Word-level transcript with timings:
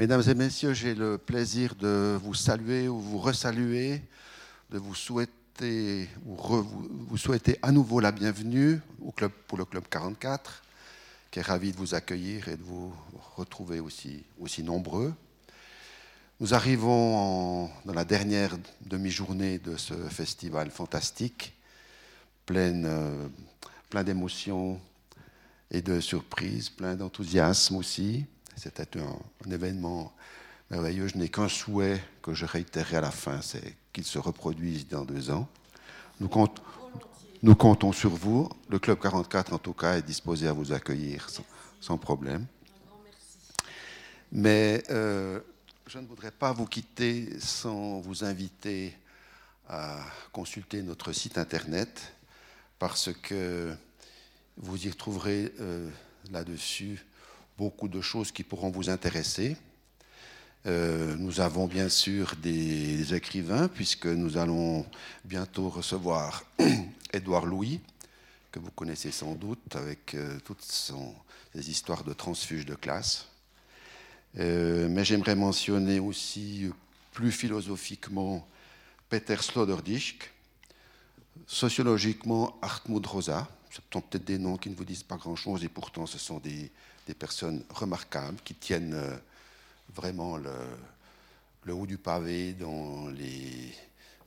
Mesdames 0.00 0.22
et 0.26 0.34
messieurs, 0.34 0.72
j'ai 0.72 0.94
le 0.94 1.18
plaisir 1.18 1.74
de 1.74 2.18
vous 2.22 2.32
saluer 2.32 2.88
ou 2.88 2.98
vous 2.98 3.18
resaluer, 3.18 4.00
de 4.70 4.78
vous 4.78 4.94
souhaiter, 4.94 6.08
à 7.60 7.70
nouveau 7.70 8.00
la 8.00 8.10
bienvenue 8.10 8.80
au 9.02 9.12
club, 9.12 9.30
pour 9.46 9.58
le 9.58 9.66
Club 9.66 9.84
44, 9.90 10.62
qui 11.30 11.40
est 11.40 11.42
ravi 11.42 11.72
de 11.72 11.76
vous 11.76 11.94
accueillir 11.94 12.48
et 12.48 12.56
de 12.56 12.62
vous 12.62 12.94
retrouver 13.36 13.78
aussi, 13.78 14.24
aussi 14.40 14.62
nombreux. 14.62 15.12
Nous 16.40 16.54
arrivons 16.54 17.68
dans 17.84 17.92
la 17.92 18.06
dernière 18.06 18.56
demi-journée 18.80 19.58
de 19.58 19.76
ce 19.76 19.92
festival 19.92 20.70
fantastique, 20.70 21.52
plein, 22.46 22.84
euh, 22.86 23.28
plein 23.90 24.02
d'émotions 24.02 24.80
et 25.70 25.82
de 25.82 26.00
surprises, 26.00 26.70
plein 26.70 26.94
d'enthousiasme 26.94 27.76
aussi. 27.76 28.24
C'était 28.56 28.98
un, 28.98 29.50
événement 29.50 30.12
merveilleux. 30.70 31.08
Je 31.08 31.16
n'ai 31.16 31.28
qu'un 31.28 31.48
souhait 31.48 32.00
que 32.22 32.34
je 32.34 32.44
réitérerai 32.44 32.96
à 32.96 33.00
la 33.00 33.10
fin, 33.10 33.40
c'est 33.40 33.76
qu'il 33.92 34.04
se 34.04 34.18
reproduise 34.18 34.86
dans 34.88 35.04
deux 35.04 35.30
ans. 35.30 35.48
Nous, 36.20 36.28
comptons 37.54 37.92
sur 37.92 38.10
vous. 38.10 38.48
Le 38.68 38.78
Club 38.78 39.00
44, 39.00 39.52
en 39.54 39.58
tout 39.58 39.72
cas, 39.72 39.96
est 39.96 40.02
disposé 40.02 40.46
à 40.46 40.52
vous 40.52 40.72
accueillir 40.72 41.28
sans, 41.80 41.96
problème. 41.96 42.46
Mais 44.32 44.82
euh, 44.90 45.40
je 45.86 45.98
ne 45.98 46.06
voudrais 46.06 46.30
pas 46.30 46.52
vous 46.52 46.66
quitter 46.66 47.40
sans 47.40 48.00
vous 48.00 48.24
inviter 48.24 48.94
à 49.68 49.98
consulter 50.32 50.82
notre 50.82 51.12
site 51.12 51.38
internet 51.38 52.12
parce 52.78 53.10
que 53.12 53.74
vous 54.56 54.86
y 54.86 54.90
retrouverez 54.90 55.52
euh, 55.60 55.88
là-dessus 56.30 57.04
beaucoup 57.60 57.88
de 57.88 58.00
choses 58.00 58.32
qui 58.32 58.42
pourront 58.42 58.70
vous 58.70 58.88
intéresser. 58.88 59.54
Euh, 60.64 61.14
nous 61.16 61.40
avons 61.40 61.66
bien 61.66 61.90
sûr 61.90 62.34
des, 62.36 63.12
écrivains 63.12 63.68
puisque 63.68 64.06
nous 64.06 64.38
allons 64.38 64.86
bientôt 65.26 65.68
recevoir 65.68 66.42
Édouard 67.12 67.44
Louis, 67.44 67.80
que 68.50 68.60
vous 68.60 68.70
connaissez 68.70 69.10
sans 69.10 69.34
doute 69.34 69.76
avec 69.76 70.14
euh, 70.14 70.38
toutes 70.42 70.62
ses 70.62 71.70
histoires 71.70 72.02
de 72.02 72.14
transfuge 72.14 72.64
de 72.64 72.74
classe. 72.74 73.26
Euh, 74.38 74.88
mais 74.88 75.04
j'aimerais 75.04 75.36
mentionner 75.36 76.00
aussi 76.00 76.70
plus 77.12 77.30
philosophiquement 77.30 78.48
Peter 79.10 79.36
Sloterdijk, 79.36 80.30
sociologiquement 81.46 82.58
Hartmut 82.62 83.06
Rosa. 83.06 83.46
Ce 83.68 83.82
sont 83.92 84.00
peut-être 84.00 84.24
des 84.24 84.38
noms 84.38 84.56
qui 84.56 84.70
ne 84.70 84.74
vous 84.74 84.86
disent 84.86 85.02
pas 85.02 85.18
grand-chose 85.18 85.62
et 85.62 85.68
pourtant 85.68 86.06
ce 86.06 86.18
sont 86.18 86.38
des, 86.38 86.72
personnes 87.14 87.64
remarquables 87.70 88.38
qui 88.44 88.54
tiennent 88.54 88.94
euh, 88.94 89.16
vraiment 89.94 90.36
le, 90.36 90.52
le, 91.64 91.74
haut 91.74 91.86
du 91.86 91.98
pavé 91.98 92.52
dans 92.52 93.08
les 93.08 93.74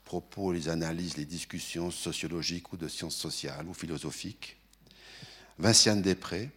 propos, 0.06 0.52
les 0.52 0.70
analyses, 0.70 1.18
les 1.18 1.26
discussions 1.26 1.92
sociologiques 1.92 2.72
ou 2.74 2.78
de 2.78 2.88
sciences 2.88 3.16
sociales 3.16 3.66
ou 3.68 3.74
philosophiques. 3.74 4.58
Vinciane 5.58 6.02
Després, 6.02 6.50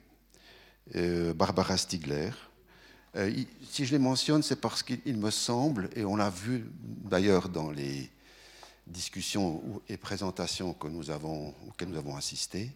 euh, 0.94 1.32
Barbara 1.34 1.76
Stigler, 1.76 2.30
euh, 3.16 3.32
si 3.70 3.86
je 3.86 3.92
les 3.92 3.98
mentionne, 3.98 4.42
c'est 4.42 4.60
parce 4.60 4.82
qu'il 4.82 5.16
me 5.16 5.30
semble, 5.30 5.88
et 5.96 6.04
on 6.04 6.16
l'a 6.16 6.30
vu 6.30 6.66
d'ailleurs 6.82 7.48
dans 7.48 7.70
les 7.70 8.10
discussions 8.86 9.82
et 9.88 9.96
présentations 9.96 10.74
que 10.74 10.86
nous 10.86 11.10
avons, 11.10 11.54
auxquelles 11.66 11.88
nous 11.88 11.96
avons 11.96 12.16
assisté, 12.16 12.70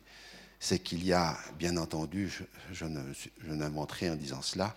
c'est 0.60 0.78
qu'il 0.78 1.04
y 1.04 1.12
a, 1.12 1.36
bien 1.58 1.76
entendu, 1.78 2.30
je, 2.70 2.84
n'invente 3.46 3.92
rien 3.92 4.12
en 4.12 4.16
disant 4.16 4.42
cela, 4.42 4.76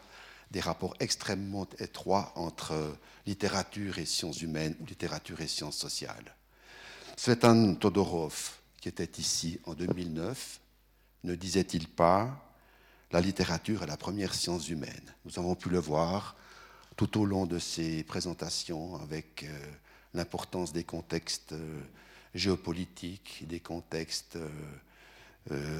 des 0.50 0.62
rapports 0.62 0.95
extrêmement 1.00 1.67
étroits 1.80 2.31
entre 2.36 2.98
littérature 3.25 3.98
et 3.98 4.06
sciences 4.06 4.42
humaines 4.42 4.75
ou 4.80 4.86
littérature 4.86 5.42
et 5.42 5.48
sciences 5.48 5.78
sociales. 5.78 6.36
Svetan 7.17 7.75
Todorov, 7.75 8.53
qui 8.80 8.88
était 8.88 9.20
ici 9.20 9.59
en 9.66 9.74
2009, 9.74 10.59
ne 11.25 11.35
disait-il 11.35 11.88
pas 11.88 12.50
la 13.13 13.22
littérature 13.22 13.84
est 13.84 13.88
la 13.88 13.96
première 13.96 14.34
science 14.34 14.69
humaine. 14.69 15.13
Nous 15.25 15.38
avons 15.38 15.53
pu 15.53 15.69
le 15.69 15.78
voir 15.78 16.35
tout 16.96 17.19
au 17.19 17.25
long 17.25 17.46
de 17.46 17.59
ces 17.59 18.03
présentations 18.03 18.96
avec 18.96 19.44
euh, 19.44 19.72
l'importance 20.16 20.74
des 20.74 20.84
contextes 20.84 21.53
euh, 21.53 21.81
géopolitiques, 22.34 23.44
des 23.47 23.59
contextes 23.59 24.38
euh, 24.38 24.50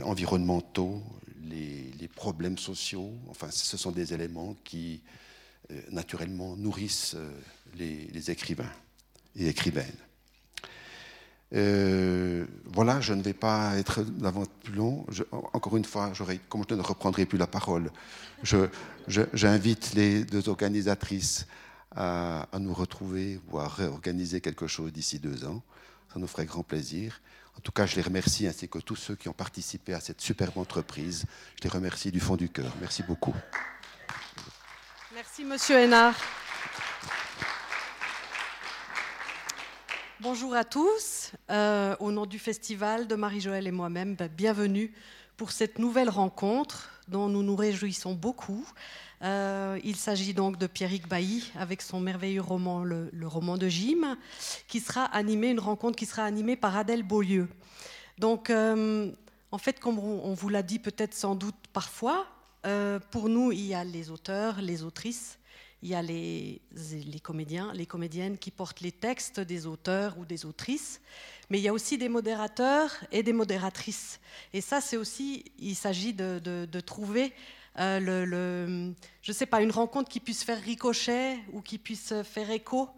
environnementaux, 0.04 1.02
les, 1.50 2.08
problèmes 2.16 2.58
sociaux. 2.58 3.12
Enfin, 3.30 3.50
ce 3.52 3.76
sont 3.78 3.92
des 3.92 4.14
éléments 4.14 4.56
qui, 4.64 5.02
naturellement, 5.92 6.56
nourrissent 6.56 7.16
les, 7.76 8.08
les 8.08 8.32
écrivains 8.32 8.72
et 9.36 9.48
écrivaines. 9.48 9.98
Euh, 11.56 12.46
voilà, 12.66 13.00
je 13.00 13.14
ne 13.14 13.22
vais 13.22 13.34
pas 13.34 13.78
être 13.78 14.02
davantage 14.02 14.54
plus 14.64 14.74
long. 14.74 15.06
encore 15.54 15.78
une 15.78 15.86
fois, 15.86 16.12
comme 16.50 16.64
je 16.68 16.76
ne 16.76 16.82
reprendrai 16.82 17.26
plus 17.26 17.38
la 17.38 17.48
parole, 17.48 17.92
j'invite 19.08 19.94
les 19.94 20.24
deux 20.24 20.50
organisatrices 20.50 21.46
à, 21.96 22.48
nous 22.60 22.74
retrouver 22.74 23.40
ou 23.52 23.60
à 23.60 23.68
réorganiser 23.68 24.42
quelque 24.42 24.66
chose 24.66 24.92
d'ici 24.92 25.20
deux 25.20 25.46
ans. 25.46 25.62
Ça 26.12 26.20
nous 26.20 26.28
ferait 26.28 26.46
grand 26.46 26.64
plaisir. 26.64 27.22
En 27.58 27.62
tout 27.62 27.72
cas, 27.72 27.86
je 27.86 27.96
les 27.96 28.02
remercie 28.02 28.48
ainsi 28.48 28.68
que 28.68 28.80
tous 28.80 28.96
ceux 28.96 29.16
qui 29.16 29.30
ont 29.30 29.34
participé 29.34 29.94
à 29.94 30.00
cette 30.00 30.22
superbe 30.22 30.58
entreprise. 30.58 31.26
Je 31.58 31.64
les 31.64 31.70
remercie 31.70 32.12
du 32.12 32.20
fond 32.20 32.36
du 32.36 32.50
cœur. 32.50 32.74
Merci 32.80 33.04
beaucoup. 33.04 33.36
Merci, 35.14 35.44
Monsieur 35.44 35.80
Hénard. 35.80 36.16
Bonjour 40.20 40.56
à 40.56 40.64
tous. 40.64 41.32
Euh, 41.50 41.96
au 42.00 42.12
nom 42.12 42.26
du 42.26 42.40
festival, 42.40 43.08
de 43.08 43.16
Marie-Joëlle 43.16 43.68
et 43.68 43.72
moi-même, 43.72 44.16
ben, 44.16 44.30
bienvenue 44.30 44.94
pour 45.38 45.52
cette 45.52 45.80
nouvelle 45.80 46.10
rencontre 46.10 46.90
dont 47.08 47.28
nous 47.28 47.44
nous 47.44 47.56
réjouissons 47.56 48.14
beaucoup. 48.14 48.66
Euh, 49.24 49.80
il 49.84 49.96
s'agit 49.96 50.34
donc 50.34 50.58
de 50.58 50.68
Pierrick 50.68 51.08
Bailly 51.08 51.52
avec 51.56 51.82
son 51.82 52.00
merveilleux 52.00 52.42
roman, 52.42 52.84
le, 52.84 53.10
roman 53.24 53.58
de 53.58 53.68
Jim, 53.68 54.18
qui 54.68 54.80
sera 54.80 55.06
animé, 55.06 55.50
une 55.50 55.60
rencontre 55.60 55.96
qui 55.96 56.06
sera 56.06 56.24
animée 56.24 56.56
par 56.56 56.76
Adèle 56.76 57.04
Beaulieu. 57.04 57.48
Donc, 58.18 58.50
euh, 58.50 59.12
en 59.52 59.58
fait, 59.58 59.80
comme 59.80 60.00
on 60.00 60.34
vous 60.34 60.50
l'a 60.50 60.64
dit 60.64 60.80
peut-être 60.80 61.14
sans 61.14 61.36
doute 61.36 61.56
parfois, 61.72 62.28
pour 63.12 63.28
nous, 63.28 63.52
il 63.52 63.66
y 63.66 63.74
a 63.74 63.84
les 63.84 64.10
auteurs, 64.10 64.62
les 64.62 64.84
autrices, 64.84 65.38
il 65.84 65.90
y 65.90 65.96
a 65.96 66.02
les, 66.02 66.62
comédiens, 67.22 67.74
les 67.74 67.86
comédiennes 67.86 68.38
qui 68.38 68.52
portent 68.52 68.80
les 68.80 68.94
textes 68.94 69.42
des 69.42 69.68
auteurs 69.68 70.18
ou 70.18 70.24
des 70.24 70.46
autrices, 70.46 71.02
mais 71.50 71.60
il 71.60 71.62
y 71.62 71.68
a 71.68 71.74
aussi 71.74 71.98
des 71.98 72.08
modérateurs 72.08 72.90
et 73.12 73.22
des 73.22 73.34
modératrices. 73.34 74.22
Et 74.54 74.62
ça, 74.62 74.80
c'est 74.80 74.96
aussi, 74.96 75.44
il 75.60 75.76
s'agit 75.76 76.14
de, 76.14 76.80
trouver 76.80 77.34
euh, 77.80 78.00
le, 78.00 78.94
sais 79.34 79.46
pas, 79.46 79.62
une 79.62 79.72
rencontre 79.72 80.10
qui 80.10 80.20
puisse 80.20 80.44
faire 80.44 80.62
ricochet 80.62 81.40
ou 81.52 81.62
qui 81.62 81.78
puisse 81.78 82.14
faire 82.24 82.52
écho 82.52 82.90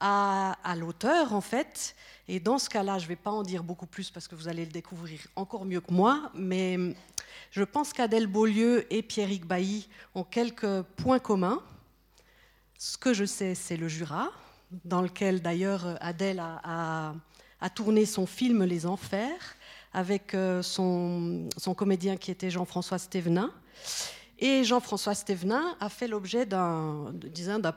à, 0.00 0.74
l'auteur, 0.76 1.34
en 1.34 1.40
fait. 1.40 1.94
Et 2.28 2.40
dans 2.40 2.58
ce 2.58 2.70
cas-là, 2.70 2.98
je 2.98 3.04
ne 3.04 3.08
vais 3.08 3.16
pas 3.16 3.30
en 3.30 3.42
dire 3.42 3.62
beaucoup 3.62 3.86
plus 3.86 4.10
parce 4.10 4.28
que 4.28 4.34
vous 4.34 4.48
allez 4.48 4.64
le 4.64 4.70
découvrir 4.70 5.20
encore 5.36 5.64
mieux 5.64 5.80
que 5.80 5.92
moi, 5.92 6.30
mais 6.34 6.78
je 7.50 7.62
pense 7.64 7.92
qu'Adèle 7.92 8.26
Beaulieu 8.26 8.86
et 8.92 9.02
Pierrick 9.02 9.44
Bailly 9.44 9.88
ont 10.14 10.24
quelques 10.24 10.82
points 10.96 11.18
communs. 11.18 11.60
Ce 12.78 12.96
que 12.96 13.12
je 13.12 13.24
sais, 13.24 13.54
c'est 13.54 13.76
le 13.76 13.88
Jura, 13.88 14.30
dans 14.84 15.02
lequel 15.02 15.42
d'ailleurs 15.42 15.98
Adèle 16.00 16.40
a, 16.40 17.14
tourné 17.74 18.06
son 18.06 18.26
film 18.26 18.64
Les 18.64 18.86
Enfers 18.86 19.56
avec 19.92 20.34
euh, 20.34 20.62
son, 20.62 21.48
comédien 21.76 22.16
qui 22.16 22.30
était 22.30 22.50
Jean-François 22.50 22.98
Stévenin. 22.98 23.52
Et 24.42 24.64
Jean-François 24.64 25.14
Stévenin 25.14 25.76
a 25.80 25.90
fait 25.90 26.08
l'objet 26.08 26.46
d'un 26.46 27.12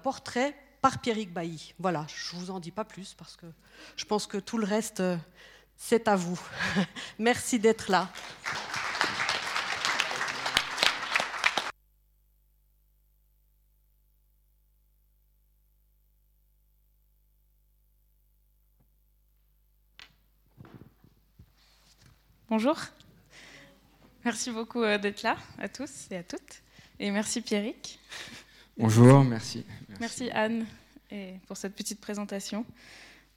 portrait 0.01 0.55
par 0.81 0.99
Pierrick 0.99 1.33
Bailly. 1.33 1.73
Voilà, 1.77 2.07
je 2.07 2.35
ne 2.35 2.41
vous 2.41 2.51
en 2.51 2.59
dis 2.61 2.71
pas 2.71 2.85
plus 2.85 3.13
parce 3.15 3.35
que 3.35 3.45
je 3.97 4.05
pense 4.05 4.27
que 4.27 4.37
tout 4.37 4.57
le 4.57 4.65
reste, 4.65 5.01
euh, 5.01 5.17
c'est 5.75 6.07
à 6.07 6.15
vous. 6.15 6.39
Merci 7.19 7.59
d'être 7.59 7.91
là. 7.91 8.09
Bonjour. 22.49 22.77
Merci 24.25 24.51
beaucoup 24.51 24.81
euh, 24.83 24.97
d'être 24.97 25.21
là, 25.21 25.35
à 25.57 25.67
tous 25.67 26.07
et 26.11 26.15
à 26.17 26.23
toutes. 26.23 26.61
Et 26.97 27.11
merci 27.11 27.41
Pierrick. 27.41 27.99
Bonjour, 28.77 29.21
merci. 29.25 29.65
Merci, 29.99 30.29
Anne 30.31 30.65
et 31.11 31.33
pour 31.45 31.57
cette 31.57 31.75
petite 31.75 31.99
présentation. 31.99 32.65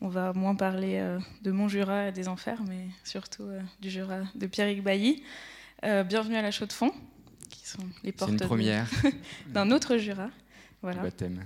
On 0.00 0.08
va 0.08 0.32
moins 0.32 0.54
parler 0.54 0.98
euh, 1.00 1.18
de 1.42 1.50
mon 1.50 1.66
Jura 1.66 2.08
et 2.08 2.12
des 2.12 2.28
enfers, 2.28 2.62
mais 2.68 2.86
surtout 3.02 3.42
euh, 3.42 3.60
du 3.80 3.90
Jura 3.90 4.20
de 4.36 4.46
Pierrick 4.46 4.84
Bailly. 4.84 5.24
bienvenue 5.82 6.36
à 6.36 6.42
la 6.42 6.52
Chaux 6.52 6.66
de 6.66 6.72
Fonds, 6.72 6.92
qui 7.50 7.66
sont 7.66 7.82
les 8.04 8.12
portes 8.12 8.36
première 8.44 8.88
d'un 9.48 9.72
autre 9.72 9.96
Jura, 9.96 10.30
Voilà. 10.82 11.02
baptême. 11.02 11.44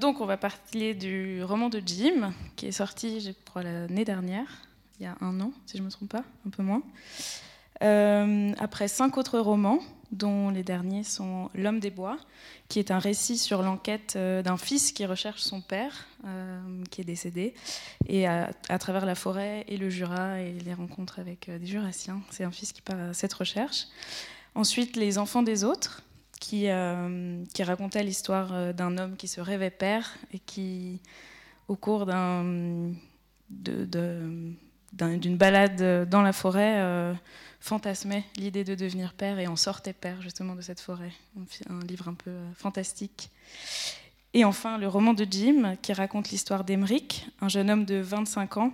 Donc, 0.00 0.20
on 0.20 0.26
va 0.26 0.36
parler 0.36 0.94
du 0.94 1.42
roman 1.42 1.68
de 1.68 1.82
Jim, 1.84 2.32
qui 2.54 2.66
est 2.66 2.72
sorti, 2.72 3.20
je 3.20 3.32
crois, 3.46 3.64
l'année 3.64 4.04
dernière, 4.04 4.46
il 5.00 5.04
y 5.04 5.06
a 5.06 5.16
un 5.20 5.40
an, 5.40 5.52
si 5.66 5.76
je 5.76 5.82
ne 5.82 5.86
me 5.86 5.90
trompe 5.90 6.10
pas, 6.10 6.24
un 6.46 6.50
peu 6.50 6.62
moins. 6.62 6.82
Euh, 7.82 8.52
après 8.58 8.88
cinq 8.88 9.16
autres 9.16 9.38
romans, 9.38 9.80
dont 10.12 10.50
les 10.50 10.62
derniers 10.62 11.04
sont 11.04 11.50
L'homme 11.54 11.80
des 11.80 11.90
bois, 11.90 12.18
qui 12.68 12.78
est 12.78 12.90
un 12.90 12.98
récit 12.98 13.38
sur 13.38 13.62
l'enquête 13.62 14.14
euh, 14.16 14.42
d'un 14.42 14.56
fils 14.56 14.92
qui 14.92 15.06
recherche 15.06 15.40
son 15.40 15.60
père, 15.60 16.06
qui 16.90 17.00
est 17.00 17.04
décédé, 17.04 17.54
et 18.06 18.26
à, 18.26 18.52
travers 18.78 19.06
la 19.06 19.14
forêt 19.14 19.64
et 19.68 19.78
le 19.78 19.88
Jura 19.88 20.40
et 20.40 20.52
les 20.52 20.74
rencontres 20.74 21.18
avec 21.18 21.48
des 21.50 21.66
Jurassiens. 21.66 22.20
C'est 22.30 22.44
un 22.44 22.50
fils 22.50 22.72
qui 22.72 22.82
part 22.82 23.00
à 23.00 23.14
cette 23.14 23.32
recherche. 23.32 23.86
Ensuite, 24.54 24.96
Les 24.96 25.16
enfants 25.16 25.42
des 25.42 25.64
autres, 25.64 26.02
qui, 26.40 26.68
euh, 26.68 27.42
racontait 27.60 28.02
l'histoire 28.02 28.74
d'un 28.74 28.98
homme 28.98 29.16
qui 29.16 29.28
se 29.28 29.40
rêvait 29.40 29.70
père 29.70 30.14
et 30.34 30.38
qui, 30.38 31.00
au 31.68 31.76
cours 31.76 32.04
d'un, 32.04 32.92
de, 33.50 34.54
d'une 34.92 35.36
balade 35.36 36.08
dans 36.08 36.22
la 36.22 36.32
forêt, 36.32 36.76
euh, 36.78 37.14
fantasmait 37.60 38.24
l'idée 38.36 38.64
de 38.64 38.74
devenir 38.74 39.14
père 39.14 39.38
et 39.38 39.46
en 39.46 39.56
sortait 39.56 39.92
père 39.92 40.20
justement 40.22 40.54
de 40.54 40.60
cette 40.60 40.80
forêt. 40.80 41.12
Un, 41.68 41.80
livre 41.86 42.08
un 42.08 42.14
peu 42.14 42.30
euh, 42.30 42.52
fantastique. 42.54 43.30
Et 44.32 44.44
enfin, 44.44 44.78
le 44.78 44.86
roman 44.86 45.12
de 45.12 45.26
Jim, 45.28 45.76
qui 45.82 45.92
raconte 45.92 46.30
l'histoire 46.30 46.64
d'Emeric, 46.64 47.26
un 47.40 47.48
jeune 47.48 47.70
homme 47.70 47.84
de 47.84 47.96
25 47.96 48.58
ans 48.58 48.72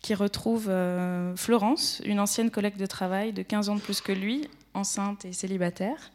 qui 0.00 0.14
retrouve 0.14 0.66
euh, 0.68 1.34
Florence, 1.36 2.02
une 2.04 2.20
ancienne 2.20 2.50
collègue 2.50 2.76
de 2.76 2.86
travail 2.86 3.32
de 3.32 3.42
15 3.42 3.68
ans 3.70 3.74
de 3.76 3.80
plus 3.80 4.00
que 4.00 4.12
lui, 4.12 4.48
enceinte 4.74 5.24
et 5.24 5.32
célibataire. 5.32 6.10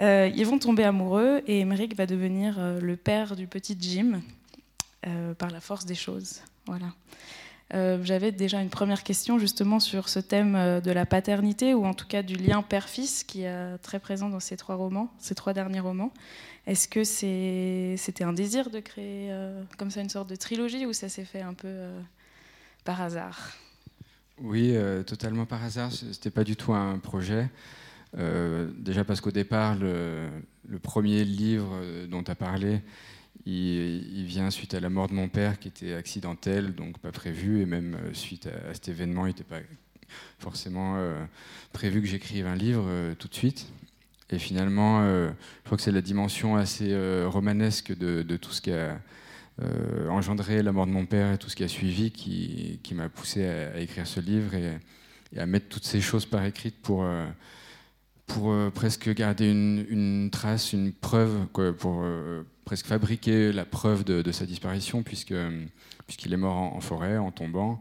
Euh, 0.00 0.30
ils 0.34 0.46
vont 0.46 0.58
tomber 0.58 0.84
amoureux 0.84 1.42
et 1.46 1.60
Emmerich 1.60 1.96
va 1.96 2.06
devenir 2.06 2.56
euh, 2.58 2.80
le 2.80 2.96
père 2.96 3.34
du 3.34 3.46
petit 3.48 3.76
Jim 3.80 4.20
euh, 5.06 5.34
par 5.34 5.50
la 5.50 5.60
force 5.60 5.86
des 5.86 5.96
choses. 5.96 6.40
Voilà. 6.66 6.86
Euh, 7.74 7.98
J'avais 8.02 8.32
déjà 8.32 8.62
une 8.62 8.70
première 8.70 9.02
question 9.02 9.38
justement 9.38 9.78
sur 9.78 10.08
ce 10.08 10.20
thème 10.20 10.56
euh, 10.56 10.80
de 10.80 10.90
la 10.90 11.04
paternité 11.04 11.74
ou 11.74 11.84
en 11.84 11.92
tout 11.92 12.06
cas 12.06 12.22
du 12.22 12.34
lien 12.34 12.62
père-fils 12.62 13.24
qui 13.24 13.42
est 13.42 13.78
très 13.78 13.98
présent 13.98 14.30
dans 14.30 14.40
ces 14.40 14.56
trois 14.56 14.76
romans, 14.76 15.12
ces 15.18 15.34
trois 15.34 15.52
derniers 15.52 15.80
romans. 15.80 16.12
Est-ce 16.66 16.88
que 16.88 17.04
c'était 17.04 18.24
un 18.24 18.32
désir 18.32 18.70
de 18.70 18.80
créer 18.80 19.32
euh, 19.32 19.62
comme 19.76 19.90
ça 19.90 20.00
une 20.00 20.10
sorte 20.10 20.28
de 20.28 20.36
trilogie 20.36 20.86
ou 20.86 20.92
ça 20.92 21.08
s'est 21.08 21.24
fait 21.24 21.40
un 21.42 21.54
peu 21.54 21.90
par 22.84 23.00
hasard? 23.00 23.52
Oui, 24.40 24.74
totalement 25.04 25.46
par 25.46 25.64
hasard. 25.64 25.90
C'était 25.92 26.30
pas 26.30 26.44
du 26.44 26.56
tout 26.56 26.72
un 26.72 26.98
projet. 26.98 27.48
Euh, 28.16 28.70
déjà 28.78 29.04
parce 29.04 29.20
qu'au 29.20 29.30
départ, 29.30 29.74
le, 29.74 30.28
premier 30.82 31.24
livre 31.24 31.74
dont 32.08 32.22
tu 32.22 32.30
as 32.30 32.34
parlé, 32.34 32.80
il, 33.50 34.24
vient 34.24 34.50
suite 34.50 34.74
à 34.74 34.80
la 34.80 34.90
mort 34.90 35.08
de 35.08 35.14
mon 35.14 35.28
père 35.28 35.58
qui 35.58 35.68
était 35.68 35.94
accidentel, 35.94 36.74
donc 36.74 36.98
pas 36.98 37.12
prévu, 37.12 37.62
et 37.62 37.66
même 37.66 37.96
suite 38.12 38.46
à, 38.46 38.74
cet 38.74 38.88
événement, 38.88 39.26
il 39.26 39.30
n'était 39.30 39.44
pas 39.44 39.60
forcément 40.38 40.96
euh, 40.96 41.24
prévu 41.72 42.00
que 42.00 42.08
j'écrive 42.08 42.46
un 42.46 42.56
livre 42.56 42.84
euh, 42.86 43.14
tout 43.14 43.28
de 43.28 43.34
suite. 43.34 43.70
Et 44.30 44.38
finalement, 44.38 45.00
euh, 45.02 45.30
je 45.62 45.64
crois 45.64 45.76
que 45.76 45.82
c'est 45.82 45.92
la 45.92 46.02
dimension 46.02 46.56
assez 46.56 46.92
euh, 46.92 47.26
romanesque 47.28 47.96
de, 47.96 48.36
tout 48.36 48.52
ce 48.52 48.60
qui 48.60 48.70
a 48.70 49.00
euh, 49.62 50.08
engendré 50.08 50.62
la 50.62 50.70
mort 50.70 50.86
de 50.86 50.92
mon 50.92 51.06
père 51.06 51.32
et 51.32 51.38
tout 51.38 51.48
ce 51.48 51.56
qui 51.56 51.64
a 51.64 51.68
suivi 51.68 52.10
qui, 52.10 52.94
m'a 52.94 53.08
poussé 53.08 53.46
à, 53.46 53.80
écrire 53.80 54.06
ce 54.06 54.20
livre 54.20 54.54
et, 54.54 54.78
et, 55.32 55.40
à 55.40 55.46
mettre 55.46 55.68
toutes 55.68 55.84
ces 55.84 56.02
choses 56.02 56.26
par 56.26 56.44
écrit 56.44 56.70
pour 56.70 57.06
pour 58.28 58.52
euh, 58.52 58.70
presque 58.70 59.12
garder 59.12 59.50
une, 59.50 60.28
trace, 60.30 60.72
une 60.72 60.92
preuve, 60.92 61.46
pour 61.46 62.02
euh, 62.02 62.44
presque 62.64 62.86
fabriquer 62.86 63.52
la 63.52 63.64
preuve 63.64 64.04
de, 64.04 64.30
sa 64.30 64.46
disparition, 64.46 65.02
puisque 65.02 65.34
puisqu'il 66.06 66.32
est 66.32 66.38
mort 66.38 66.56
en, 66.56 66.80
forêt, 66.80 67.18
en 67.18 67.32
tombant, 67.32 67.80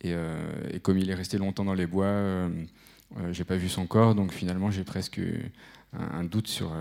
et, 0.00 0.12
euh, 0.12 0.78
comme 0.82 0.98
il 0.98 1.08
est 1.08 1.14
resté 1.14 1.38
longtemps 1.38 1.64
dans 1.64 1.74
les 1.74 1.86
bois, 1.86 2.06
euh, 2.06 2.48
j'ai 3.30 3.44
pas 3.44 3.56
vu 3.56 3.68
son 3.68 3.86
corps, 3.86 4.14
donc 4.14 4.32
finalement 4.32 4.70
j'ai 4.70 4.84
presque 4.84 5.20
un, 5.92 6.18
un, 6.20 6.24
doute 6.24 6.48
sur 6.48 6.74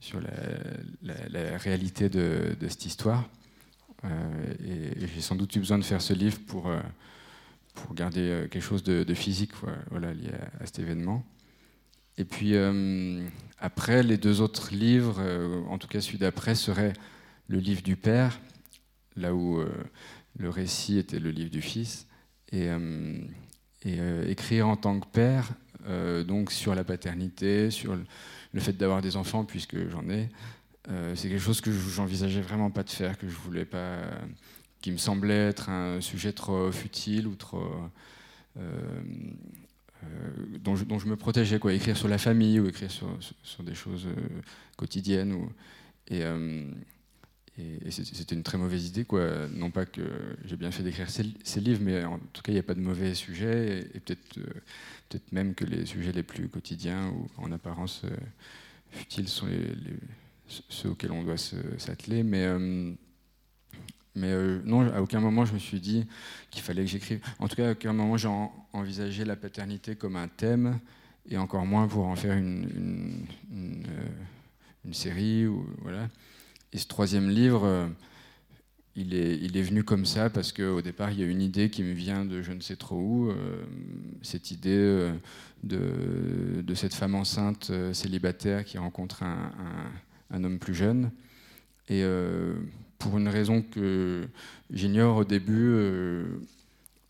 sur 0.00 0.20
la, 0.20 1.58
réalité 1.58 2.08
de, 2.08 2.56
cette 2.68 2.86
histoire, 2.86 3.28
et, 4.04 5.06
j'ai 5.06 5.20
sans 5.20 5.36
doute 5.36 5.54
eu 5.56 5.60
besoin 5.60 5.78
de 5.78 5.84
faire 5.84 6.02
ce 6.02 6.14
livre 6.14 6.38
pour 6.46 6.70
pour 7.74 7.94
garder 7.94 8.46
quelque 8.50 8.62
chose 8.62 8.82
de, 8.82 9.14
physique, 9.14 9.52
lié 9.92 10.30
à 10.60 10.66
cet 10.66 10.78
événement. 10.78 11.24
Et 12.18 12.24
puis 12.24 12.54
euh, 12.54 13.26
après, 13.58 14.02
les 14.02 14.16
deux 14.16 14.40
autres 14.40 14.74
livres, 14.74 15.16
euh, 15.20 15.62
en 15.68 15.78
tout 15.78 15.88
cas 15.88 16.00
celui 16.00 16.18
d'après, 16.18 16.54
serait 16.54 16.94
le 17.48 17.58
livre 17.58 17.82
du 17.82 17.96
père, 17.96 18.40
là 19.16 19.34
où 19.34 19.60
euh, 19.60 19.68
le 20.38 20.48
récit 20.48 20.98
était 20.98 21.18
le 21.18 21.30
livre 21.30 21.50
du 21.50 21.62
fils, 21.62 22.06
et, 22.52 22.68
écrire 24.28 24.66
en 24.66 24.76
tant 24.76 24.98
que 24.98 25.06
père, 25.06 25.52
donc 26.26 26.50
sur 26.50 26.74
la 26.74 26.82
paternité, 26.82 27.70
sur 27.70 27.94
le, 27.94 28.60
fait 28.60 28.72
d'avoir 28.72 29.00
des 29.00 29.16
enfants, 29.16 29.44
puisque 29.44 29.76
j'en 29.88 30.08
ai, 30.08 30.28
c'est 31.14 31.28
quelque 31.28 31.38
chose 31.38 31.60
que 31.60 31.70
j'envisageais 31.70 32.40
vraiment 32.40 32.70
pas 32.70 32.82
de 32.82 32.90
faire, 32.90 33.16
que 33.16 33.28
je 33.28 33.36
voulais 33.36 33.64
pas, 33.64 33.98
qui 34.80 34.90
me 34.90 34.96
semblait 34.96 35.48
être 35.48 35.70
un 35.70 36.00
sujet 36.00 36.32
trop 36.32 36.72
futile 36.72 37.28
ou 37.28 37.36
trop 37.36 37.70
dont, 40.60 40.76
je, 40.76 40.84
dont, 40.84 40.98
je, 40.98 41.06
me 41.06 41.16
protégeais, 41.16 41.58
quoi, 41.58 41.72
écrire 41.72 41.96
sur 41.96 42.08
la 42.08 42.18
famille 42.18 42.60
ou 42.60 42.66
écrire 42.68 42.90
sur, 42.90 43.08
sur, 43.42 43.62
des 43.62 43.74
choses 43.74 44.06
euh, 44.06 44.40
quotidiennes. 44.76 45.32
Ou, 45.32 45.52
et, 46.08 46.24
euh, 46.24 46.64
c'était 47.88 48.34
une 48.34 48.42
très 48.42 48.58
mauvaise 48.58 48.86
idée, 48.86 49.04
quoi. 49.04 49.48
Non 49.48 49.70
pas 49.70 49.86
que 49.86 50.02
j'ai 50.44 50.56
bien 50.56 50.70
fait 50.70 50.82
d'écrire 50.82 51.08
ces, 51.08 51.60
livres, 51.60 51.80
mais 51.82 52.04
en 52.04 52.18
tout 52.18 52.42
cas, 52.42 52.52
il 52.52 52.54
n'y 52.54 52.60
a 52.60 52.62
pas 52.62 52.74
de 52.74 52.80
mauvais 52.80 53.14
sujets, 53.14 53.88
et, 53.94 54.00
peut-être 54.00 54.38
peut 55.08 55.18
même 55.32 55.54
que 55.54 55.64
les 55.64 55.86
sujets 55.86 56.12
les 56.12 56.22
plus 56.22 56.48
quotidiens 56.48 57.08
ou 57.08 57.28
en 57.38 57.52
apparence 57.52 58.02
futiles 58.90 59.28
sont 59.28 59.48
ceux 60.48 60.90
auxquels 60.90 61.12
on 61.12 61.22
doit 61.22 61.38
s'atteler. 61.38 62.22
Mais 62.22 62.46
mais 64.16 64.32
euh, 64.32 64.60
non, 64.64 64.90
à 64.92 65.00
aucun 65.00 65.20
moment 65.20 65.44
je 65.44 65.52
me 65.52 65.58
suis 65.58 65.78
dit 65.78 66.06
qu'il 66.50 66.62
fallait 66.62 66.82
que 66.82 66.90
j'écrive. 66.90 67.20
En 67.38 67.48
tout 67.48 67.56
cas, 67.56 67.68
à 67.68 67.72
aucun 67.72 67.92
moment 67.92 68.16
j'ai 68.16 68.30
envisagé 68.72 69.24
la 69.24 69.36
paternité 69.36 69.94
comme 69.94 70.16
un 70.16 70.28
thème, 70.28 70.80
et 71.28 71.36
encore 71.36 71.66
moins 71.66 71.86
pour 71.86 72.06
en 72.06 72.16
faire 72.16 72.36
une, 72.36 73.26
euh, 73.52 74.92
série. 74.92 75.46
Et 76.72 76.78
ce 76.78 76.86
troisième 76.86 77.28
livre, 77.28 77.64
euh, 77.64 77.86
il, 78.94 79.14
est, 79.14 79.62
venu 79.62 79.84
comme 79.84 80.06
ça 80.06 80.30
parce 80.30 80.52
qu'au 80.52 80.80
départ, 80.80 81.10
il 81.10 81.20
y 81.20 81.22
a 81.22 81.26
une 81.26 81.42
idée 81.42 81.68
qui 81.68 81.82
me 81.82 81.92
vient 81.92 82.24
de 82.24 82.40
je 82.40 82.52
ne 82.52 82.60
sais 82.60 82.76
trop 82.76 82.96
où. 82.96 83.32
Cette 84.22 84.50
idée 84.50 85.12
de, 85.62 86.74
cette 86.74 86.94
femme 86.94 87.14
enceinte 87.14 87.70
célibataire 87.92 88.64
qui 88.64 88.78
rencontre 88.78 89.22
un 89.22 90.44
homme 90.44 90.58
plus 90.58 90.74
jeune. 90.74 91.10
Et 91.88 92.02
pour 92.98 93.18
une 93.18 93.28
raison 93.28 93.62
que 93.62 94.26
j'ignore 94.70 95.18
au 95.18 95.24
début, 95.24 95.68
euh, 95.70 96.24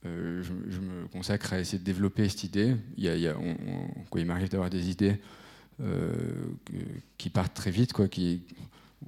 euh, 0.05 0.43
je, 0.43 0.81
me 0.81 1.07
consacre 1.09 1.53
à 1.53 1.61
essayer 1.61 1.79
de 1.79 1.85
développer 1.85 2.29
cette 2.29 2.45
idée. 2.45 2.77
Il, 2.97 4.27
m'arrive 4.27 4.49
d'avoir 4.49 4.71
des 4.71 4.91
idées 4.91 5.17
euh, 5.81 6.13
qui 7.19 7.31
partent 7.31 7.55
très 7.55 7.71
vite, 7.71 7.93
quoi, 7.93 8.09
qui, 8.09 8.43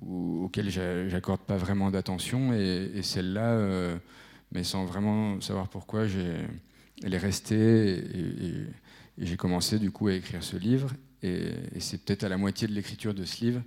ou, 0.02 0.44
auxquelles 0.44 0.70
j'accorde 0.70 1.40
pas 1.40 1.56
vraiment 1.56 1.90
d'attention, 1.90 2.52
et, 2.52 3.02
celle-là, 3.02 3.98
mais 4.52 4.64
sans 4.64 4.84
vraiment 4.84 5.40
savoir 5.40 5.68
pourquoi, 5.68 6.06
elle 6.06 7.14
est 7.14 7.18
restée, 7.18 7.90
et, 7.90 8.46
et, 8.46 8.54
et 9.20 9.26
j'ai 9.26 9.36
commencé 9.36 9.78
du 9.78 9.90
coup 9.90 10.08
à 10.08 10.14
écrire 10.14 10.42
ce 10.42 10.56
livre. 10.56 10.90
Et, 11.22 11.50
c'est 11.80 12.04
peut-être 12.04 12.24
à 12.24 12.28
la 12.28 12.36
moitié 12.36 12.68
de 12.68 12.72
l'écriture 12.72 13.14
de 13.14 13.24
ce 13.24 13.44
livre 13.44 13.62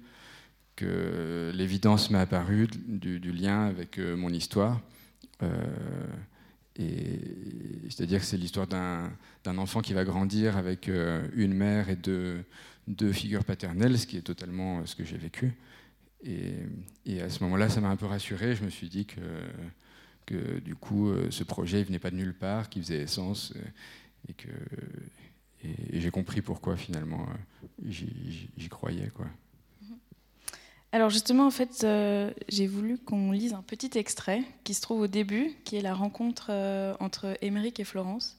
l'évidence 0.81 2.09
m'est 2.09 2.19
apparue 2.19 2.67
du, 2.87 3.31
lien 3.31 3.65
avec 3.65 3.97
euh, 3.97 4.15
mon 4.15 4.29
histoire. 4.29 4.81
Euh, 5.43 6.07
C'est-à-dire 7.89 8.19
que 8.19 8.25
c'est 8.25 8.37
l'histoire 8.37 8.67
d'un 8.67 9.57
enfant 9.57 9.81
qui 9.81 9.93
va 9.93 10.03
grandir 10.03 10.57
avec 10.57 10.89
euh, 10.89 11.27
une 11.35 11.53
mère 11.53 11.89
et 11.89 11.95
deux, 11.95 12.43
figures 13.13 13.43
paternelles, 13.45 13.97
ce 13.97 14.07
qui 14.07 14.17
est 14.17 14.21
totalement 14.21 14.85
ce 14.85 14.95
que 14.95 15.03
j'ai 15.03 15.17
vécu. 15.17 15.53
Et, 16.23 17.21
à 17.21 17.29
ce 17.29 17.43
moment-là, 17.43 17.69
ça 17.69 17.81
m'a 17.81 17.89
un 17.89 17.95
peu 17.95 18.05
rassuré. 18.05 18.55
Je 18.55 18.63
me 18.63 18.69
suis 18.69 18.89
dit 18.89 19.05
que, 20.27 20.59
du 20.59 20.75
coup, 20.75 21.11
ce 21.29 21.43
projet 21.43 21.79
ne 21.79 21.83
venait 21.85 21.99
pas 21.99 22.11
de 22.11 22.15
nulle 22.15 22.33
part, 22.33 22.69
qu'il 22.69 22.83
faisait 22.83 23.07
sens. 23.07 23.53
Et 25.63 25.99
j'ai 25.99 26.11
compris 26.11 26.41
pourquoi 26.41 26.75
finalement 26.75 27.27
j'y 27.87 28.69
croyais. 28.69 29.09
Quoi. 29.09 29.27
Alors 30.93 31.09
justement, 31.09 31.47
en 31.47 31.51
fait, 31.51 31.85
euh, 31.85 32.31
j'ai 32.49 32.67
voulu 32.67 32.97
qu'on 32.97 33.31
lise 33.31 33.53
un 33.53 33.61
petit 33.61 33.97
extrait 33.97 34.43
qui 34.65 34.73
se 34.73 34.81
trouve 34.81 35.01
au 35.01 35.07
début, 35.07 35.55
qui 35.63 35.77
est 35.77 35.81
la 35.81 35.93
rencontre 35.93 36.47
euh, 36.49 36.93
entre 36.99 37.37
Émeric 37.41 37.79
et 37.79 37.85
Florence. 37.85 38.35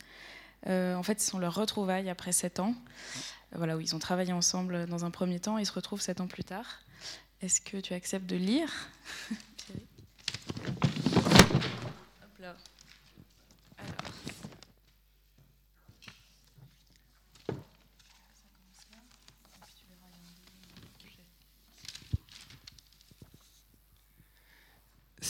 Euh, 0.67 0.95
en 0.95 1.03
fait, 1.03 1.21
ce 1.21 1.31
sont 1.31 1.39
leurs 1.39 1.55
retrouvailles 1.55 2.11
après 2.11 2.33
sept 2.33 2.61
ans, 2.61 2.75
voilà, 3.53 3.77
où 3.77 3.81
ils 3.81 3.95
ont 3.95 3.99
travaillé 3.99 4.35
ensemble 4.35 4.87
dans 4.87 5.07
un 5.07 5.11
premier 5.11 5.41
temps 5.41 5.59
et 5.59 5.63
ils 5.63 5.67
se 5.67 5.73
retrouvent 5.73 6.03
sept 6.03 6.21
ans 6.21 6.27
plus 6.27 6.45
tard. 6.45 6.81
est-ce 7.41 7.63
que 7.63 7.79
tu 7.79 7.95
acceptes 7.95 8.27
de 8.27 8.37
lire? 8.37 8.71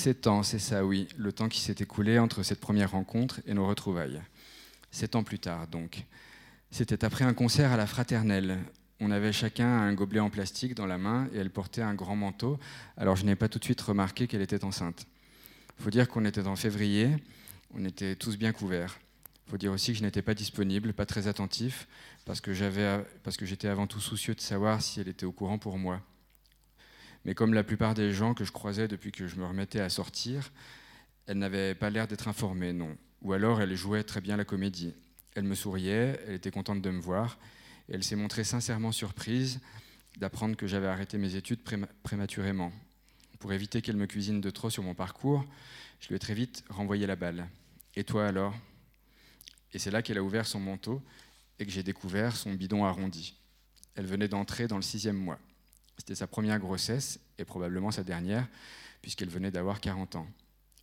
Sept 0.03 0.27
ans, 0.27 0.43
c'est 0.43 0.59
ça, 0.59 0.85
oui, 0.85 1.07
le 1.17 1.33
temps 1.33 1.49
qui 1.49 1.61
s'est 1.61 1.77
écoulé 1.79 2.19
entre 2.19 2.43
cette 2.43 2.59
première 2.59 2.91
rencontre 2.91 3.41
et 3.47 3.55
nos 3.55 3.69
retrouvailles. 3.69 4.21
Sept 4.91 5.15
ans 5.15 5.23
plus 5.23 5.39
tard, 5.39 5.69
donc. 5.69 6.07
C'était 6.73 7.05
après 7.05 7.25
un 7.25 7.35
concert 7.35 7.71
à 7.71 7.77
la 7.77 7.87
fraternelle. 7.87 8.59
On 8.99 9.13
avait 9.13 9.33
chacun 9.33 9.69
un 9.69 9.95
gobelet 9.95 10.19
en 10.19 10.29
plastique 10.29 10.75
dans 10.75 10.87
la 10.87 10.99
main 10.99 11.29
et 11.33 11.39
elle 11.39 11.51
portait 11.51 11.83
un 11.83 11.95
grand 11.95 12.17
manteau, 12.17 12.59
alors 12.97 13.15
je 13.15 13.25
n'ai 13.25 13.37
pas 13.37 13.49
tout 13.49 13.61
de 13.61 13.65
suite 13.65 13.81
remarqué 13.81 14.27
qu'elle 14.27 14.43
était 14.43 14.65
enceinte. 14.65 15.07
Faut 15.79 15.91
dire 15.91 16.09
qu'on 16.09 16.25
était 16.25 16.49
en 16.49 16.57
février, 16.57 17.09
on 17.73 17.85
était 17.85 18.17
tous 18.17 18.37
bien 18.37 18.51
couverts. 18.51 18.99
Faut 19.47 19.57
dire 19.57 19.71
aussi 19.71 19.93
que 19.93 19.99
je 19.99 20.03
n'étais 20.03 20.21
pas 20.21 20.35
disponible, 20.35 20.95
pas 20.95 21.07
très 21.07 21.29
attentif, 21.29 21.87
parce 22.25 22.41
que 22.41 22.53
j'étais 22.55 23.69
avant 23.69 23.87
tout 23.87 24.01
soucieux 24.01 24.35
de 24.35 24.41
savoir 24.41 24.83
si 24.83 24.99
elle 24.99 25.07
était 25.07 25.27
au 25.27 25.33
courant 25.33 25.59
pour 25.59 25.79
moi. 25.79 26.03
Mais 27.25 27.35
comme 27.35 27.55
la 27.55 27.63
plupart 27.63 27.95
des 27.95 28.13
gens 28.13 28.35
que 28.35 28.45
je 28.45 28.53
croisais 28.53 28.89
depuis 28.89 29.13
que 29.13 29.27
je 29.27 29.37
me 29.37 29.47
remettais 29.47 29.81
à 29.81 29.89
sortir, 29.89 30.51
elle 31.27 31.39
n'avait 31.39 31.75
pas 31.75 31.91
l'air 31.91 32.09
d'être 32.09 32.29
informée, 32.29 32.73
non. 32.73 32.97
Ou 33.23 33.33
alors 33.33 33.61
elle 33.61 33.75
jouait 33.77 34.03
très 34.03 34.21
bien 34.21 34.37
la 34.37 34.45
comédie. 34.45 34.95
Elle 35.35 35.45
me 35.45 35.55
souriait, 35.55 36.21
elle 36.27 36.35
était 36.35 36.51
contente 36.51 36.83
de 36.83 36.91
me 36.91 37.01
voir, 37.01 37.39
et 37.89 37.95
elle 37.95 38.05
s'est 38.05 38.17
montrée 38.17 38.45
sincèrement 38.45 38.93
surprise 38.93 39.61
d'apprendre 40.19 40.57
que 40.57 40.67
j'avais 40.67 40.89
arrêté 40.89 41.17
mes 41.17 41.37
études 41.37 41.61
prématurément. 42.03 42.73
Pour 43.39 43.53
éviter 43.53 43.81
qu'elle 43.83 43.97
me 43.97 44.07
cuisine 44.07 44.41
de 44.41 44.51
trop 44.51 44.71
sur 44.71 44.83
mon 44.83 44.95
parcours, 44.95 45.45
je 46.01 46.09
lui 46.09 46.17
ai 46.17 46.19
très 46.19 46.35
vite 46.35 46.65
renvoyé 46.69 47.07
la 47.07 47.17
balle. 47.17 47.49
Et 47.95 48.05
toi 48.05 48.27
alors? 48.27 48.55
Et 49.73 49.79
c'est 49.79 49.91
là 49.91 50.03
qu'elle 50.03 50.19
a 50.19 50.23
ouvert 50.23 50.47
son 50.47 50.61
manteau 50.61 51.03
et 51.59 51.65
que 51.65 51.73
j'ai 51.73 51.83
découvert 51.83 52.37
son 52.37 52.53
bidon 52.53 52.85
arrondi. 52.85 53.37
Elle 53.95 54.07
venait 54.07 54.29
d'entrer 54.29 54.69
dans 54.69 54.77
le 54.77 54.83
sixième 54.83 55.17
mois. 55.17 55.39
C'était 55.99 56.15
sa 56.15 56.27
première 56.27 56.59
grossesse 56.59 57.21
et 57.39 57.45
probablement 57.45 57.91
sa 57.91 58.03
dernière, 58.03 58.49
puisqu'elle 59.03 59.29
venait 59.29 59.51
d'avoir 59.51 59.81
40 59.81 60.17
ans. 60.17 60.27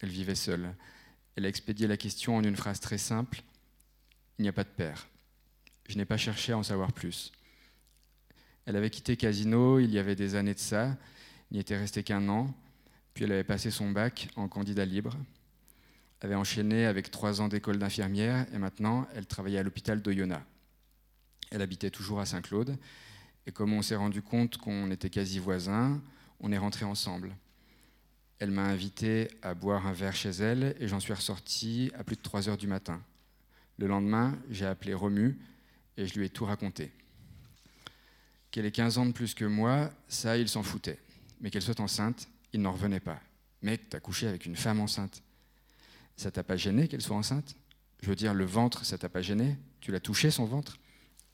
Elle 0.01 0.09
vivait 0.09 0.35
seule. 0.35 0.73
Elle 1.35 1.45
a 1.45 1.49
expédié 1.49 1.87
la 1.87 1.97
question 1.97 2.35
en 2.35 2.43
une 2.43 2.55
phrase 2.55 2.79
très 2.79 2.97
simple 2.97 3.41
Il 4.37 4.43
n'y 4.43 4.49
a 4.49 4.53
pas 4.53 4.63
de 4.63 4.69
père. 4.69 5.07
Je 5.87 5.97
n'ai 5.97 6.05
pas 6.05 6.17
cherché 6.17 6.53
à 6.53 6.57
en 6.57 6.63
savoir 6.63 6.93
plus. 6.93 7.31
Elle 8.65 8.75
avait 8.75 8.89
quitté 8.89 9.17
Casino 9.17 9.79
il 9.79 9.91
y 9.91 9.97
avait 9.97 10.15
des 10.15 10.35
années 10.35 10.53
de 10.53 10.59
ça, 10.59 10.95
n'y 11.51 11.59
était 11.59 11.77
resté 11.77 12.03
qu'un 12.03 12.29
an, 12.29 12.53
puis 13.13 13.23
elle 13.23 13.31
avait 13.31 13.43
passé 13.43 13.71
son 13.71 13.89
bac 13.89 14.29
en 14.35 14.47
candidat 14.47 14.85
libre, 14.85 15.17
avait 16.21 16.35
enchaîné 16.35 16.85
avec 16.85 17.09
trois 17.09 17.41
ans 17.41 17.47
d'école 17.47 17.79
d'infirmière 17.79 18.45
et 18.53 18.57
maintenant 18.59 19.07
elle 19.15 19.25
travaillait 19.25 19.59
à 19.59 19.63
l'hôpital 19.63 20.01
d'Oyonnax. 20.01 20.45
Elle 21.51 21.61
habitait 21.63 21.89
toujours 21.89 22.19
à 22.19 22.25
Saint-Claude 22.25 22.77
et 23.49 23.51
comme 23.51 23.73
on 23.73 23.81
s'est 23.81 23.95
rendu 23.95 24.21
compte 24.21 24.57
qu'on 24.57 24.91
était 24.91 25.09
quasi 25.09 25.39
voisins, 25.39 25.99
on 26.39 26.51
est 26.51 26.57
rentrés 26.59 26.85
ensemble. 26.85 27.35
Elle 28.37 28.51
m'a 28.51 28.65
invité 28.65 29.27
à 29.41 29.55
boire 29.55 29.87
un 29.87 29.91
verre 29.91 30.15
chez 30.15 30.29
elle 30.29 30.75
et 30.79 30.87
j'en 30.87 30.99
suis 30.99 31.13
ressorti 31.13 31.91
à 31.97 32.03
plus 32.03 32.15
de 32.15 32.21
3 32.21 32.47
heures 32.47 32.57
du 32.57 32.67
matin. 32.67 33.01
Le 33.79 33.87
lendemain, 33.87 34.37
j'ai 34.51 34.67
appelé 34.67 34.93
Romu 34.93 35.39
et 35.97 36.05
je 36.05 36.13
lui 36.13 36.27
ai 36.27 36.29
tout 36.29 36.45
raconté. 36.45 36.91
Qu'elle 38.51 38.67
ait 38.67 38.71
15 38.71 38.99
ans 38.99 39.07
de 39.07 39.13
plus 39.13 39.33
que 39.33 39.45
moi, 39.45 39.89
ça, 40.07 40.37
il 40.37 40.47
s'en 40.47 40.61
foutait. 40.61 40.99
Mais 41.41 41.49
qu'elle 41.49 41.63
soit 41.63 41.79
enceinte, 41.79 42.29
il 42.53 42.61
n'en 42.61 42.73
revenait 42.73 42.99
pas. 42.99 43.19
Mec, 43.63 43.89
t'as 43.89 43.99
couché 43.99 44.27
avec 44.27 44.45
une 44.45 44.55
femme 44.55 44.79
enceinte. 44.79 45.23
Ça 46.17 46.29
t'a 46.29 46.43
pas 46.43 46.55
gêné 46.55 46.87
qu'elle 46.87 47.01
soit 47.01 47.17
enceinte? 47.17 47.55
Je 48.03 48.09
veux 48.09 48.15
dire, 48.15 48.35
le 48.35 48.45
ventre, 48.45 48.85
ça 48.85 48.99
t'a 48.99 49.09
pas 49.09 49.23
gêné? 49.23 49.57
Tu 49.81 49.91
l'as 49.91 49.99
touché, 49.99 50.29
son 50.29 50.45
ventre? 50.45 50.77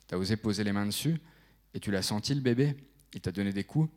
T'as 0.07 0.15
osé 0.15 0.37
poser 0.37 0.63
les 0.63 0.71
mains 0.71 0.85
dessus? 0.85 1.19
Et 1.75 1.79
tu 1.79 1.91
l'as 1.91 2.01
senti, 2.01 2.33
le 2.33 2.41
bébé? 2.41 2.75
Il 3.13 3.21
t'a 3.21 3.31
donné 3.31 3.53
des 3.53 3.63
coups? 3.63 3.89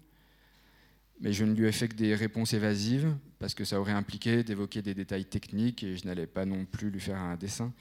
Mais 1.21 1.33
je 1.33 1.45
ne 1.45 1.55
lui 1.55 1.67
ai 1.67 1.73
fait 1.73 1.89
que 1.89 1.95
des 1.95 2.15
réponses 2.15 2.53
évasives, 2.53 3.17
parce 3.39 3.55
que 3.55 3.65
ça 3.65 3.81
aurait 3.81 3.93
impliqué 3.93 4.45
d'évoquer 4.45 4.83
des 4.83 4.95
détails 4.95 5.25
techniques, 5.25 5.83
et 5.83 5.97
je 5.97 6.07
n'allais 6.07 6.27
pas 6.27 6.45
non 6.45 6.65
plus 6.65 6.91
lui 6.91 7.01
faire 7.01 7.19
un 7.19 7.37
dessin. 7.37 7.73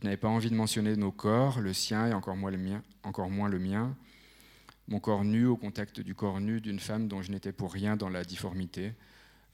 Je 0.00 0.04
n'avais 0.04 0.16
pas 0.16 0.28
envie 0.28 0.50
de 0.50 0.54
mentionner 0.54 0.96
nos 0.96 1.10
corps, 1.10 1.60
le 1.60 1.72
sien 1.72 2.06
et 2.06 2.14
encore 2.14 2.36
moins 2.36 2.52
le 2.52 2.58
mien. 2.58 2.82
Encore 3.02 3.30
moins 3.30 3.48
le 3.48 3.58
mien. 3.58 3.96
Mon 4.86 5.00
corps 5.00 5.24
nu 5.24 5.46
au 5.46 5.56
contact 5.56 6.00
du 6.00 6.14
corps 6.14 6.40
nu 6.40 6.60
d'une 6.60 6.78
femme 6.78 7.08
dont 7.08 7.20
je 7.20 7.32
n'étais 7.32 7.52
pour 7.52 7.72
rien 7.72 7.96
dans 7.96 8.08
la 8.08 8.24
difformité. 8.24 8.92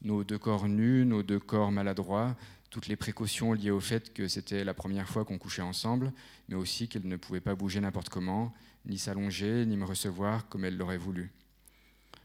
Nos 0.03 0.23
deux 0.23 0.39
corps 0.39 0.69
nus, 0.69 1.07
nos 1.07 1.23
deux 1.23 1.41
corps 1.41 1.73
maladroits, 1.73 2.37
toutes 2.69 2.89
les 2.89 2.97
précautions 2.97 3.55
liées 3.55 3.71
au 3.71 3.81
fait 3.81 4.13
que 4.13 4.29
c'était 4.29 4.65
la 4.65 4.75
première 4.75 5.09
fois 5.09 5.25
qu'on 5.25 5.39
couchait 5.39 5.63
ensemble, 5.63 6.13
mais 6.49 6.57
aussi 6.57 6.89
qu'elle 6.89 7.07
ne 7.07 7.17
pouvait 7.17 7.41
pas 7.41 7.55
bouger 7.55 7.81
n'importe 7.81 8.11
comment, 8.11 8.53
ni 8.87 8.99
s'allonger, 8.99 9.67
ni 9.67 9.77
me 9.77 9.85
recevoir 9.85 10.49
comme 10.49 10.65
elle 10.65 10.77
l'aurait 10.77 10.99
voulu. 10.99 11.33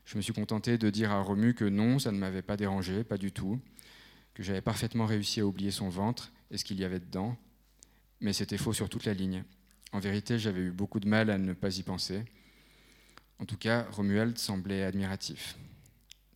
Je 0.05 0.17
me 0.17 0.21
suis 0.21 0.33
contenté 0.33 0.77
de 0.77 0.89
dire 0.89 1.11
à 1.11 1.21
Romu 1.21 1.53
que 1.53 1.65
non, 1.65 1.99
ça 1.99 2.11
ne 2.11 2.17
m'avait 2.17 2.41
pas 2.41 2.57
dérangé, 2.57 3.03
pas 3.03 3.17
du 3.17 3.31
tout, 3.31 3.59
que 4.33 4.43
j'avais 4.43 4.61
parfaitement 4.61 5.05
réussi 5.05 5.39
à 5.39 5.45
oublier 5.45 5.71
son 5.71 5.89
ventre 5.89 6.31
et 6.51 6.57
ce 6.57 6.65
qu'il 6.65 6.79
y 6.79 6.83
avait 6.83 6.99
dedans, 6.99 7.37
mais 8.19 8.33
c'était 8.33 8.57
faux 8.57 8.73
sur 8.73 8.89
toute 8.89 9.05
la 9.05 9.13
ligne. 9.13 9.43
En 9.91 9.99
vérité, 9.99 10.39
j'avais 10.39 10.61
eu 10.61 10.71
beaucoup 10.71 10.99
de 10.99 11.07
mal 11.07 11.29
à 11.29 11.37
ne 11.37 11.53
pas 11.53 11.77
y 11.77 11.83
penser. 11.83 12.23
En 13.39 13.45
tout 13.45 13.57
cas, 13.57 13.87
Romuald 13.91 14.37
semblait 14.37 14.83
admiratif. 14.83 15.57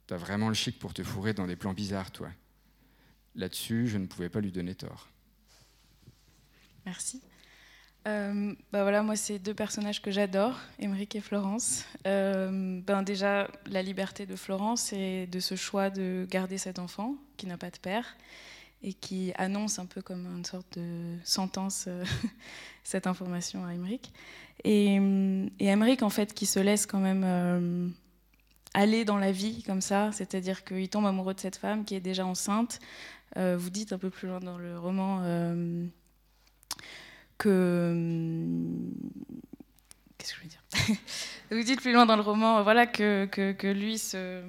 T'as 0.07 0.17
vraiment 0.17 0.49
le 0.49 0.53
chic 0.53 0.79
pour 0.79 0.93
te 0.93 1.03
fourrer 1.03 1.33
dans 1.33 1.47
des 1.47 1.55
plans 1.55 1.73
bizarres, 1.73 2.11
toi. 2.11 2.29
Là-dessus, 3.35 3.87
je 3.87 3.97
ne 3.97 4.05
pouvais 4.05 4.29
pas 4.29 4.41
lui 4.41 4.51
donner 4.51 4.75
tort. 4.75 5.09
Merci. 6.85 7.21
Euh, 8.07 8.53
bah 8.71 8.83
voilà, 8.83 9.01
moi, 9.01 9.15
c'est 9.15 9.39
deux 9.39 9.53
personnages 9.53 10.01
que 10.01 10.11
j'adore, 10.11 10.59
Émeric 10.79 11.15
et 11.15 11.21
Florence. 11.21 11.85
Euh, 12.05 12.81
ben 12.81 13.01
déjà, 13.01 13.49
la 13.65 13.81
liberté 13.81 14.25
de 14.25 14.35
Florence 14.35 14.91
et 14.91 15.27
de 15.27 15.39
ce 15.39 15.55
choix 15.55 15.89
de 15.89 16.27
garder 16.29 16.57
cet 16.57 16.79
enfant 16.79 17.15
qui 17.37 17.47
n'a 17.47 17.57
pas 17.57 17.69
de 17.69 17.77
père 17.77 18.17
et 18.81 18.93
qui 18.93 19.31
annonce 19.37 19.79
un 19.79 19.85
peu 19.85 20.01
comme 20.01 20.25
une 20.25 20.43
sorte 20.43 20.77
de 20.77 21.15
sentence 21.23 21.85
euh, 21.87 22.03
cette 22.83 23.07
information 23.07 23.65
à 23.65 23.73
Émeric. 23.73 24.11
Et, 24.65 24.95
et 25.59 25.67
Émeric, 25.67 26.03
en 26.03 26.09
fait, 26.09 26.33
qui 26.33 26.45
se 26.45 26.59
laisse 26.59 26.85
quand 26.85 26.99
même 26.99 27.93
aller 28.73 29.05
dans 29.05 29.17
la 29.17 29.31
vie 29.31 29.63
comme 29.63 29.81
ça, 29.81 30.11
c'est-à-dire 30.11 30.63
qu'il 30.63 30.89
tombe 30.89 31.05
amoureux 31.05 31.33
de 31.33 31.39
cette 31.39 31.55
femme 31.55 31.85
qui 31.85 31.95
est 31.95 31.99
déjà 31.99 32.25
enceinte, 32.25 32.79
euh, 33.37 33.55
vous 33.57 33.69
dites 33.69 33.93
un 33.93 33.97
peu 33.97 34.09
plus 34.09 34.27
loin 34.27 34.39
dans 34.39 34.57
le 34.57 34.77
roman 34.77 35.21
euh, 35.23 35.85
que. 37.43 37.49
Euh, 37.49 38.65
qu'est-ce 40.17 40.33
que 40.33 40.37
je 40.37 40.43
veux 40.43 40.49
dire? 40.49 40.63
Vous 41.51 41.63
dites 41.63 41.81
plus 41.81 41.93
loin 41.93 42.05
dans 42.05 42.15
le 42.15 42.21
roman 42.21 42.63
voilà, 42.63 42.87
que, 42.87 43.25
que, 43.25 43.67
lui 43.67 43.97
s'est 43.97 44.41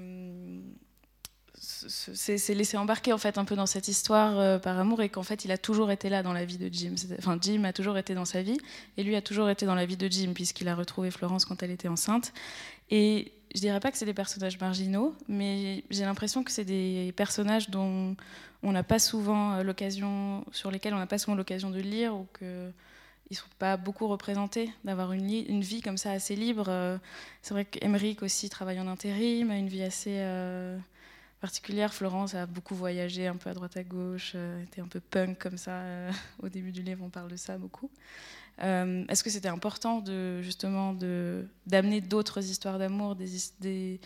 laissé 2.55 2.77
embarquer 2.79 3.13
en 3.13 3.19
fait 3.19 3.37
un 3.37 3.45
peu 3.45 3.57
dans 3.57 3.67
cette 3.67 3.89
histoire 3.89 4.61
par 4.61 4.79
amour 4.79 5.03
et 5.03 5.11
qu'en 5.11 5.23
fait 5.23 5.45
il 5.45 5.51
a 5.51 5.59
toujours 5.59 5.91
été 5.91 6.09
là 6.09 6.23
dans 6.23 6.33
la 6.33 6.47
vie 6.47 6.57
de 6.57 6.73
Jim. 6.73 6.95
Enfin, 7.19 7.37
Jim 7.41 7.65
a 7.65 7.75
toujours 7.75 7.99
été 7.99 8.15
dans 8.15 8.25
sa 8.25 8.41
vie 8.41 8.57
et 8.97 9.03
lui 9.03 9.17
a 9.17 9.23
toujours 9.23 9.51
été 9.51 9.67
dans 9.67 9.75
la 9.75 9.85
vie 9.85 9.99
de 9.99 10.09
Jim 10.09 10.33
puisqu'il 10.35 10.69
a 10.69 10.75
retrouvé 10.75 11.11
Florence 11.11 11.45
quand 11.45 11.63
elle 11.63 11.73
était 11.73 11.89
enceinte. 11.89 12.33
Et 12.91 13.33
je 13.55 13.61
dirais 13.61 13.79
pas 13.81 13.93
que 13.93 13.99
c'est 13.99 14.05
des 14.05 14.15
personnages 14.15 14.59
marginaux, 14.59 15.15
mais 15.29 15.85
j'ai 15.91 16.05
l'impression 16.05 16.43
que 16.43 16.51
c'est 16.51 16.65
des 16.65 17.13
personnages 17.17 17.71
dont 17.71 18.17
on 18.65 18.73
n'a 18.73 18.83
pas 18.83 18.99
souvent 18.99 19.53
euh, 19.53 19.63
l'occasion, 19.63 20.45
sur 20.51 20.71
lesquels 20.71 20.95
on 20.95 20.99
n'a 20.99 21.07
pas 21.07 21.19
souvent 21.19 21.37
l'occasion 21.37 21.71
de 21.71 21.81
lire 21.81 22.17
ou 22.17 22.27
que 22.33 22.71
ils 23.31 23.37
sont 23.37 23.47
pas 23.59 23.79
beaucoup 23.79 24.07
représentés, 24.07 24.71
d'avoir 24.85 25.13
une, 25.13 25.61
vie 25.61 25.81
comme 25.81 25.97
ça 25.97 26.11
assez 26.11 26.37
libre. 26.37 26.67
Euh, 26.69 26.99
c'est 27.41 27.55
vrai 27.55 27.65
qu'Emeric 27.65 28.23
aussi 28.23 28.51
travaille 28.51 28.79
en 28.79 28.87
intérim, 28.87 29.51
a 29.51 29.57
une 29.57 29.69
vie 29.69 29.83
assez 29.83 30.19
euh, 30.19 30.79
particulière. 31.41 31.95
Florence 31.95 32.35
a 32.35 32.45
beaucoup 32.45 32.75
voyagé, 32.75 33.27
un 33.27 33.37
peu 33.37 33.49
à 33.49 33.55
droite 33.55 33.79
à 33.79 33.83
gauche, 33.83 34.37
était 34.63 34.83
un 34.83 34.89
peu 34.89 35.01
punk 35.01 35.39
comme 35.39 35.57
ça. 35.57 35.83
au 36.43 36.51
début 36.51 36.71
du 36.71 36.83
livre, 36.83 37.03
on 37.03 37.09
parle 37.09 37.31
de 37.31 37.37
ça 37.37 37.57
beaucoup. 37.57 37.91
Est-ce 38.59 39.25
que 39.25 39.31
c'était 39.31 39.49
important 39.49 40.01
de 40.01 40.41
justement 40.43 40.97
d'amener 41.67 42.01
d'autres 42.01 42.45
histoires 42.45 42.79
d'amour, 42.79 43.17
des, 43.17 44.01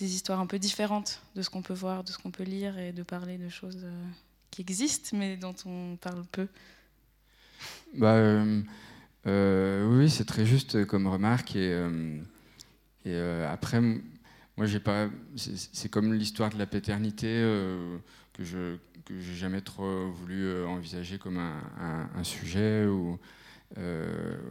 histoires 0.00 0.40
un 0.40 0.46
peu 0.46 0.58
différentes 0.58 1.22
de 1.34 1.42
ce 1.42 1.50
qu'on 1.50 1.62
peut 1.62 1.74
voir, 1.74 2.04
de 2.04 2.10
ce 2.10 2.18
qu'on 2.18 2.30
peut 2.30 2.44
lire 2.44 2.78
et 2.78 2.92
de 2.92 3.02
parler 3.02 3.38
de 3.38 3.48
choses 3.48 3.80
euh, 3.84 4.04
qui 4.50 4.60
existent 4.60 5.16
mais 5.16 5.36
dont 5.36 5.54
on 5.64 5.96
parle 5.96 6.24
peu? 6.30 6.48
Bah, 7.94 8.12
euh, 8.14 8.62
euh, 9.26 9.96
oui, 9.96 10.10
c'est 10.10 10.26
très 10.26 10.44
juste 10.44 10.84
comme 10.84 11.06
remarque. 11.06 11.56
Et 11.56 11.74
après, 13.48 13.80
moi, 13.80 14.66
j'ai 14.66 14.80
pas. 14.80 15.08
C'est 15.34 15.90
comme 15.90 16.12
l'histoire 16.12 16.50
de 16.50 16.58
la 16.58 16.66
paternité 16.66 17.26
que 18.34 18.44
je 18.44 18.76
que 19.06 19.18
j'ai 19.18 19.34
jamais 19.34 19.62
trop 19.62 20.10
voulu 20.10 20.64
envisager 20.66 21.16
comme 21.16 21.38
un, 21.38 22.10
un, 22.14 22.24
sujet 22.24 22.84
ou 22.84 23.18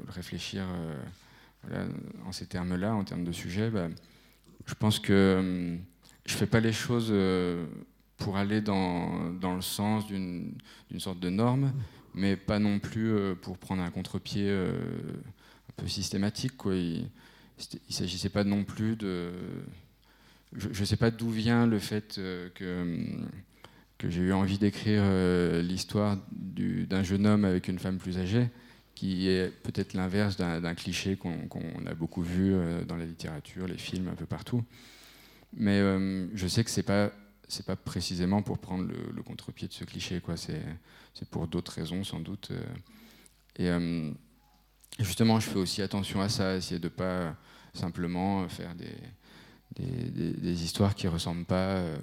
réfléchir 0.10 0.64
en 2.26 2.32
ces 2.32 2.46
termes-là, 2.46 2.94
en 2.96 3.04
termes 3.04 3.24
de 3.24 3.32
sujet. 3.32 3.70
Bah, 3.70 3.90
je 4.66 4.74
pense 4.74 5.00
que 5.00 5.38
hum, 5.40 5.80
je 6.26 6.34
fais 6.34 6.46
pas 6.46 6.60
les 6.60 6.74
choses 6.74 7.14
pour 8.18 8.38
aller 8.38 8.62
dans, 8.62 9.32
le 9.42 9.62
sens 9.62 10.08
d'une 10.08 10.54
sorte 10.98 11.20
de 11.20 11.30
norme, 11.30 11.74
mais 12.14 12.36
pas 12.36 12.60
non 12.60 12.80
plus 12.80 13.36
pour 13.42 13.58
prendre 13.58 13.82
un 13.82 13.92
contre-pied 13.92 14.50
un 14.50 15.74
peu 15.76 15.88
systématique. 15.88 16.54
Il 16.66 17.10
ne 17.70 17.94
s'agissait 17.94 18.30
pas 18.30 18.44
non 18.44 18.64
plus 18.64 18.96
de 18.96 19.32
je 20.56 20.80
ne 20.80 20.86
sais 20.86 20.98
pas 20.98 21.12
d'où 21.12 21.30
vient 21.30 21.68
le 21.68 21.80
fait 21.80 22.18
euh, 22.18 22.50
que, 22.56 24.10
j'ai 24.10 24.22
eu 24.22 24.34
envie 24.34 24.58
d'écrire 24.58 25.02
euh, 25.04 25.62
l'histoire 25.62 26.18
d'un 26.32 27.04
jeune 27.04 27.26
homme 27.26 27.46
avec 27.46 27.68
une 27.68 27.80
femme 27.80 27.98
plus 27.98 28.18
âgée, 28.18 28.48
qui 28.98 29.30
est 29.30 29.52
peut-être 29.62 29.94
l'inverse 29.94 30.38
d'un 30.38 30.74
cliché 30.74 31.18
qu'on 31.18 31.86
a 31.86 31.94
beaucoup 31.94 32.24
vu 32.24 32.56
euh, 32.56 32.84
dans 32.84 32.96
la 32.96 33.06
littérature, 33.06 33.68
les 33.68 33.78
films, 33.78 34.08
un 34.08 34.16
peu 34.16 34.26
partout. 34.26 34.64
Mais 35.56 35.80
je 36.34 36.48
sais 36.48 36.64
que 36.64 36.70
c'est 36.70 36.84
pas 36.84 37.12
pas 37.66 37.76
précisément 37.76 38.42
pour 38.42 38.58
prendre 38.58 38.86
le, 38.86 39.24
contre-pied 39.24 39.68
de 39.68 39.74
ce 39.74 39.86
cliché. 39.86 40.22
C'est 40.36 41.30
pour 41.30 41.48
d'autres 41.48 41.72
raisons 41.72 42.04
sans 42.04 42.20
doute. 42.20 42.52
Et 43.58 43.70
justement, 45.00 45.40
je 45.40 45.48
fais 45.48 45.60
aussi 45.60 45.82
attention 45.82 46.20
à 46.20 46.28
ça, 46.28 46.58
essayer 46.58 46.80
de 46.80 46.90
pas 46.90 47.36
simplement 47.74 48.50
faire 48.50 48.76
des 48.76 48.94
des, 49.76 50.64
histoires 50.64 50.96
qui 50.96 51.08
ressemblent 51.08 51.46
pas. 51.46 51.78
Euh. 51.78 51.98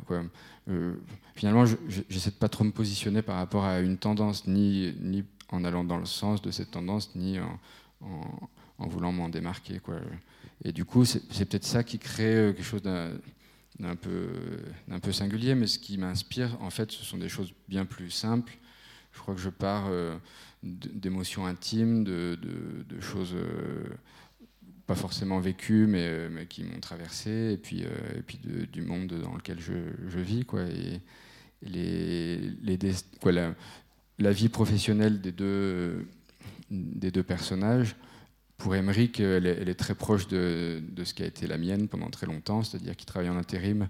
Euh, 0.69 0.95
finalement, 1.35 1.65
j'essaie 2.09 2.31
de 2.31 2.37
pas 2.37 2.49
trop 2.49 2.65
me 2.65 2.71
positionner 2.71 3.23
par 3.23 3.37
rapport 3.37 3.65
à 3.65 3.81
une 3.81 3.99
tendance, 3.99 4.47
ni, 4.47 4.95
ni 5.01 5.25
en 5.51 5.65
allant 5.65 5.85
dans 5.85 5.99
le 5.99 6.07
sens 6.07 6.43
de 6.43 6.51
cette 6.51 6.71
tendance, 6.73 7.15
ni 7.15 7.39
en, 7.39 7.59
en, 8.79 8.89
voulant 8.89 9.13
m'en 9.13 9.29
démarquer. 9.29 9.79
Quoi. 9.79 9.97
Et 10.65 10.73
du 10.73 10.85
coup, 10.85 11.05
c'est 11.05 11.45
peut-être 11.45 11.65
ça 11.65 11.85
qui 11.85 11.99
crée 11.99 12.37
euh, 12.37 12.53
quelque 12.53 12.65
chose 12.65 12.83
d'un 12.83 13.97
peu, 13.97 14.29
peu 15.03 15.13
singulier, 15.13 15.55
mais 15.55 15.67
ce 15.67 15.79
qui 15.79 15.99
m'inspire, 15.99 16.57
en 16.61 16.71
fait, 16.71 16.93
ce 16.93 17.05
sont 17.05 17.19
des 17.19 17.29
choses 17.29 17.53
bien 17.69 17.85
plus 17.85 18.11
simples. 18.11 18.57
Je 19.13 19.21
crois 19.21 19.35
que 19.35 19.41
je 19.41 19.51
pars 19.51 19.91
d'émotions 20.63 21.47
intimes, 21.47 22.03
de, 22.03 22.37
de, 22.43 23.01
choses 23.01 23.37
pas 24.87 24.95
forcément 24.95 25.41
vécu, 25.41 25.87
mais, 25.87 26.07
euh, 26.07 26.29
mais 26.31 26.47
qui 26.47 26.63
m'ont 26.65 26.81
traversé, 26.81 27.53
et 27.53 27.57
puis, 27.57 27.85
euh, 27.85 28.19
et 28.19 28.23
puis 28.23 28.39
du 28.39 28.83
monde 28.83 29.15
dans 29.15 29.35
lequel 29.35 29.61
je, 29.61 29.73
je 30.09 30.19
vis. 30.19 30.45
Quoi, 30.45 30.63
et, 30.63 31.01
les, 31.63 32.37
les 32.63 32.79
quoi, 33.23 33.33
la, 34.19 34.33
vie 34.33 34.49
professionnelle 34.49 35.21
des 35.21 35.33
deux, 35.33 36.07
des 36.71 37.11
deux 37.11 37.23
personnages, 37.23 37.97
pour 38.57 38.75
Emmerich, 38.75 39.21
elle 39.21 39.47
est, 39.47 39.75
très 39.75 39.95
proche 39.95 40.29
de, 40.29 40.81
de, 40.89 41.05
ce 41.05 41.13
qui 41.13 41.23
a 41.23 41.27
été 41.27 41.47
la 41.47 41.59
mienne 41.59 41.89
pendant 41.89 42.09
très 42.09 42.27
longtemps, 42.27 42.63
c'est-à-dire 42.63 42.97
qu'il 42.97 43.07
travaille 43.07 43.29
en 43.29 43.37
intérim 43.37 43.89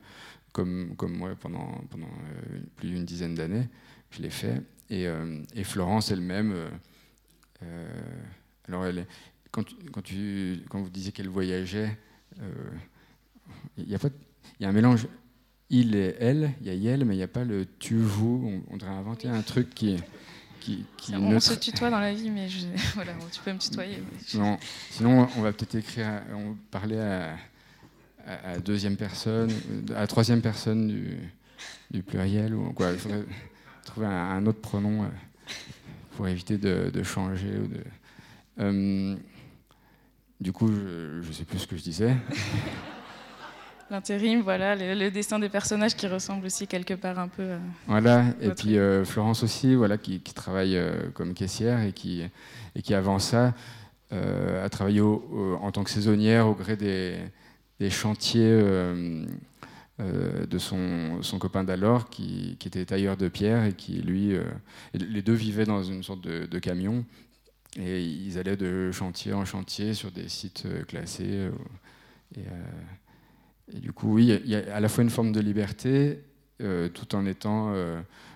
comme, 0.53 0.95
comme 0.97 1.17
moi 1.17 1.35
pendant, 1.39 1.85
pendant 1.91 2.07
euh, 2.07 2.61
plus 2.77 2.91
d'une 2.91 3.05
dizaine 3.05 3.35
d'années. 3.35 3.69
Je 4.11 4.23
l'ai 4.23 4.31
fait. 4.31 4.63
Et, 4.91 5.07
et 5.55 5.65
Florence 5.65 6.11
elle-même, 6.11 6.55
alors 8.69 8.85
elle 8.85 9.07
quand, 9.55 9.65
quand, 10.69 10.81
vous 10.83 10.91
disiez 10.91 11.13
qu'elle 11.13 11.29
voyageait, 11.29 11.97
euh, 12.41 12.71
il 13.79 13.89
y 13.89 13.95
a 13.95 14.69
un 14.69 14.73
mélange 14.73 15.07
il 15.75 15.97
et 15.97 16.15
elle, 16.21 16.53
il 16.61 16.73
y 16.73 16.89
a 16.89 16.93
elle, 16.93 17.05
mais 17.05 17.15
il 17.15 17.19
n'y 17.19 17.25
a 17.25 17.29
pas 17.29 17.45
le 17.45 17.67
tu, 17.81 17.97
vous. 17.97 18.63
On, 18.71 18.77
devrait 18.77 18.95
inventer 18.95 19.29
un 19.29 19.43
truc 19.43 19.75
qui. 19.75 19.97
qui, 20.61 20.85
qui 20.97 21.15
on 21.17 21.41
se 21.41 21.55
tutoie 21.55 21.91
dans 21.91 21.99
la 21.99 22.15
vie, 22.15 22.31
mais 22.31 22.47
voilà, 22.95 23.13
tu 23.33 23.41
peux 23.41 23.53
me 23.53 23.59
tutoyer. 23.59 23.99
Non, 24.35 24.57
sinon, 24.91 25.29
on 25.37 25.43
va 25.43 25.53
peut-être 25.53 25.75
écrire, 25.75 26.23
on 26.33 26.55
parler 26.71 26.99
à, 26.99 27.37
à, 28.27 28.59
deuxième 28.59 28.97
personne, 28.97 29.51
à 29.97 30.07
troisième 30.07 30.41
personne 30.41 30.87
du, 30.87 31.17
du 31.91 32.03
pluriel, 32.05 32.55
ou 32.55 32.73
quoi. 32.73 32.93
Il 32.93 32.99
faudrait 32.99 33.25
trouver 33.85 34.07
un, 34.07 34.47
autre 34.47 34.61
pronom 34.61 35.03
euh, 35.03 35.09
pour 36.17 36.29
éviter 36.29 36.57
de, 36.57 36.91
de 36.95 37.03
changer. 37.03 37.51
Ou 37.59 37.67
de, 37.67 37.81
euh, 38.61 39.17
du 40.41 40.53
coup, 40.53 40.69
je 40.69 41.27
ne 41.27 41.33
sais 41.33 41.45
plus 41.45 41.59
ce 41.59 41.67
que 41.67 41.77
je 41.77 41.83
disais. 41.83 42.15
L'intérim, 43.91 44.41
voilà, 44.41 44.75
le, 44.77 45.11
dessin 45.11 45.39
des 45.39 45.49
personnages 45.49 45.95
qui 45.95 46.07
ressemble 46.07 46.47
aussi 46.47 46.67
quelque 46.67 46.95
part 46.95 47.19
un 47.19 47.29
peu. 47.29 47.57
voilà, 47.87 48.25
et 48.41 48.51
puis 48.51 48.79
euh, 48.79 49.05
Florence 49.05 49.43
aussi, 49.43 49.75
voilà, 49.75 49.99
qui, 49.99 50.21
travaille 50.21 50.77
euh, 50.77 51.11
comme 51.13 51.35
caissière 51.35 51.83
et 51.83 51.93
qui, 51.93 52.23
et 52.75 52.83
qui 52.83 52.95
avant 52.95 53.19
ça 53.19 53.55
euh, 54.13 54.65
a 54.65 54.69
travaillé 54.69 55.01
en 55.01 55.71
tant 55.71 55.85
que 55.85 55.91
saisonnière 55.91 56.49
au 56.49 56.55
gré 56.55 56.77
des, 56.77 57.91
chantiers 57.91 58.59
de 59.99 60.59
son, 60.59 61.23
son 61.23 61.39
copain 61.39 61.65
d'alors, 61.65 62.09
qui, 62.09 62.57
qui, 62.59 62.69
était 62.69 62.85
tailleur 62.87 63.17
de 63.17 63.29
pierre 63.29 63.65
et 63.65 63.75
qui, 63.75 64.01
lui, 64.01 64.37
les 64.95 65.23
deux 65.23 65.35
vivaient 65.35 65.67
dans 65.67 65.83
une 65.83 66.03
sorte 66.03 66.23
de, 66.23 66.47
de 66.47 66.59
camion 66.59 67.05
et 67.77 68.03
ils 68.03 68.39
allaient 68.39 68.57
de 68.57 68.93
chantier 68.93 69.33
en 69.33 69.45
chantier 69.45 69.95
sur 69.95 70.11
des 70.11 70.29
sites 70.29 70.65
euh, 70.67 70.85
classés. 70.85 71.25
Euh, 71.25 71.51
et, 72.37 72.41
euh, 72.41 72.65
et, 73.73 73.81
du 73.81 73.93
coup, 73.93 74.15
oui, 74.15 74.39
il 74.45 74.51
y 74.51 74.57
a 74.57 74.75
à 74.75 74.81
la 74.81 74.89
fois 74.89 75.05
une 75.05 75.11
forme 75.11 75.33
de 75.33 75.41
liberté, 75.41 76.21
tout 76.59 77.15
en 77.15 77.27
étant 77.27 77.73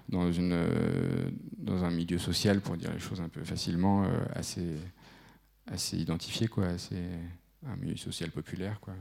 dans, 0.09 0.33
une, 0.33 0.67
dans 1.57 1.85
un 1.85 1.91
milieu 1.91 2.19
social, 2.19 2.61
pour 2.61 2.77
dire 2.77 2.93
les 2.93 2.99
choses 2.99 3.21
un 3.21 3.29
peu 3.29 3.45
facilement, 3.45 4.07
assez, 4.35 4.77
identifié, 5.93 6.49
quoi, 6.49 6.67
assez, 6.67 7.03
un 7.67 7.77
milieu 7.77 7.97
social 7.97 8.31
populaire. 8.31 8.81
Quoi. 8.81 8.95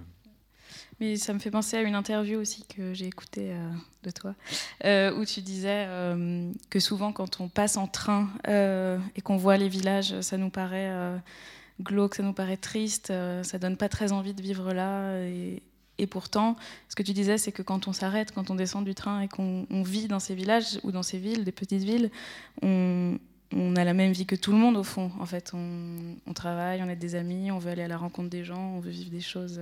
Mais 0.99 1.15
ça 1.15 1.33
me 1.33 1.39
fait 1.39 1.51
penser 1.51 1.77
à 1.77 1.81
une 1.81 1.95
interview 1.95 2.39
aussi 2.39 2.65
que 2.65 2.93
j'ai 2.93 3.05
écoutée 3.05 3.51
euh, 3.51 3.69
de 4.03 4.11
toi, 4.11 4.35
euh, 4.83 5.15
où 5.15 5.25
tu 5.25 5.41
disais 5.41 5.85
euh, 5.87 6.51
que 6.69 6.79
souvent 6.79 7.13
quand 7.13 7.39
on 7.39 7.49
passe 7.49 7.77
en 7.77 7.87
train 7.87 8.29
et 8.47 9.21
qu'on 9.21 9.37
voit 9.37 9.57
les 9.57 9.69
villages, 9.69 10.19
ça 10.21 10.37
nous 10.37 10.49
paraît 10.49 10.91
glauque, 11.81 12.15
ça 12.15 12.23
nous 12.23 12.33
paraît 12.33 12.57
triste, 12.57 13.13
ça 13.43 13.59
donne 13.59 13.77
pas 13.77 13.89
très 13.89 14.11
envie 14.11 14.33
de 14.33 14.41
vivre 14.41 14.73
là. 14.73 15.13
Et 15.97 16.07
pourtant, 16.07 16.55
ce 16.89 16.95
que 16.95 17.03
tu 17.03 17.13
disais, 17.13 17.37
c'est 17.37 17.51
que 17.51 17.61
quand 17.61 17.87
on 17.87 17.93
s'arrête, 17.93 18.31
quand 18.31 18.49
on 18.49 18.55
descend 18.55 18.85
du 18.85 18.95
train 18.95 19.21
et 19.21 19.27
qu'on 19.27 19.65
vit 19.83 20.07
dans 20.07 20.19
ces 20.19 20.35
villages 20.35 20.79
ou 20.83 20.91
dans 20.91 21.03
ces 21.03 21.17
villes, 21.17 21.43
des 21.43 21.51
petites 21.51 21.83
villes, 21.83 22.11
on, 22.61 23.17
on 23.53 23.75
a 23.75 23.83
la 23.83 23.93
même 23.93 24.11
vie 24.11 24.25
que 24.25 24.35
tout 24.35 24.51
le 24.51 24.57
monde 24.57 24.77
au 24.77 24.83
fond. 24.83 25.11
En 25.19 25.25
fait, 25.25 25.51
on, 25.53 26.15
on, 26.25 26.33
travaille, 26.33 26.81
on 26.83 26.89
a 26.89 26.95
des 26.95 27.15
amis, 27.15 27.51
on 27.51 27.59
veut 27.59 27.71
aller 27.71 27.83
à 27.83 27.87
la 27.87 27.97
rencontre 27.97 28.29
des 28.29 28.43
gens, 28.43 28.73
on 28.75 28.79
veut 28.79 28.91
vivre 28.91 29.09
des 29.09 29.21
choses 29.21 29.59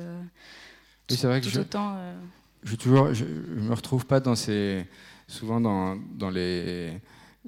oui, 1.10 1.18
c'est 1.18 1.28
vrai 1.28 1.40
que 1.40 1.48
je, 1.48 1.60
euh, 1.60 2.16
je, 2.64 2.76
toujours, 2.76 3.14
je, 3.14 3.26
me 3.26 3.74
retrouve 3.74 4.06
pas 4.06 4.20
dans 4.20 4.36
ces, 4.36 4.86
souvent 5.28 5.62
dans, 5.62 5.98
dans 6.16 6.32
les, 6.32 7.00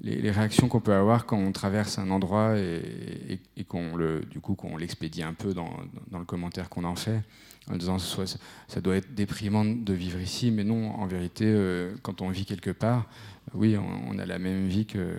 les, 0.04 0.32
réactions 0.32 0.68
qu'on 0.68 0.80
peut 0.80 0.94
avoir 0.94 1.26
quand 1.26 1.38
on 1.38 1.52
traverse 1.52 1.98
un 1.98 2.12
endroit 2.12 2.56
et, 2.58 3.40
et, 3.56 3.64
qu'on 3.64 3.96
le, 3.96 4.22
du 4.22 4.40
coup 4.40 4.54
qu'on 4.54 4.78
l'expédie 4.78 5.24
un 5.24 5.34
peu 5.34 5.56
dans, 5.56 5.72
dans 6.12 6.20
le 6.20 6.26
commentaire 6.26 6.70
qu'on 6.70 6.84
en 6.84 6.96
fait, 6.96 7.22
en 7.70 7.76
disant 7.76 8.00
soit 8.00 8.40
ça 8.68 8.82
doit 8.82 8.96
être 8.96 9.14
déprimant 9.14 9.66
de 9.66 9.94
vivre 9.94 10.20
ici, 10.20 10.52
mais 10.52 10.64
non, 10.64 10.92
en 10.92 11.06
vérité, 11.06 11.46
euh, 11.46 11.96
quand 12.02 12.22
on 12.22 12.30
vit 12.30 12.46
quelque 12.46 12.72
part, 12.72 13.10
oui, 13.54 13.78
on 13.78 14.18
a 14.20 14.26
la 14.26 14.40
même 14.40 14.68
vie 14.68 14.86
que 14.86 15.16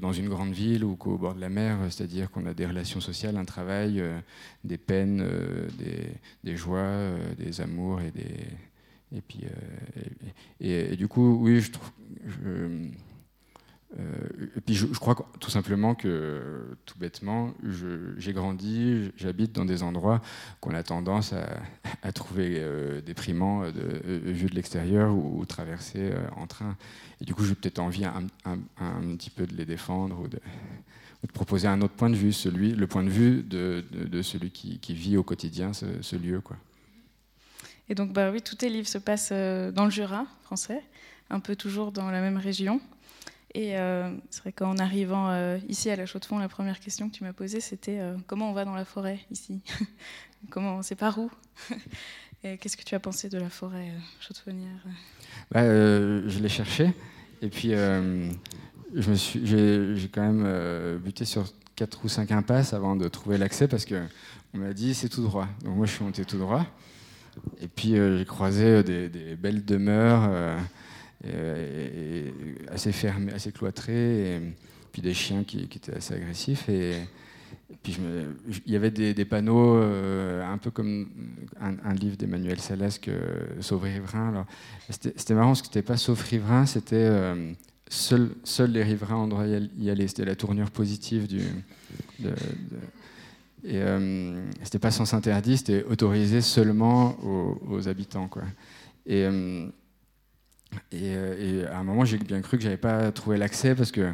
dans 0.00 0.12
une 0.12 0.28
grande 0.28 0.52
ville 0.52 0.84
ou 0.84 0.96
qu'au 0.96 1.18
bord 1.18 1.34
de 1.34 1.40
la 1.40 1.50
mer, 1.50 1.78
c'est-à-dire 1.90 2.30
qu'on 2.30 2.46
a 2.46 2.54
des 2.54 2.66
relations 2.66 3.00
sociales, 3.00 3.36
un 3.36 3.44
travail, 3.44 4.00
euh, 4.00 4.18
des 4.64 4.78
peines, 4.78 5.20
euh, 5.22 5.68
des, 6.42 6.56
joies, 6.56 7.10
des 7.38 7.60
amours 7.60 8.00
et 8.00 9.20
puis, 9.20 9.42
et, 10.60 10.96
du 10.96 11.06
coup, 11.06 11.38
oui, 11.40 11.60
je 11.60 11.70
trouve. 11.70 11.90
Et 13.96 14.60
puis 14.60 14.74
je, 14.74 14.86
crois 14.86 15.14
tout 15.38 15.50
simplement 15.50 15.94
que, 15.94 16.76
tout 16.84 16.98
bêtement, 16.98 17.54
j'ai 18.18 18.32
grandi, 18.32 19.12
j'habite 19.16 19.52
dans 19.52 19.64
des 19.64 19.82
endroits 19.82 20.20
qu'on 20.60 20.74
a 20.74 20.82
tendance 20.82 21.32
à, 22.02 22.12
trouver 22.12 22.60
déprimants 23.06 23.62
de, 23.70 24.20
vu 24.32 24.46
de 24.46 24.54
l'extérieur 24.54 25.14
ou, 25.14 25.44
traverser 25.46 26.12
en 26.36 26.46
train. 26.46 26.76
Et 27.20 27.24
du 27.24 27.34
coup, 27.34 27.44
j'ai 27.44 27.54
peut-être 27.54 27.78
envie 27.78 28.04
un, 28.04 28.26
petit 29.16 29.30
peu 29.30 29.46
de 29.46 29.54
les 29.54 29.64
défendre 29.64 30.20
ou 30.20 30.28
de, 30.28 30.40
proposer 31.32 31.68
un 31.68 31.80
autre 31.80 31.94
point 31.94 32.10
de 32.10 32.16
vue, 32.16 32.32
celui, 32.32 32.72
le 32.72 32.86
point 32.86 33.02
de 33.02 33.08
vue 33.08 33.42
de, 33.42 33.84
de, 33.92 34.22
celui 34.22 34.50
qui, 34.50 34.94
vit 34.94 35.16
au 35.16 35.22
quotidien 35.22 35.72
ce, 35.72 36.16
lieu. 36.16 36.40
Quoi. 36.40 36.56
Et 37.88 37.94
donc, 37.94 38.12
bah 38.12 38.30
oui, 38.30 38.42
tous 38.42 38.56
tes 38.56 38.68
livres 38.68 38.88
se 38.88 38.98
passent 38.98 39.30
euh, 39.32 39.70
dans 39.70 39.84
le 39.84 39.90
Jura 39.90 40.26
français, 40.42 40.82
un 41.30 41.40
peu 41.40 41.56
toujours 41.56 41.92
dans 41.92 42.10
la 42.10 42.20
même 42.20 42.36
région. 42.36 42.80
Et 43.54 43.78
euh, 43.78 44.10
c'est 44.30 44.40
vrai 44.42 44.52
qu'en 44.52 44.78
arrivant 44.78 45.30
euh, 45.30 45.58
ici 45.68 45.88
à 45.88 45.96
la 45.96 46.06
Chaux-de-Fonds, 46.06 46.38
la 46.38 46.48
première 46.48 46.80
question 46.80 47.08
que 47.08 47.14
tu 47.14 47.24
m'as 47.24 47.32
posée, 47.32 47.60
c'était 47.60 48.00
comment 48.26 48.50
on 48.50 48.52
va 48.52 48.64
dans 48.64 48.74
la 48.74 48.84
forêt 48.84 49.20
ici 49.30 49.62
Comment 50.50 50.82
c'est 50.82 50.96
par 50.96 51.18
où 51.18 51.30
Qu'est-ce 52.42 52.76
que 52.76 52.82
tu 52.82 52.94
as 52.94 53.00
pensé 53.00 53.30
de 53.30 53.38
la 53.38 53.48
forêt 53.48 53.90
chaux-de-fonnière 54.20 54.82
bah, 55.50 55.60
euh, 55.60 56.22
je 56.26 56.38
l'ai 56.38 56.48
cherché. 56.48 56.92
Et 57.42 57.48
puis, 57.48 57.74
euh, 57.74 58.30
je 58.94 59.12
j'ai, 59.14 60.08
quand 60.08 60.22
même 60.22 60.44
euh, 60.46 60.98
buté 60.98 61.24
sur 61.24 61.44
4 61.76 62.04
ou 62.04 62.08
5 62.08 62.30
impasses 62.32 62.72
avant 62.72 62.96
de 62.96 63.08
trouver 63.08 63.38
l'accès 63.38 63.68
parce 63.68 63.84
qu'on 63.84 64.08
m'a 64.54 64.72
dit 64.72 64.94
c'est 64.94 65.08
tout 65.08 65.22
droit. 65.22 65.48
Donc 65.64 65.76
moi, 65.76 65.86
je 65.86 65.92
suis 65.92 66.04
monté 66.04 66.24
tout 66.24 66.38
droit. 66.38 66.64
Et 67.60 67.66
puis 67.66 67.96
j'ai 67.96 68.24
croisé 68.24 68.84
des, 68.84 69.34
belles 69.34 69.64
demeures 69.64 70.30
assez 72.70 72.92
fermées, 72.92 73.32
assez 73.32 73.52
cloîtrées, 73.52 74.36
et 74.36 74.40
puis 74.92 75.02
des 75.02 75.14
chiens 75.14 75.44
qui, 75.44 75.68
qui 75.68 75.78
étaient 75.78 75.94
assez 75.94 76.14
agressifs. 76.14 76.68
Et, 76.68 76.94
puis 77.82 77.98
il 78.66 78.72
y 78.72 78.76
avait 78.76 78.90
des, 78.90 79.24
panneaux 79.24 79.76
euh, 79.76 80.44
un 80.44 80.58
peu 80.58 80.70
comme 80.70 81.08
un, 81.60 81.94
livre 81.94 82.16
d'Emmanuel 82.16 82.58
Salasque, 82.60 83.08
euh, 83.08 83.46
Sauve 83.60 83.82
Riverain. 83.84 84.46
C'était 84.88 85.34
marrant 85.34 85.48
parce 85.48 85.62
que 85.62 85.68
c'était 85.68 85.82
pas 85.82 85.96
Sauve 85.96 86.22
Riverain, 86.22 86.66
c'était 86.66 86.96
euh, 86.96 87.52
seuls 87.88 88.30
les 88.68 88.82
riverains 88.82 89.16
ont 89.16 89.28
droit 89.28 89.46
y 89.46 89.90
aller. 89.90 90.08
C'était 90.08 90.24
la 90.24 90.36
tournure 90.36 90.70
positive 90.70 91.26
du. 91.26 91.40
De, 92.20 92.32
et 93.66 93.82
c'était 94.62 94.78
pas 94.78 94.90
sens 94.90 95.14
interdit, 95.14 95.56
c'était 95.56 95.84
autorisé 95.84 96.42
seulement 96.42 97.16
aux, 97.22 97.88
habitants. 97.88 98.28
Quoi. 98.28 98.42
Et, 99.06 99.26
et, 100.92 101.64
à 101.66 101.78
un 101.78 101.84
moment, 101.84 102.04
j'ai 102.04 102.18
bien 102.18 102.40
cru 102.40 102.56
que 102.56 102.62
j'avais 102.62 102.76
pas 102.76 103.12
trouvé 103.12 103.36
l'accès 103.36 103.74
parce 103.74 103.92
que 103.92 104.12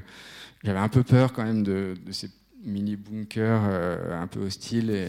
j'avais 0.65 0.79
un 0.79 0.89
peu 0.89 1.03
peur 1.03 1.33
quand 1.33 1.45
même 1.45 1.63
de, 1.63 1.95
ces 2.11 2.31
mini 2.63 2.97
bunker 2.97 3.63
euh, 3.65 4.21
un 4.21 4.27
peu 4.27 4.41
hostile 4.41 4.91
et, 4.91 5.09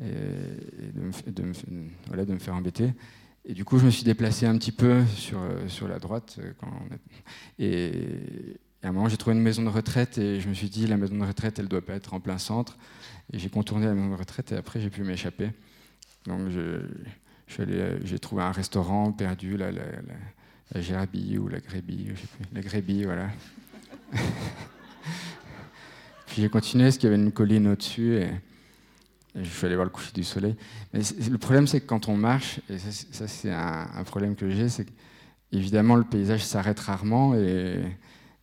de, 0.00 1.00
me, 1.00 1.52
voilà, 2.08 2.24
de, 2.24 2.32
me, 2.32 2.38
faire 2.38 2.54
embêter. 2.54 2.92
Et 3.44 3.54
du 3.54 3.64
coup, 3.64 3.78
je 3.78 3.84
me 3.84 3.90
suis 3.90 4.04
déplacé 4.04 4.46
un 4.46 4.56
petit 4.56 4.72
peu 4.72 5.04
sur, 5.06 5.40
euh, 5.40 5.68
sur 5.68 5.88
la 5.88 5.98
droite. 5.98 6.38
Euh, 6.40 6.52
et, 7.58 8.56
à 8.82 8.88
un 8.88 8.92
moment, 8.92 9.08
j'ai 9.08 9.16
trouvé 9.16 9.36
une 9.36 9.42
maison 9.42 9.62
de 9.62 9.68
retraite 9.68 10.18
et 10.18 10.40
je 10.40 10.48
me 10.48 10.54
suis 10.54 10.68
dit, 10.68 10.88
la 10.88 10.96
maison 10.96 11.16
de 11.16 11.24
retraite, 11.24 11.58
elle 11.60 11.66
ne 11.66 11.70
doit 11.70 11.84
pas 11.84 11.94
être 11.94 12.14
en 12.14 12.20
plein 12.20 12.38
centre. 12.38 12.76
Et 13.32 13.38
j'ai 13.38 13.48
contourné 13.48 13.86
la 13.86 13.94
maison 13.94 14.10
de 14.10 14.18
retraite 14.18 14.50
et 14.50 14.56
après, 14.56 14.80
j'ai 14.80 14.90
pu 14.90 15.04
m'échapper. 15.04 15.50
Donc, 16.26 16.48
j'ai 17.46 18.18
trouvé 18.18 18.42
un 18.42 18.50
restaurant 18.50 19.12
perdu, 19.12 19.56
la, 19.56 19.70
la, 20.74 20.80
Gérabie 20.80 21.38
ou 21.38 21.48
la 21.48 21.60
Grébie, 21.60 22.08
je 22.10 22.20
sais 22.20 22.26
plus. 22.26 22.44
La 22.52 22.60
Grébie, 22.60 23.04
voilà. 23.04 23.28
Puis 26.26 26.42
j'ai 26.42 26.48
continué 26.48 26.84
parce 26.84 26.96
qu'il 26.96 27.10
y 27.10 27.12
avait 27.12 27.22
une 27.22 27.32
colline 27.32 27.66
au-dessus 27.68 28.16
et, 28.16 28.30
je 29.34 29.48
suis 29.48 29.66
allé 29.66 29.74
voir 29.74 29.86
le 29.86 29.90
coucher 29.90 30.12
du 30.12 30.24
soleil. 30.24 30.56
Mais 30.92 31.00
le 31.30 31.38
problème, 31.38 31.66
c'est 31.66 31.80
que 31.80 31.86
quand 31.86 32.08
on 32.08 32.16
marche, 32.16 32.60
et 32.68 32.76
ça, 32.78 33.26
c'est 33.26 33.50
un, 33.50 34.04
problème 34.04 34.36
que 34.36 34.50
j'ai, 34.50 34.68
c'est 34.68 34.86
qu'évidemment 35.50 35.96
le 35.96 36.04
paysage 36.04 36.44
s'arrête 36.44 36.78
rarement 36.80 37.34
et 37.34 37.82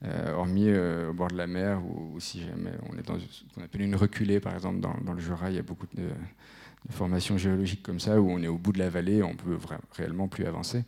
euh, 0.06 0.34
hormis 0.34 0.70
euh, 0.70 1.10
au 1.10 1.14
bord 1.14 1.28
de 1.28 1.36
la 1.36 1.46
mer 1.46 1.82
ou, 1.86 2.20
si 2.20 2.42
jamais 2.42 2.72
on 2.90 2.98
est 2.98 3.06
dans 3.06 3.20
ce 3.20 3.44
qu'on 3.54 3.62
appelle 3.62 3.82
une 3.82 3.96
reculée, 3.96 4.40
par 4.40 4.54
exemple 4.54 4.80
dans, 4.80 5.14
le 5.14 5.20
Jura, 5.20 5.50
il 5.50 5.58
y 5.58 5.60
a 5.60 5.64
beaucoup 5.64 5.88
de, 5.94 6.08
formations 6.90 7.38
géologiques 7.38 7.84
comme 7.84 8.00
ça 8.00 8.20
où 8.20 8.32
on 8.32 8.42
est 8.42 8.48
au 8.48 8.58
bout 8.58 8.72
de 8.72 8.80
la 8.80 8.90
vallée, 8.90 9.22
on 9.22 9.36
peut 9.36 9.58
réellement 9.92 10.28
plus 10.28 10.46
avancer. 10.46 10.86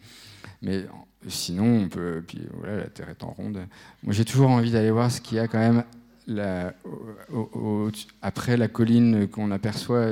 Mais 0.61 0.85
sinon, 1.27 1.83
on 1.83 1.89
peut. 1.89 2.23
Puis 2.27 2.41
voilà, 2.53 2.77
la 2.77 2.87
Terre 2.87 3.09
est 3.09 3.23
en 3.23 3.31
ronde. 3.31 3.59
Moi, 4.03 4.13
j'ai 4.13 4.25
toujours 4.25 4.49
envie 4.49 4.71
d'aller 4.71 4.91
voir 4.91 5.11
ce 5.11 5.21
qu'il 5.21 5.37
y 5.37 5.39
a 5.39 5.47
quand 5.47 5.59
même 5.59 5.83
après 8.21 8.57
la 8.57 8.67
colline 8.67 9.27
qu'on 9.27 9.51
aperçoit, 9.51 10.07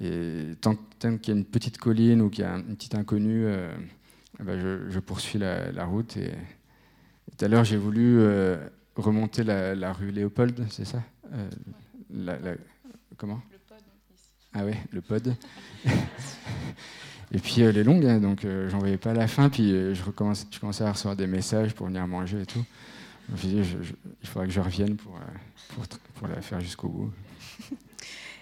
et, 0.00 0.54
tant, 0.60 0.76
qu'il 1.00 1.28
y 1.28 1.30
a 1.30 1.34
une 1.34 1.44
petite 1.44 1.78
colline 1.78 2.22
ou 2.22 2.30
qu'il 2.30 2.44
y 2.44 2.46
a 2.46 2.54
une 2.54 2.76
petite 2.76 2.94
inconnue, 2.94 3.44
euh, 3.46 3.72
eh 4.40 4.42
ben, 4.42 4.88
je, 4.88 4.98
poursuis 4.98 5.38
la, 5.38 5.84
route. 5.84 6.16
Et, 6.16 6.32
tout 7.36 7.44
à 7.44 7.48
l'heure, 7.48 7.64
j'ai 7.64 7.76
voulu 7.76 8.18
euh, 8.20 8.56
remonter 8.96 9.44
la, 9.44 9.92
rue 9.92 10.10
Léopold, 10.10 10.66
c'est 10.70 10.84
ça? 10.84 11.02
Euh, 11.32 12.56
Comment? 13.16 13.40
Le 13.50 13.58
pod. 13.58 13.78
Ah 14.54 14.64
oui, 14.64 14.72
le 14.90 15.00
pod. 15.00 15.34
Et 17.34 17.38
puis 17.38 17.62
elle 17.62 17.78
est 17.78 17.84
longue, 17.84 18.04
hein, 18.04 18.20
donc 18.20 18.46
j'en 18.68 18.78
voyais 18.78 18.98
pas 18.98 19.14
la 19.14 19.26
fin. 19.26 19.48
Puis 19.48 19.70
je, 19.70 20.02
recommence, 20.04 20.46
je 20.50 20.60
commençais 20.60 20.84
à 20.84 20.92
recevoir 20.92 21.16
des 21.16 21.26
messages 21.26 21.72
pour 21.74 21.86
venir 21.86 22.06
manger 22.06 22.42
et 22.42 22.46
tout. 22.46 22.64
Je 23.34 23.46
dit, 23.46 23.62
il 24.22 24.28
faudrait 24.28 24.46
que 24.46 24.52
je 24.52 24.60
revienne 24.60 24.96
pour, 24.96 25.16
euh, 25.16 26.28
la 26.28 26.40
faire 26.40 26.60
jusqu'au 26.60 26.88
bout. 26.88 27.12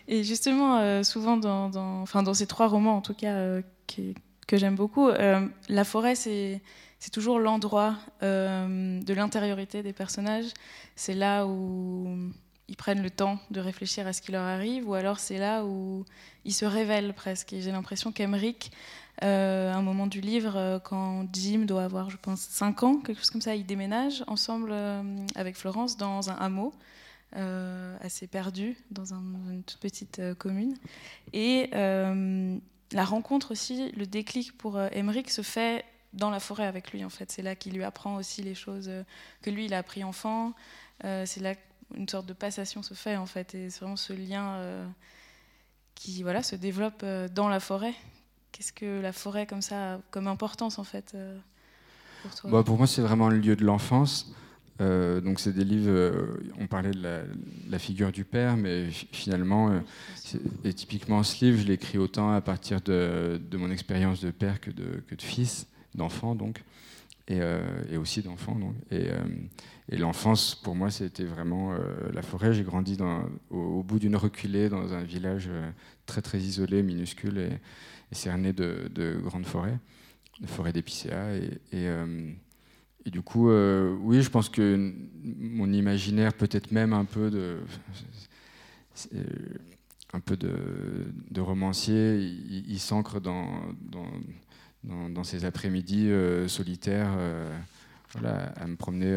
Et 0.08 0.24
justement, 0.24 0.78
euh, 0.78 1.02
souvent 1.02 1.36
dans, 1.36 2.34
ces 2.34 2.46
trois 2.46 2.66
romans, 2.66 2.96
en 2.96 3.00
tout 3.00 3.14
cas, 3.14 3.34
euh, 3.34 3.62
que 3.86 4.56
j'aime 4.56 4.74
beaucoup, 4.74 5.08
la 5.08 5.84
forêt, 5.84 6.16
c'est 6.16 6.60
toujours 7.12 7.38
l'endroit 7.38 7.96
de 8.22 9.14
l'intériorité 9.14 9.82
des 9.82 9.92
personnages. 9.92 10.52
C'est 10.96 11.14
là 11.14 11.46
où 11.46 12.32
ils 12.70 12.76
prennent 12.76 13.02
le 13.02 13.10
temps 13.10 13.38
de 13.50 13.60
réfléchir 13.60 14.06
à 14.06 14.12
ce 14.12 14.22
qui 14.22 14.32
leur 14.32 14.44
arrive, 14.44 14.88
ou 14.88 14.94
alors 14.94 15.18
c'est 15.18 15.38
là 15.38 15.64
où 15.64 16.06
ils 16.44 16.54
se 16.54 16.64
révèlent 16.64 17.12
presque. 17.12 17.52
Et 17.52 17.60
j'ai 17.60 17.72
l'impression 17.72 18.12
qu'Emeric 18.12 18.70
euh, 19.22 19.72
un 19.72 19.82
moment 19.82 20.06
du 20.06 20.20
livre, 20.20 20.56
euh, 20.56 20.78
quand 20.78 21.26
Jim 21.32 21.64
doit 21.66 21.84
avoir, 21.84 22.08
je 22.08 22.16
pense, 22.16 22.40
5 22.40 22.82
ans, 22.84 23.00
quelque 23.00 23.18
chose 23.18 23.30
comme 23.30 23.42
ça, 23.42 23.54
ils 23.54 23.66
déménagent 23.66 24.24
ensemble 24.28 24.70
euh, 24.72 25.02
avec 25.34 25.56
Florence 25.56 25.96
dans 25.96 26.30
un 26.30 26.36
hameau. 26.36 26.72
assez 28.00 28.26
perdu 28.26 28.76
dans 28.90 29.14
une 29.14 29.62
toute 29.64 29.78
petite 29.78 30.20
commune. 30.38 30.74
Et 31.32 31.70
la 32.92 33.04
rencontre 33.04 33.52
aussi, 33.52 33.92
le 33.92 34.06
déclic 34.06 34.56
pour 34.58 34.80
Emmerich 34.80 35.30
se 35.30 35.42
fait 35.42 35.84
dans 36.12 36.30
la 36.30 36.40
forêt 36.40 36.66
avec 36.66 36.92
lui 36.92 37.04
en 37.04 37.10
fait. 37.10 37.30
C'est 37.30 37.42
là 37.42 37.54
qu'il 37.54 37.74
lui 37.74 37.84
apprend 37.84 38.16
aussi 38.16 38.42
les 38.42 38.56
choses 38.56 38.90
que 39.42 39.50
lui 39.50 39.66
il 39.66 39.74
a 39.74 39.78
appris 39.78 40.02
enfant. 40.02 40.54
c'est 41.02 41.40
là 41.40 41.54
une 41.96 42.08
sorte 42.08 42.26
de 42.26 42.32
passation 42.32 42.82
se 42.82 42.94
fait 42.94 43.16
en 43.16 43.26
fait. 43.26 43.54
Et 43.54 43.70
c'est 43.70 43.80
vraiment 43.80 43.96
ce 43.96 44.12
lien 44.12 44.60
qui 45.94 46.22
voilà 46.22 46.42
se 46.42 46.56
développe 46.56 47.04
dans 47.34 47.48
la 47.48 47.60
forêt 47.60 47.94
Qu'est-ce 48.52 48.72
que 48.72 49.00
la 49.00 49.12
forêt 49.12 49.46
comme 49.46 49.62
ça 49.62 50.00
comme 50.10 50.26
importance 50.26 50.78
en 50.78 50.84
fait 50.84 51.12
euh, 51.14 51.38
pour 52.22 52.34
toi? 52.34 52.50
Bah, 52.50 52.62
Pour 52.64 52.78
moi, 52.78 52.86
c'est 52.86 53.02
vraiment 53.02 53.28
le 53.28 53.38
lieu 53.38 53.56
de 53.56 53.64
l'enfance. 53.64 54.34
Euh, 54.80 55.20
donc 55.20 55.40
c'est 55.40 55.52
des 55.52 55.64
livres, 55.64 55.90
euh, 55.90 56.42
on 56.58 56.66
parlait 56.66 56.90
de 56.90 57.02
la, 57.70 57.78
figure 57.78 58.10
du 58.12 58.24
père, 58.24 58.56
mais 58.56 58.90
finalement, 58.90 59.78
et 60.64 60.72
typiquement 60.72 61.22
ce 61.22 61.44
livre, 61.44 61.58
je 61.60 61.66
l'ai 61.66 61.74
écrit 61.74 61.98
autant 61.98 62.32
à 62.32 62.40
partir 62.40 62.80
de, 62.80 63.38
mon 63.52 63.70
expérience 63.70 64.20
de 64.20 64.30
père 64.30 64.58
que 64.58 64.70
de, 64.70 65.02
que 65.06 65.14
de 65.14 65.22
fils, 65.22 65.66
d'enfant 65.94 66.34
donc, 66.34 66.64
et, 67.28 67.42
aussi 67.98 68.22
d'enfant. 68.22 68.58
Et, 68.90 69.10
et 69.90 69.98
l'enfance, 69.98 70.54
pour 70.54 70.74
moi, 70.74 70.90
c'était 70.90 71.24
vraiment 71.24 71.74
la 72.12 72.22
forêt. 72.22 72.54
J'ai 72.54 72.62
grandi 72.62 72.96
au, 73.50 73.82
bout 73.82 73.98
d'une 73.98 74.16
reculée 74.16 74.68
dans 74.68 74.94
un 74.94 75.02
village 75.02 75.50
très 76.06 76.22
très 76.22 76.38
isolé, 76.38 76.82
minuscule, 76.82 77.38
et, 77.38 78.14
cerné 78.14 78.52
de, 78.52 78.88
de 78.94 79.18
grandes 79.20 79.46
forêts, 79.46 79.78
de 80.40 80.46
forêts 80.46 80.72
d'épicéas. 80.72 81.34
Et, 81.34 81.60
euh, 81.72 82.30
et, 83.04 83.10
du 83.10 83.22
coup, 83.22 83.50
euh, 83.50 83.96
oui, 84.00 84.22
je 84.22 84.30
pense 84.30 84.48
que 84.48 84.92
mon 85.22 85.72
imaginaire, 85.72 86.32
peut-être 86.32 86.72
même 86.72 86.92
un 86.92 87.04
peu 87.04 87.30
de, 87.30 87.58
euh, 89.14 89.24
romancier, 91.38 92.18
il, 92.18 92.80
s'ancre 92.80 93.20
dans, 93.20 93.62
ces 95.24 95.44
après-midi 95.44 96.10
solitaires, 96.48 97.16
à 98.24 98.66
me 98.66 98.76
promener 98.76 99.12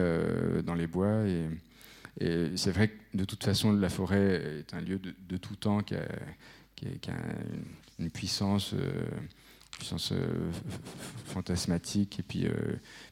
dans 0.64 0.76
les 0.76 0.88
bois. 0.88 1.24
Et, 2.20 2.56
c'est 2.56 2.72
vrai 2.72 2.90
que 2.90 3.18
de 3.18 3.26
toute 3.26 3.44
façon, 3.44 3.72
la 3.72 3.90
forêt 3.90 4.60
est 4.60 4.74
un 4.74 4.82
lieu 4.82 5.00
de, 5.00 5.38
tout 5.38 5.56
temps 5.56 5.82
qui 5.82 5.96
a, 5.96 6.06
qui 6.76 6.86
une 8.00 8.10
puissance, 8.10 8.74
euh, 8.74 9.06
puissance 9.72 10.12
euh, 10.12 10.52
fantasmatique 11.26 12.20
et 12.20 12.24
puis, 12.24 12.46
euh, 12.46 12.52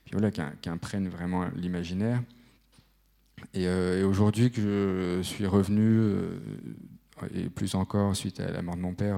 puis 0.04 0.14
voilà, 0.14 0.32
qui, 0.32 0.70
imprègne 0.70 1.10
vraiment 1.10 1.48
l'imaginaire. 1.56 2.22
Et, 3.54 3.68
aujourd'hui 4.04 4.52
que 4.52 5.20
je 5.22 5.28
suis 5.28 5.48
revenu, 5.48 6.14
et 7.34 7.50
plus 7.50 7.74
encore 7.74 8.16
suite 8.16 8.40
à 8.40 8.52
la 8.52 8.62
mort 8.62 8.76
de 8.76 8.82
mon 8.82 8.94
père, 8.94 9.18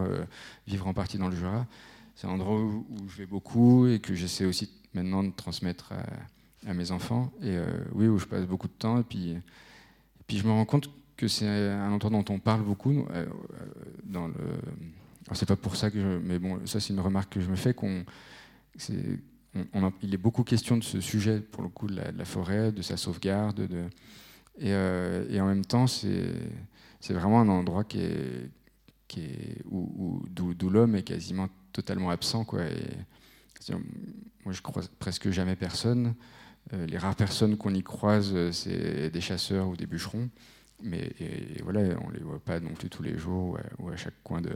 vivre 0.65 0.87
en 0.87 0.93
partie 0.93 1.17
dans 1.17 1.27
le 1.27 1.35
Jura, 1.35 1.67
c'est 2.15 2.27
un 2.27 2.29
endroit 2.29 2.57
où, 2.57 2.85
je 3.09 3.17
vais 3.17 3.25
beaucoup 3.25 3.85
et 3.87 3.99
que 3.99 4.15
j'essaie 4.15 4.45
aussi 4.45 4.71
maintenant 4.93 5.23
de 5.23 5.31
transmettre 5.31 5.91
à, 5.91 6.05
mes 6.65 6.91
enfants. 6.91 7.31
Et 7.41 7.57
oui, 7.93 8.07
où 8.07 8.17
je 8.17 8.25
passe 8.25 8.45
beaucoup 8.45 8.67
de 8.67 8.73
temps. 8.73 8.99
Et 8.99 9.03
puis, 9.03 9.31
et 9.31 9.41
puis 10.27 10.37
je 10.37 10.47
me 10.47 10.51
rends 10.51 10.65
compte 10.65 10.89
que 11.17 11.27
c'est 11.27 11.47
un 11.47 11.91
endroit 11.91 12.09
dont 12.09 12.25
on 12.33 12.39
parle 12.39 12.63
beaucoup 12.63 13.05
dans 14.03 14.27
le 14.27 14.33
c'est 15.31 15.47
pas 15.47 15.55
pour 15.55 15.75
ça 15.75 15.89
que 15.89 15.99
je, 15.99 16.17
mais 16.17 16.39
bon, 16.39 16.65
ça 16.65 16.79
c'est 16.79 16.93
une 16.93 16.99
remarque 16.99 17.33
que 17.33 17.41
je 17.41 17.49
me 17.49 17.55
fais 17.55 17.73
qu'on, 17.73 18.03
il 18.89 20.13
est 20.13 20.17
beaucoup 20.17 20.43
question 20.43 20.77
de 20.77 20.83
ce 20.83 20.99
sujet 20.99 21.39
pour 21.39 21.63
le 21.63 21.69
coup 21.69 21.87
de 21.87 21.95
la, 21.95 22.25
forêt, 22.25 22.71
de 22.71 22.81
sa 22.81 22.97
sauvegarde, 22.97 23.67
de, 23.67 23.85
et, 24.59 24.73
euh, 24.73 25.25
et 25.29 25.39
en 25.39 25.47
même 25.47 25.65
temps 25.65 25.87
c'est, 25.87 26.33
c'est 26.99 27.13
vraiment 27.13 27.41
un 27.41 27.49
endroit 27.49 27.83
qui 27.83 28.01
est, 28.01 28.49
qui 29.07 29.21
est 29.21 29.61
où, 29.69 30.23
d'où, 30.29 30.69
l'homme 30.69 30.95
est 30.95 31.03
quasiment 31.03 31.47
totalement 31.71 32.09
absent 32.09 32.45
quoi. 32.45 32.63
Et, 32.65 32.83
moi 34.43 34.53
je 34.53 34.61
croise 34.61 34.89
presque 34.99 35.29
jamais 35.29 35.55
personne. 35.55 36.15
Euh, 36.71 36.85
les 36.85 36.97
rares 36.97 37.15
personnes 37.15 37.57
qu'on 37.57 37.73
y 37.73 37.83
croise, 37.83 38.51
c'est 38.51 39.09
des 39.09 39.21
chasseurs 39.21 39.67
ou 39.67 39.75
des 39.75 39.85
bûcherons 39.85 40.29
mais 40.85 41.13
voilà, 41.63 41.79
on 42.05 42.09
les 42.09 42.19
voit 42.19 42.39
pas 42.39 42.59
non 42.59 42.73
plus 42.73 42.89
tous 42.89 43.03
les 43.03 43.17
jours 43.17 43.57
ou 43.79 43.89
à, 43.89 43.95
chaque 43.95 44.21
coin 44.21 44.41
de, 44.41 44.53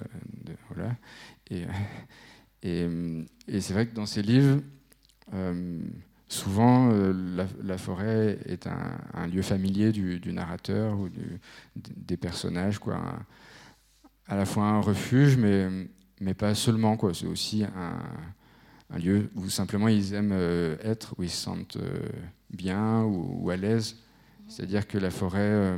voilà. 0.69 0.93
Et, 1.49 1.63
Et, 2.63 3.61
c'est 3.61 3.73
vrai 3.73 3.87
que 3.87 3.95
dans 3.95 4.05
ces 4.05 4.21
livres, 4.21 4.61
souvent, 6.27 6.91
la, 7.63 7.77
forêt 7.77 8.39
est 8.45 8.67
un, 8.67 9.27
lieu 9.27 9.41
familier 9.41 9.91
du, 9.91 10.33
narrateur 10.33 10.99
ou 10.99 11.09
des 11.75 12.17
personnages, 12.17 12.79
quoi. 12.79 13.01
à 14.27 14.35
la 14.35 14.45
fois 14.45 14.65
un 14.65 14.81
refuge, 14.81 15.37
mais, 15.37 15.67
mais 16.19 16.33
pas 16.33 16.55
seulement. 16.55 16.97
C'est 17.13 17.27
aussi 17.27 17.63
un, 17.63 17.99
un 18.89 18.99
lieu 18.99 19.29
où 19.35 19.49
simplement 19.49 19.87
ils 19.87 20.13
aiment 20.13 20.31
euh, 20.33 20.77
être, 20.81 21.13
où 21.17 21.23
ils 21.23 21.29
se 21.29 21.43
sentent 21.43 21.77
euh, 21.77 21.99
bien 22.49 23.03
ou, 23.03 23.49
à 23.49 23.57
l'aise. 23.57 23.97
C'est-à-dire 24.47 24.87
que 24.87 24.97
la 24.97 25.11
forêt 25.11 25.39
euh, 25.41 25.77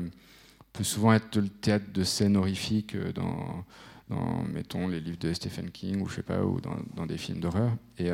peut 0.73 0.83
souvent 0.83 1.13
être 1.13 1.37
le 1.37 1.49
théâtre 1.49 1.91
de 1.91 2.03
scènes 2.03 2.37
horrifiques 2.37 2.95
dans, 3.13 3.65
mettons, 4.53 4.87
les 4.87 4.99
livres 4.99 5.17
de 5.17 5.33
Stephen 5.33 5.71
King 5.71 6.01
ou 6.01 6.07
je 6.07 6.15
sais 6.15 6.23
pas, 6.23 6.43
ou 6.43 6.59
dans, 6.61 7.05
des 7.05 7.17
films 7.17 7.39
d'horreur. 7.39 7.75
Et, 7.97 8.11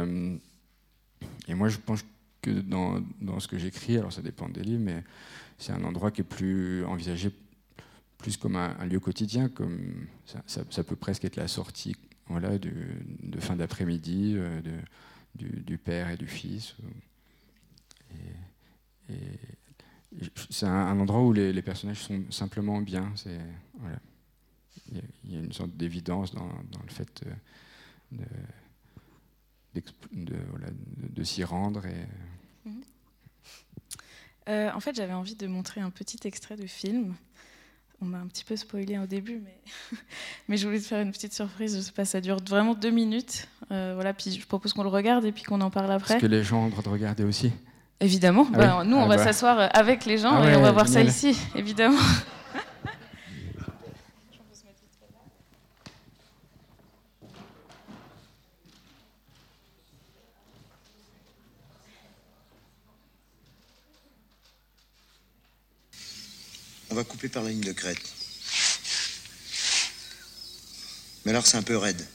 moi, 1.53 1.67
je 1.67 1.77
pense 1.77 2.05
que 2.41 2.51
dans, 2.51 3.03
ce 3.39 3.47
que 3.47 3.57
j'écris, 3.57 3.97
alors 3.97 4.13
ça 4.13 4.21
dépend 4.21 4.47
des 4.47 4.61
livres, 4.61 4.83
mais 4.83 5.03
c'est 5.57 5.73
un 5.73 5.83
endroit 5.83 6.11
qui 6.11 6.21
est 6.21 6.25
plus 6.25 6.85
envisagé 6.85 7.31
plus 8.17 8.37
comme 8.37 8.55
un, 8.55 8.85
lieu 8.85 9.01
quotidien, 9.01 9.49
comme 9.49 10.07
ça, 10.25 10.83
peut 10.83 10.95
presque 10.95 11.25
être 11.25 11.35
la 11.35 11.49
sortie 11.49 11.95
voilà, 12.27 12.57
de 12.57 13.39
fin 13.39 13.55
d'après-midi 13.55 14.33
euh, 14.35 14.61
du, 15.35 15.77
père 15.77 16.09
et 16.09 16.17
du 16.17 16.27
fils. 16.27 16.75
Et, 19.09 19.15
c'est 20.49 20.65
un, 20.65 20.99
endroit 20.99 21.21
où 21.21 21.33
les, 21.33 21.61
personnages 21.61 21.99
sont 21.99 22.23
simplement 22.31 22.81
bien. 22.81 23.13
Voilà. 23.79 23.99
Il 24.91 25.33
y 25.33 25.35
a 25.35 25.39
une 25.39 25.51
sorte 25.51 25.75
d'évidence 25.75 26.33
dans, 26.33 26.45
le 26.45 26.91
fait 26.91 27.23
de, 28.13 28.23
de, 30.13 31.23
s'y 31.23 31.43
rendre. 31.43 31.83
Mhm. 32.65 32.83
Euh, 34.47 34.71
en 34.71 34.79
fait, 34.79 34.95
j'avais 34.95 35.13
envie 35.13 35.35
de 35.35 35.47
montrer 35.47 35.81
un 35.81 35.89
petit 35.89 36.19
extrait 36.27 36.55
de 36.55 36.67
film 36.67 37.15
on 38.01 38.05
m'a 38.05 38.17
un 38.17 38.27
petit 38.27 38.43
peu 38.43 38.55
spoilé 38.55 38.97
au 38.97 39.05
début, 39.05 39.41
mais, 39.43 39.57
mais 40.47 40.57
je 40.57 40.67
voulais 40.67 40.79
te 40.79 40.85
faire 40.85 41.01
une 41.01 41.11
petite 41.11 41.33
surprise. 41.33 41.75
Je 41.75 41.81
sais 41.81 41.91
pas, 41.91 42.05
ça 42.05 42.21
dure 42.21 42.37
vraiment 42.47 42.73
deux 42.73 42.89
minutes. 42.89 43.47
Euh, 43.71 43.93
voilà, 43.95 44.13
puis 44.13 44.31
je 44.31 44.45
propose 44.45 44.73
qu'on 44.73 44.83
le 44.83 44.89
regarde 44.89 45.25
et 45.25 45.31
puis 45.31 45.43
qu'on 45.43 45.61
en 45.61 45.69
parle 45.69 45.91
après. 45.91 46.15
Est-ce 46.15 46.21
que 46.21 46.27
les 46.27 46.43
gens 46.43 46.63
ont 46.63 46.65
le 46.65 46.71
droit 46.71 46.83
de 46.83 46.89
regarder 46.89 47.23
aussi 47.23 47.51
Évidemment. 48.01 48.47
Ah 48.53 48.57
bah, 48.57 48.83
nous, 48.85 48.97
on 48.97 49.05
ah 49.05 49.07
va 49.07 49.15
bah. 49.17 49.23
s'asseoir 49.23 49.69
avec 49.73 50.05
les 50.05 50.17
gens 50.17 50.41
ah 50.41 50.49
et 50.49 50.55
on 50.55 50.61
va 50.61 50.71
voir 50.71 50.87
ça 50.87 51.01
ici, 51.01 51.37
évidemment. 51.55 51.97
On 66.95 66.99
va 66.99 67.03
couper 67.03 67.27
par 67.27 67.43
la 67.43 67.49
ligne 67.49 67.59
de 67.59 67.73
crête. 67.73 67.99
Mais 71.25 71.31
alors 71.31 71.45
c'est 71.45 71.57
un 71.57 71.61
peu 71.61 71.75
raide. 71.75 72.07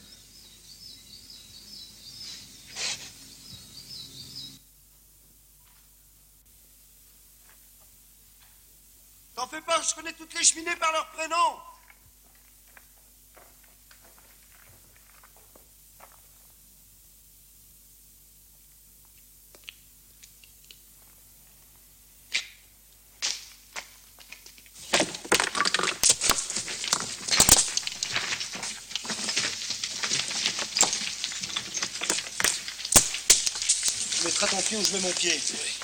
T'en 9.34 9.46
fais 9.48 9.60
pas, 9.60 9.82
je 9.82 9.94
connais 9.94 10.14
toutes 10.14 10.32
les 10.32 10.44
cheminées 10.44 10.76
par 10.76 10.92
leur 10.92 11.10
prénom. 11.10 11.36
Où 34.42 34.83
je 34.83 34.92
mets 34.94 35.00
mon 35.00 35.12
pied. 35.12 35.31
Allez, 35.31 35.79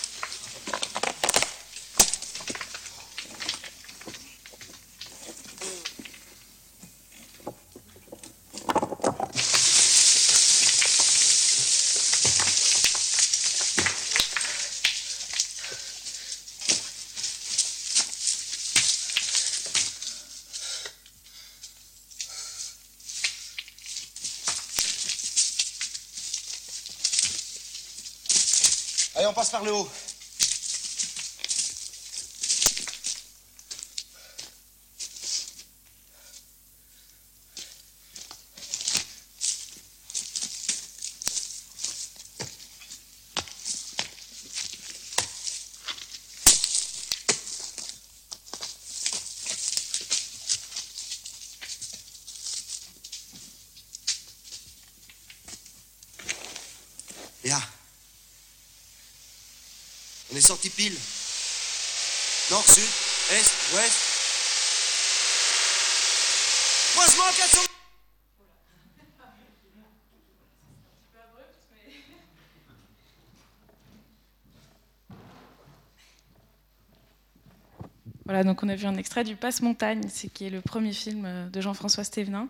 par 29.50 29.64
le 29.64 29.72
haut. 29.72 29.88
On 60.32 60.36
est 60.36 60.40
sorti 60.40 60.70
pile. 60.70 60.96
Nord, 62.50 62.64
sud, 62.64 62.82
est, 63.30 63.76
ouest. 63.76 64.16
Croisement 66.94 67.24
400. 67.36 67.60
Voilà, 78.24 78.42
donc 78.42 78.64
on 78.64 78.68
a 78.68 78.74
vu 78.74 78.86
un 78.86 78.96
extrait 78.96 79.22
du 79.22 79.36
Passe-Montagne, 79.36 80.02
c'est 80.08 80.28
qui 80.28 80.46
est 80.46 80.50
le 80.50 80.60
premier 80.60 80.92
film 80.92 81.24
euh, 81.24 81.48
de 81.48 81.60
Jean-François 81.60 82.02
Stévenin, 82.02 82.48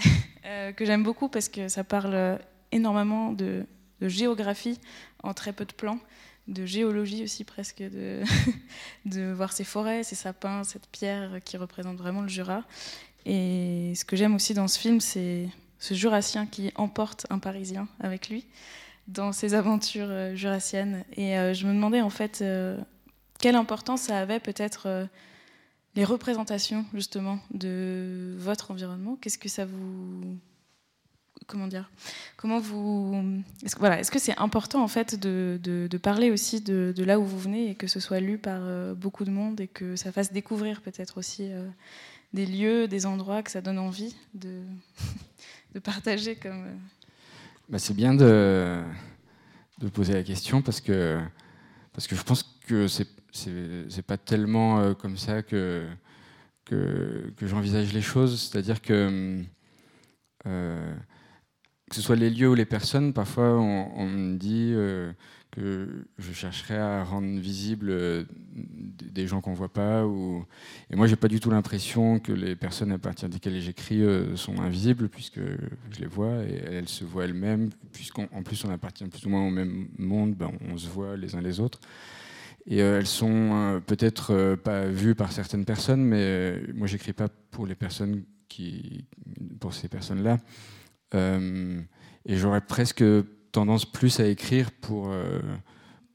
euh, 0.44 0.72
que 0.72 0.84
j'aime 0.84 1.04
beaucoup 1.04 1.28
parce 1.28 1.48
que 1.48 1.68
ça 1.68 1.84
parle 1.84 2.40
énormément 2.72 3.32
de, 3.32 3.64
de, 4.00 4.08
géographie 4.08 4.80
en 5.22 5.32
très 5.32 5.52
peu 5.52 5.64
de 5.64 5.72
plans 5.72 6.00
de 6.48 6.66
géologie 6.66 7.24
aussi 7.24 7.44
presque, 7.44 7.82
de, 7.82 8.22
de 9.06 9.32
voir 9.32 9.52
ces 9.52 9.64
forêts, 9.64 10.02
ces 10.02 10.16
sapins, 10.16 10.64
cette 10.64 10.86
pierre 10.88 11.40
qui 11.44 11.56
représente 11.56 11.96
vraiment 11.96 12.22
le 12.22 12.28
Jura. 12.28 12.64
Et 13.24 13.92
ce 13.94 14.04
que 14.04 14.16
j'aime 14.16 14.34
aussi 14.34 14.54
dans 14.54 14.68
ce 14.68 14.78
film, 14.78 15.00
c'est 15.00 15.48
ce 15.78 15.94
jurassien 15.94 16.46
qui 16.46 16.72
emporte 16.76 17.26
un 17.30 17.38
Parisien 17.38 17.88
avec 18.00 18.28
lui 18.28 18.46
dans 19.08 19.32
ses 19.32 19.54
aventures 19.54 20.06
euh, 20.08 20.34
jurassiennes. 20.34 21.04
Et 21.16 21.38
euh, 21.38 21.54
je 21.54 21.66
me 21.66 21.74
demandais 21.74 22.00
en 22.00 22.10
fait 22.10 22.40
euh, 22.40 22.78
quelle 23.40 23.56
importance 23.56 24.02
ça 24.02 24.18
avait 24.18 24.40
peut-être 24.40 25.08
les 25.94 26.04
représentations 26.04 26.86
justement 26.94 27.38
de 27.52 28.36
votre 28.38 28.70
environnement. 28.70 29.16
Qu'est-ce 29.20 29.38
que 29.38 29.48
ça 29.48 29.66
vous 29.66 30.38
comment 31.46 31.66
dire 31.66 31.90
Comment 32.36 32.58
vous 32.58 33.42
est-ce, 33.64 33.76
voilà, 33.78 34.00
est-ce 34.00 34.10
que 34.10 34.18
c'est 34.18 34.36
important 34.38 34.82
en 34.82 34.88
fait 34.88 35.18
de, 35.20 35.60
de, 35.62 35.98
parler 35.98 36.30
aussi 36.30 36.60
de, 36.60 36.92
là 37.04 37.20
où 37.20 37.24
vous 37.24 37.38
venez 37.38 37.70
et 37.70 37.74
que 37.74 37.86
ce 37.86 38.00
soit 38.00 38.20
lu 38.20 38.38
par 38.38 38.60
euh, 38.62 38.94
beaucoup 38.94 39.24
de 39.24 39.30
monde 39.30 39.60
et 39.60 39.68
que 39.68 39.96
ça 39.96 40.12
fasse 40.12 40.32
découvrir 40.32 40.80
peut-être 40.80 41.18
aussi 41.18 41.52
euh, 41.52 41.68
des 42.32 42.46
lieux, 42.46 42.88
des 42.88 43.06
endroits 43.06 43.42
que 43.42 43.50
ça 43.50 43.60
donne 43.60 43.78
envie 43.78 44.16
de, 44.34 44.62
partager 45.84 46.36
comme. 46.36 46.64
Euh, 46.66 46.74
bah, 47.68 47.78
c'est 47.78 47.94
bien 47.94 48.14
de, 48.14 48.82
poser 49.94 50.14
la 50.14 50.22
question 50.22 50.62
parce 50.62 50.80
que 50.80 51.20
parce 51.92 52.06
que 52.06 52.16
je 52.16 52.22
pense 52.22 52.42
que 52.66 52.88
c'est 52.88 53.08
c'est, 53.32 54.02
pas 54.02 54.18
tellement 54.18 54.94
comme 54.94 55.16
ça 55.16 55.42
que 55.42 55.86
que, 56.64 57.32
que 57.36 57.46
j'envisage 57.46 57.92
les 57.92 58.02
choses, 58.02 58.40
c'est-à-dire 58.40 58.82
que 58.82 59.42
que 61.92 61.96
ce 61.96 62.02
soit 62.02 62.16
les 62.16 62.30
lieux 62.30 62.48
ou 62.48 62.54
les 62.54 62.64
personnes, 62.64 63.12
parfois 63.12 63.52
on, 63.52 64.06
me 64.06 64.38
dit 64.38 64.72
euh, 64.72 65.12
que 65.50 66.06
je 66.16 66.32
chercherais 66.32 66.78
à 66.78 67.04
rendre 67.04 67.38
visibles 67.38 67.90
euh, 67.90 68.24
des 68.54 69.26
gens 69.26 69.42
qu'on 69.42 69.50
ne 69.50 69.56
voit 69.56 69.72
pas. 69.72 70.02
Et 70.90 70.96
moi, 70.96 71.06
j'ai 71.06 71.16
pas 71.16 71.28
du 71.28 71.38
tout 71.38 71.50
l'impression 71.50 72.18
que 72.18 72.32
les 72.32 72.56
personnes 72.56 72.92
à 72.92 72.98
partir 72.98 73.28
desquelles 73.28 73.60
j'écris 73.60 74.02
euh, 74.02 74.36
sont 74.36 74.58
invisibles, 74.62 75.10
puisque 75.10 75.40
je 75.90 76.00
les 76.00 76.06
vois 76.06 76.44
et 76.44 76.62
elles 76.72 76.88
se 76.88 77.04
voient 77.04 77.24
elles-mêmes. 77.24 77.68
Puisqu'en 77.92 78.26
plus, 78.42 78.64
on 78.64 78.70
appartient 78.70 79.04
plus 79.04 79.26
ou 79.26 79.28
moins 79.28 79.46
au 79.46 79.50
même 79.50 79.88
monde, 79.98 80.34
ben, 80.34 80.50
on 80.70 80.78
se 80.78 80.88
voit 80.88 81.14
les 81.18 81.34
uns 81.34 81.42
les 81.42 81.60
autres. 81.60 81.80
Et 82.66 82.80
euh, 82.80 83.00
elles 83.00 83.06
sont 83.06 83.82
peut-être 83.86 84.54
pas 84.64 84.86
vues 84.86 85.14
par 85.14 85.30
certaines 85.30 85.66
personnes, 85.66 86.02
mais 86.02 86.58
moi, 86.72 86.86
j'écris 86.86 87.12
pas 87.12 87.28
pour 87.50 87.66
les 87.66 87.74
personnes 87.74 88.22
qui, 88.48 89.04
pour 89.60 89.74
ces 89.74 89.88
personnes-là. 89.88 90.38
Et 91.14 92.36
j'aurais 92.36 92.60
presque 92.60 93.02
tendance 93.52 93.84
plus 93.84 94.18
à 94.18 94.26
écrire 94.26 94.72
pour, 94.72 95.10
euh, 95.10 95.40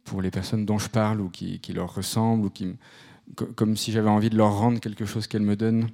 pour 0.04 0.22
les 0.22 0.32
personnes 0.32 0.66
dont 0.66 0.80
je 0.80 0.90
parle 0.90 1.22
ou 1.22 1.30
qui, 1.30 1.60
qui 1.60 1.72
leur 1.72 1.94
ressemblent, 1.94 2.46
ou 2.46 2.50
qui, 2.50 2.76
comme 3.56 3.78
si 3.78 3.92
j'avais 3.92 4.10
envie 4.10 4.30
de 4.30 4.36
leur 4.36 4.58
rendre 4.58 4.80
quelque 4.80 5.06
chose 5.06 5.28
qu'elles 5.28 5.44
me 5.44 5.56
donnent, 5.56 5.90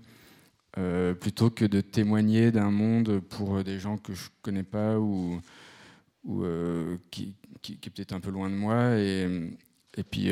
euh, 0.80 1.14
plutôt 1.14 1.52
que 1.52 1.66
de 1.66 1.82
témoigner 1.82 2.52
d'un 2.52 2.72
monde 2.72 3.20
pour 3.20 3.64
des 3.64 3.80
gens 3.80 3.98
que 3.98 4.14
je 4.14 4.24
connais 4.42 4.64
pas 4.64 4.98
ou, 4.98 5.40
ou 6.24 6.44
euh, 6.44 6.98
qui, 7.12 7.36
qui, 7.62 7.74
est 7.74 7.90
peut-être 7.90 8.14
un 8.14 8.20
peu 8.20 8.32
loin 8.32 8.50
de 8.50 8.56
moi. 8.56 8.98
Et, 8.98 9.28
et 9.98 10.04
puis. 10.04 10.30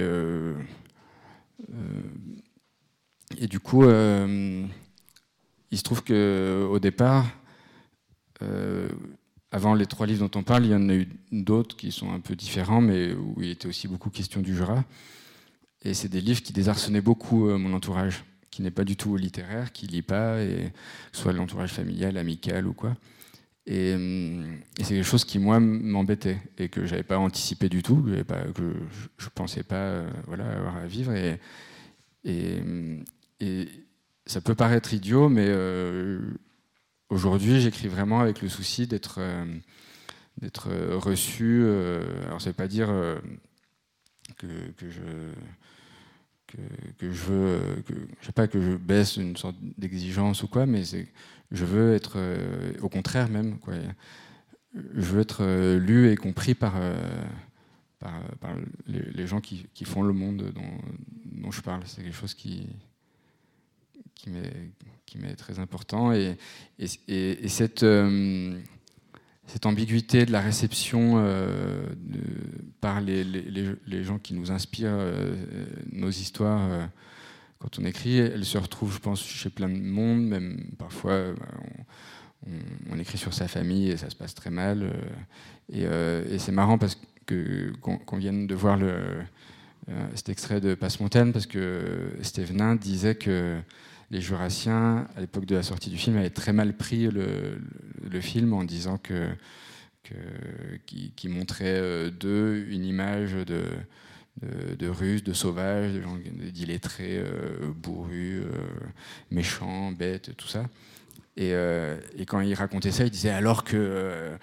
et 3.38 3.48
du 3.48 3.60
coup, 3.60 3.84
il 3.84 5.78
se 5.78 5.84
trouve 5.84 6.04
qu'au 6.04 6.80
départ, 6.80 7.28
avant 9.52 9.74
les 9.74 9.86
trois 9.86 10.08
livres 10.08 10.28
dont 10.28 10.40
on 10.40 10.44
parle, 10.44 10.66
il 10.66 10.72
y 10.72 10.76
en 10.76 10.88
a 10.90 10.96
eu 10.96 11.10
d'autres 11.32 11.76
qui 11.76 11.92
sont 11.92 12.12
un 12.12 12.22
peu 12.22 12.36
différents, 12.36 12.82
mais 12.82 13.14
où 13.14 13.36
il 13.42 13.50
était 13.50 13.68
aussi 13.68 13.88
beaucoup 13.88 14.10
question 14.10 14.42
du 14.42 14.56
Jura. 14.56 14.86
Et 15.84 15.94
c'est 15.94 16.08
des 16.08 16.22
livres 16.22 16.42
qui 16.42 16.54
désarçonnaient 16.54 17.02
beaucoup 17.02 17.50
euh, 17.50 17.58
mon 17.58 17.74
entourage, 17.74 18.24
qui 18.50 18.62
n'est 18.62 18.72
pas 18.72 18.86
du 18.86 18.96
tout 18.96 19.18
littéraire, 19.18 19.74
qui 19.74 19.88
lit 19.88 20.02
pas, 20.02 20.42
et 20.42 20.72
soit 21.12 21.34
l'entourage 21.34 21.72
familial, 21.72 22.18
amical 22.18 22.66
ou 22.66 22.74
quoi. 22.74 22.96
Et, 23.66 23.94
euh, 23.98 24.44
c'est 24.78 24.96
quelque 24.96 25.04
chose 25.04 25.26
qui 25.26 25.38
moi 25.38 25.60
m'embêtait 25.60 26.40
et 26.58 26.70
que 26.70 26.86
j'avais 26.86 27.04
pas 27.04 27.18
anticipé 27.18 27.68
du 27.68 27.84
tout, 27.84 28.04
que 28.56 28.74
je, 29.18 29.26
ne 29.26 29.30
pensais 29.36 29.64
pas 29.64 29.76
euh, 29.76 30.10
voilà 30.28 30.50
avoir 30.52 30.78
à 30.78 30.88
vivre. 30.88 31.14
Et, 31.14 31.40
et, 32.24 33.68
ça 34.28 34.40
peut 34.40 34.56
paraître 34.56 34.94
idiot, 34.94 35.30
mais 35.30 35.50
Aujourd'hui, 37.12 37.60
j'écris 37.60 37.90
vraiment 37.90 38.22
avec 38.22 38.42
le 38.42 38.48
souci 38.48 38.88
d'être 38.88 39.20
euh, 39.20 39.46
euh, 40.68 40.98
reçu. 40.98 41.62
Euh, 41.62 42.26
alors, 42.28 42.40
ça 42.40 42.48
ne 42.48 42.54
veut 42.54 42.56
pas 42.56 42.70
dire 42.70 42.88
que, 44.38 44.48
je 44.80 45.02
que, 46.48 47.12
je 47.12 47.24
veux, 47.24 47.84
je 48.22 48.26
sais 48.26 48.32
pas, 48.32 48.48
que 48.48 48.62
je 48.62 48.78
baisse 48.78 49.18
une 49.18 49.36
sorte 49.36 49.58
d'exigence 49.78 50.44
ou 50.44 50.48
quoi, 50.48 50.66
mais 50.66 50.84
je 51.52 51.66
veux 51.66 51.94
être, 51.96 52.18
au 52.82 52.88
contraire 52.88 53.28
même, 53.28 53.60
quoi. 53.60 53.74
Je 54.74 55.02
veux 55.02 55.20
être 55.20 55.44
lu 55.76 56.10
et 56.10 56.16
compris 56.16 56.56
par, 56.56 56.76
par, 58.00 58.22
les, 58.88 59.28
gens 59.28 59.42
qui, 59.42 59.68
qui, 59.74 59.84
font 59.84 60.02
le 60.02 60.14
monde 60.14 60.54
dont, 60.56 60.80
dont 61.26 61.52
je 61.52 61.60
parle. 61.60 61.82
C'est 61.88 62.04
quelque 62.04 62.16
chose 62.16 62.34
qui, 62.34 62.70
qui 64.16 64.30
m'est 64.30 64.72
qui 65.12 65.18
m'est 65.18 65.36
très 65.36 65.60
important. 65.60 66.14
Et, 66.14 66.38
et, 66.80 67.48
cette, 67.50 67.84
euh, 67.84 68.58
ambiguïté 69.66 70.26
de 70.26 70.32
la 70.32 70.40
réception 70.40 71.16
euh, 71.18 71.86
par 72.80 73.02
les, 73.02 74.04
gens 74.04 74.20
qui 74.20 74.34
nous 74.34 74.52
inspirent 74.52 74.88
euh, 74.94 75.36
nos 75.92 76.10
histoires 76.10 76.90
quand 77.60 77.78
on 77.78 77.86
écrit, 77.86 78.18
elle 78.18 78.46
se 78.46 78.58
retrouve, 78.58 78.94
je 78.94 79.00
pense, 79.00 79.22
chez 79.22 79.50
plein 79.50 79.70
de 79.70 79.78
monde, 79.78 80.24
même 80.24 80.72
parfois. 80.80 81.22
on, 82.90 82.98
écrit 82.98 83.20
sur 83.20 83.34
sa 83.34 83.48
famille 83.48 83.92
et 83.92 83.98
ça 83.98 84.10
se 84.10 84.16
passe 84.16 84.34
très 84.34 84.50
mal. 84.50 84.92
et, 85.72 85.86
c'est 86.40 86.54
marrant 86.54 86.78
parce 86.78 86.98
qu'on 87.28 88.18
vienne 88.18 88.48
de 88.48 88.56
voir 88.56 88.80
cet 90.16 90.30
extrait 90.30 90.60
de 90.60 90.74
Passe-Montagne, 90.74 91.34
parce 91.34 91.46
que 91.46 92.14
Stévenin 92.24 92.76
disait 92.76 93.16
que 93.16 93.62
les 94.12 94.20
Jurassiens, 94.20 95.08
à 95.16 95.22
l'époque 95.22 95.46
de 95.46 95.56
la 95.56 95.64
sortie 95.64 95.90
du 95.90 95.98
film, 95.98 96.18
avaient 96.18 96.30
très 96.30 96.52
mal 96.52 96.76
pris 96.76 97.08
le, 97.10 98.20
film 98.20 98.54
en 98.54 98.66
disant 98.66 98.98
que, 98.98 99.30
qui, 100.86 101.30
montrait 101.30 101.66
euh, 101.68 102.12
d'eux 102.12 102.66
une 102.70 102.84
image 102.84 103.32
de, 103.32 103.64
de, 104.78 104.88
Russes, 104.90 105.24
de 105.24 105.32
sauvages, 105.32 105.94
de 105.94 106.02
gens 106.02 106.18
d'illettrés, 106.54 107.20
euh, 107.20 107.72
bourrus, 107.74 108.42
euh, 108.42 108.50
méchants, 109.32 109.94
bêtes, 109.94 110.36
tout 110.36 110.48
ça. 110.48 110.66
Et, 111.38 111.54
quand 112.28 112.42
il 112.42 112.54
racontait 112.54 112.92
ça, 112.92 113.06
il 113.06 113.12
disait 113.12 113.30
alors 113.30 113.64
que 113.64 114.34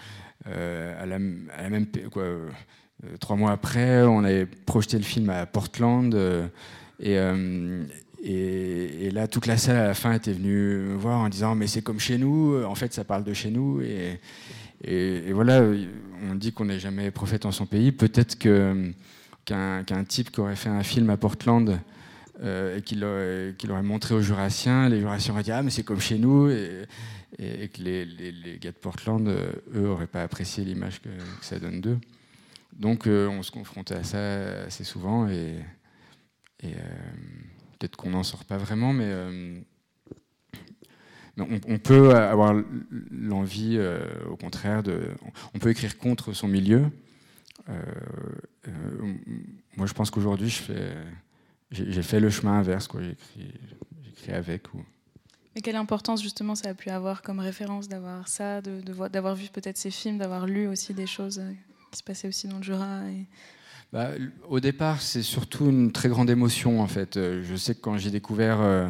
à, 0.46 1.04
la, 1.04 1.18
même 1.18 1.86
quoi, 2.10 2.24
trois 3.20 3.36
mois 3.36 3.52
après, 3.52 4.02
on 4.02 4.24
avait 4.24 4.46
projeté 4.46 4.96
le 4.96 5.04
film 5.04 5.28
à 5.28 5.44
Portland 5.44 6.18
et, 7.00 7.18
et, 8.22 9.10
là, 9.12 9.28
toute 9.28 9.46
la 9.46 9.56
salle 9.56 9.76
à 9.76 9.86
la 9.86 9.94
fin 9.94 10.12
était 10.12 10.32
venue 10.32 10.78
me 10.78 10.96
voir 10.96 11.20
en 11.20 11.28
disant 11.28 11.54
Mais 11.54 11.66
c'est 11.66 11.82
comme 11.82 12.00
chez 12.00 12.18
nous, 12.18 12.62
en 12.64 12.74
fait, 12.74 12.92
ça 12.92 13.04
parle 13.04 13.24
de 13.24 13.32
chez 13.32 13.50
nous. 13.50 13.80
Et, 13.80 15.32
voilà, 15.32 15.62
on 16.28 16.34
dit 16.34 16.52
qu'on 16.52 16.66
n'est 16.66 16.80
jamais 16.80 17.10
prophète 17.10 17.46
en 17.46 17.52
son 17.52 17.66
pays. 17.66 17.92
Peut-être 17.92 18.36
qu'un 18.38 20.04
type 20.06 20.30
qui 20.30 20.40
aurait 20.40 20.56
fait 20.56 20.68
un 20.68 20.82
film 20.82 21.10
à 21.10 21.16
Portland 21.16 21.78
euh, 22.42 22.78
et 22.78 22.82
qu'il 22.82 23.04
aurait, 23.04 23.82
montré 23.82 24.14
aux 24.14 24.20
Jurassiens, 24.20 24.88
les 24.88 25.00
Jurassiens 25.00 25.34
auraient 25.34 25.42
dit 25.42 25.52
Ah, 25.52 25.62
mais 25.62 25.70
c'est 25.70 25.82
comme 25.82 26.00
chez 26.00 26.18
nous. 26.18 26.50
Et, 26.50 26.86
que 27.38 27.82
les, 27.82 28.58
gars 28.60 28.72
de 28.72 28.76
Portland, 28.76 29.26
euh, 29.28 29.52
eux, 29.74 29.82
n'auraient 29.82 30.06
pas 30.06 30.22
apprécié 30.22 30.64
l'image 30.64 31.00
que, 31.00 31.08
ça 31.40 31.58
donne 31.58 31.80
d'eux. 31.80 31.98
Donc, 32.72 33.06
euh, 33.06 33.28
on 33.28 33.42
se 33.42 33.50
confrontait 33.50 33.94
à 33.94 34.02
ça 34.02 34.62
assez 34.66 34.84
souvent. 34.84 35.28
Et 35.28 35.56
peut-être 37.78 37.96
qu'on 37.96 38.10
n'en 38.10 38.22
sort 38.22 38.44
pas 38.44 38.56
vraiment, 38.56 38.92
mais, 38.92 39.06
euh, 39.06 39.60
on, 41.38 41.78
peut 41.78 42.14
avoir 42.14 42.52
l'envie, 43.10 43.76
euh, 43.78 44.00
au 44.28 44.36
contraire, 44.36 44.82
de, 44.82 45.02
on 45.54 45.58
peut 45.60 45.70
écrire 45.70 45.96
contre 45.96 46.32
son 46.32 46.48
milieu. 46.48 46.86
Euh, 47.68 47.82
moi, 49.76 49.86
je 49.86 49.92
pense 49.92 50.10
qu'aujourd'hui, 50.10 50.50
j'ai 51.70 52.02
fait 52.02 52.18
le 52.18 52.30
chemin 52.30 52.58
inverse. 52.58 52.88
J'écris 54.04 54.32
avec. 54.32 54.64
Mais 55.54 55.60
quelle 55.60 55.76
importance 55.76 56.22
justement 56.22 56.56
ça 56.56 56.70
a 56.70 56.74
pu 56.74 56.90
avoir 56.90 57.22
comme 57.22 57.38
référence 57.38 57.88
d'avoir 57.88 58.26
ça, 58.26 58.60
d'avoir 58.60 59.36
vu 59.36 59.48
peut-être 59.52 59.76
ces 59.76 59.92
films, 59.92 60.18
d'avoir 60.18 60.46
lu 60.46 60.66
aussi 60.66 60.92
des 60.92 61.06
choses 61.06 61.40
qui 61.92 61.98
se 61.98 62.02
passaient 62.02 62.28
aussi 62.28 62.48
dans 62.48 62.56
le 62.56 62.64
Jura. 62.64 63.02
Bah, 63.92 64.10
au 64.48 64.60
départ, 64.60 65.00
c'est 65.00 65.22
surtout 65.22 65.70
une 65.70 65.92
très 65.92 66.10
grande 66.10 66.28
émotion, 66.28 66.82
en 66.82 66.86
fait. 66.86 67.16
Euh, 67.16 67.42
je 67.42 67.56
sais 67.56 67.74
que 67.74 67.80
quand 67.80 67.96
j'ai 67.96 68.10
découvert 68.10 68.60
euh, 68.60 68.88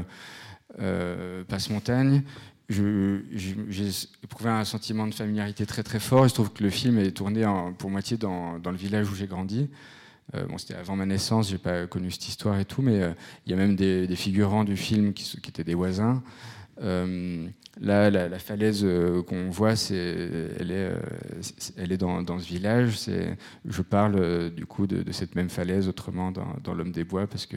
euh 0.80 1.44
Passe-Montagne, 1.44 2.22
j'ai 2.68 3.92
éprouvé 4.24 4.50
un 4.50 4.64
sentiment 4.64 5.06
de 5.06 5.14
familiarité 5.14 5.66
très 5.66 5.84
très 5.84 6.00
fort. 6.00 6.26
Il 6.26 6.30
se 6.30 6.34
trouve 6.34 6.52
que 6.52 6.64
le 6.64 6.70
film 6.70 6.98
est 6.98 7.12
tourné 7.12 7.46
pour 7.78 7.90
moitié 7.90 8.16
dans, 8.16 8.58
le 8.62 8.76
village 8.76 9.08
où 9.10 9.14
j'ai 9.14 9.26
grandi. 9.26 9.70
Bon, 10.34 10.58
c'était 10.58 10.74
avant 10.74 10.94
ma 10.94 11.06
naissance, 11.06 11.48
j'ai 11.48 11.56
pas 11.56 11.86
connu 11.86 12.10
cette 12.10 12.28
histoire 12.28 12.60
et 12.60 12.66
tout, 12.66 12.82
mais 12.82 13.00
il 13.46 13.50
y 13.50 13.54
a 13.54 13.56
même 13.56 13.74
des, 13.74 14.14
figurants 14.16 14.64
du 14.64 14.76
film 14.76 15.14
qui 15.14 15.38
étaient 15.48 15.64
des 15.64 15.74
voisins. 15.74 16.22
Là, 17.80 18.10
la, 18.10 18.38
falaise 18.38 18.80
euh, 18.84 19.22
qu'on 19.22 19.50
voit, 19.50 19.76
c'est, 19.76 19.94
elle 20.58 20.72
est, 20.72 20.90
euh, 20.90 21.00
elle 21.76 21.92
est 21.92 21.96
dans, 21.96 22.22
dans, 22.22 22.38
ce 22.38 22.48
village. 22.48 22.98
je 23.64 23.82
parle 23.82 24.16
euh, 24.16 24.50
du 24.50 24.66
coup 24.66 24.86
de, 24.88 25.10
cette 25.12 25.36
même 25.36 25.48
falaise 25.48 25.86
autrement 25.88 26.32
dans, 26.32 26.74
l'Homme 26.74 26.90
des 26.90 27.04
Bois, 27.04 27.28
parce 27.28 27.46
que, 27.46 27.56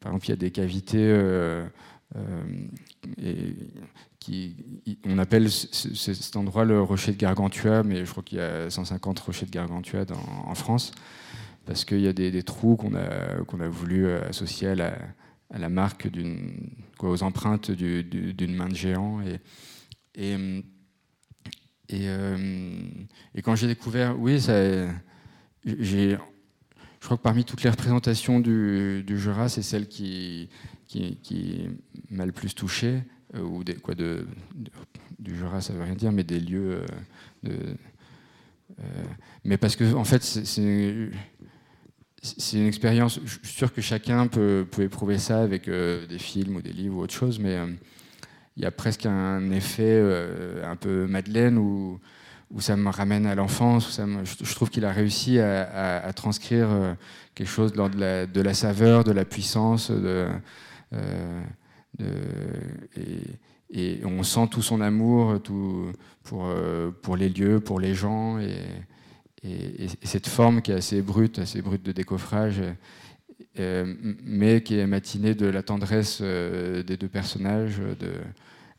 par 0.00 0.12
exemple, 0.12 0.26
il 0.26 0.30
y 0.30 0.32
a 0.32 0.36
des 0.36 0.50
cavités 0.50 1.64
et, 3.22 3.56
qui, 4.18 4.56
on 5.06 5.18
appelle 5.18 5.50
cet 5.50 6.36
endroit 6.36 6.64
le 6.64 6.82
rocher 6.82 7.12
de 7.12 7.16
Gargantua, 7.16 7.82
mais 7.82 8.04
je 8.04 8.10
crois 8.10 8.22
qu'il 8.22 8.38
y 8.38 8.42
a 8.42 8.68
150 8.68 9.18
rochers 9.20 9.46
de 9.46 9.50
Gargantua 9.50 10.04
en 10.44 10.54
France, 10.54 10.92
parce 11.64 11.86
qu'il 11.86 12.00
y 12.00 12.08
a 12.08 12.12
des, 12.12 12.42
trous 12.42 12.76
qu'on 12.76 12.94
a, 12.94 13.42
qu'on 13.46 13.60
a 13.60 13.68
voulu 13.68 14.10
associer 14.10 14.68
à 14.68 15.58
la 15.58 15.68
marque 15.70 16.08
d'une, 16.08 16.52
aux 17.02 17.22
empreintes 17.22 17.70
d'une 17.70 18.54
main 18.54 18.68
de 18.68 18.74
géant. 18.74 19.20
Et, 19.22 19.40
et, 20.14 20.34
et, 21.88 22.08
euh, 22.08 22.36
quand 23.42 23.56
j'ai 23.56 23.66
découvert, 23.66 24.18
oui, 24.18 24.38
j'ai, 24.38 24.88
je 25.64 26.16
crois 27.00 27.16
que 27.16 27.22
parmi 27.22 27.44
toutes 27.44 27.62
les 27.62 27.70
représentations 27.70 28.40
du, 28.40 29.02
du 29.06 29.18
Jura, 29.18 29.48
c'est 29.48 29.62
celle 29.62 29.88
qui, 29.88 30.48
qui, 30.86 31.68
m'a 32.10 32.26
le 32.26 32.32
plus 32.32 32.54
touché, 32.54 33.02
euh, 33.34 33.42
ou 33.42 33.64
des, 33.64 33.74
quoi 33.74 33.94
de, 33.94 34.26
du 35.18 35.36
Jura, 35.36 35.60
ça 35.60 35.72
veut 35.72 35.82
rien 35.82 35.94
dire, 35.94 36.12
mais 36.12 36.24
des 36.24 36.40
lieux 36.40 36.84
euh, 38.80 38.84
mais 39.44 39.56
parce 39.56 39.76
que 39.76 39.94
en 39.94 40.04
fait, 40.04 40.22
c'est 40.22 41.10
c'est 42.22 42.58
une 42.58 42.66
expérience. 42.66 43.18
Je 43.24 43.30
suis 43.30 43.56
sûr 43.56 43.72
que 43.72 43.80
chacun 43.80 44.28
peut, 44.28 44.64
peut 44.70 44.82
éprouver 44.82 45.18
ça 45.18 45.42
avec 45.42 45.66
euh, 45.68 46.06
des 46.06 46.18
films 46.18 46.56
ou 46.56 46.62
des 46.62 46.72
livres 46.72 46.98
ou 46.98 47.00
autre 47.00 47.14
chose, 47.14 47.40
mais 47.40 47.56
euh, 47.56 47.66
il 48.56 48.62
y 48.62 48.66
a 48.66 48.70
presque 48.70 49.06
un 49.06 49.50
effet 49.50 49.82
euh, 49.82 50.70
un 50.70 50.76
peu 50.76 51.06
Madeleine 51.08 51.58
où, 51.58 51.98
où, 52.52 52.60
ça 52.60 52.76
me 52.76 52.90
ramène 52.90 53.26
à 53.26 53.34
l'enfance. 53.34 54.00
Je, 54.00 54.54
trouve 54.54 54.70
qu'il 54.70 54.84
a 54.84 54.92
réussi 54.92 55.40
à, 55.40 56.12
transcrire 56.14 56.68
quelque 57.34 57.48
chose 57.48 57.72
de 57.72 57.98
la, 57.98 58.26
de 58.26 58.40
la, 58.40 58.54
saveur, 58.54 59.02
de 59.04 59.12
la 59.12 59.24
puissance, 59.24 59.90
et, 63.74 64.00
on 64.04 64.22
sent 64.22 64.48
tout 64.50 64.62
son 64.62 64.80
amour 64.82 65.40
pour, 66.22 66.46
pour 67.00 67.16
les 67.16 67.30
lieux, 67.30 67.58
pour 67.58 67.80
les 67.80 67.94
gens. 67.94 68.38
Et, 69.44 69.88
cette 70.04 70.28
forme 70.28 70.62
qui 70.62 70.70
est 70.70 70.76
assez 70.76 71.02
brute, 71.02 71.38
assez 71.38 71.62
brute 71.62 71.82
de 71.82 71.92
décoffrage, 71.92 72.62
euh, 73.58 73.94
mais 74.24 74.62
qui 74.62 74.78
est 74.78 74.86
matinée 74.86 75.34
de 75.34 75.46
la 75.46 75.62
tendresse 75.62 76.20
euh, 76.22 76.82
des 76.82 76.96
deux 76.96 77.08
personnages, 77.08 77.80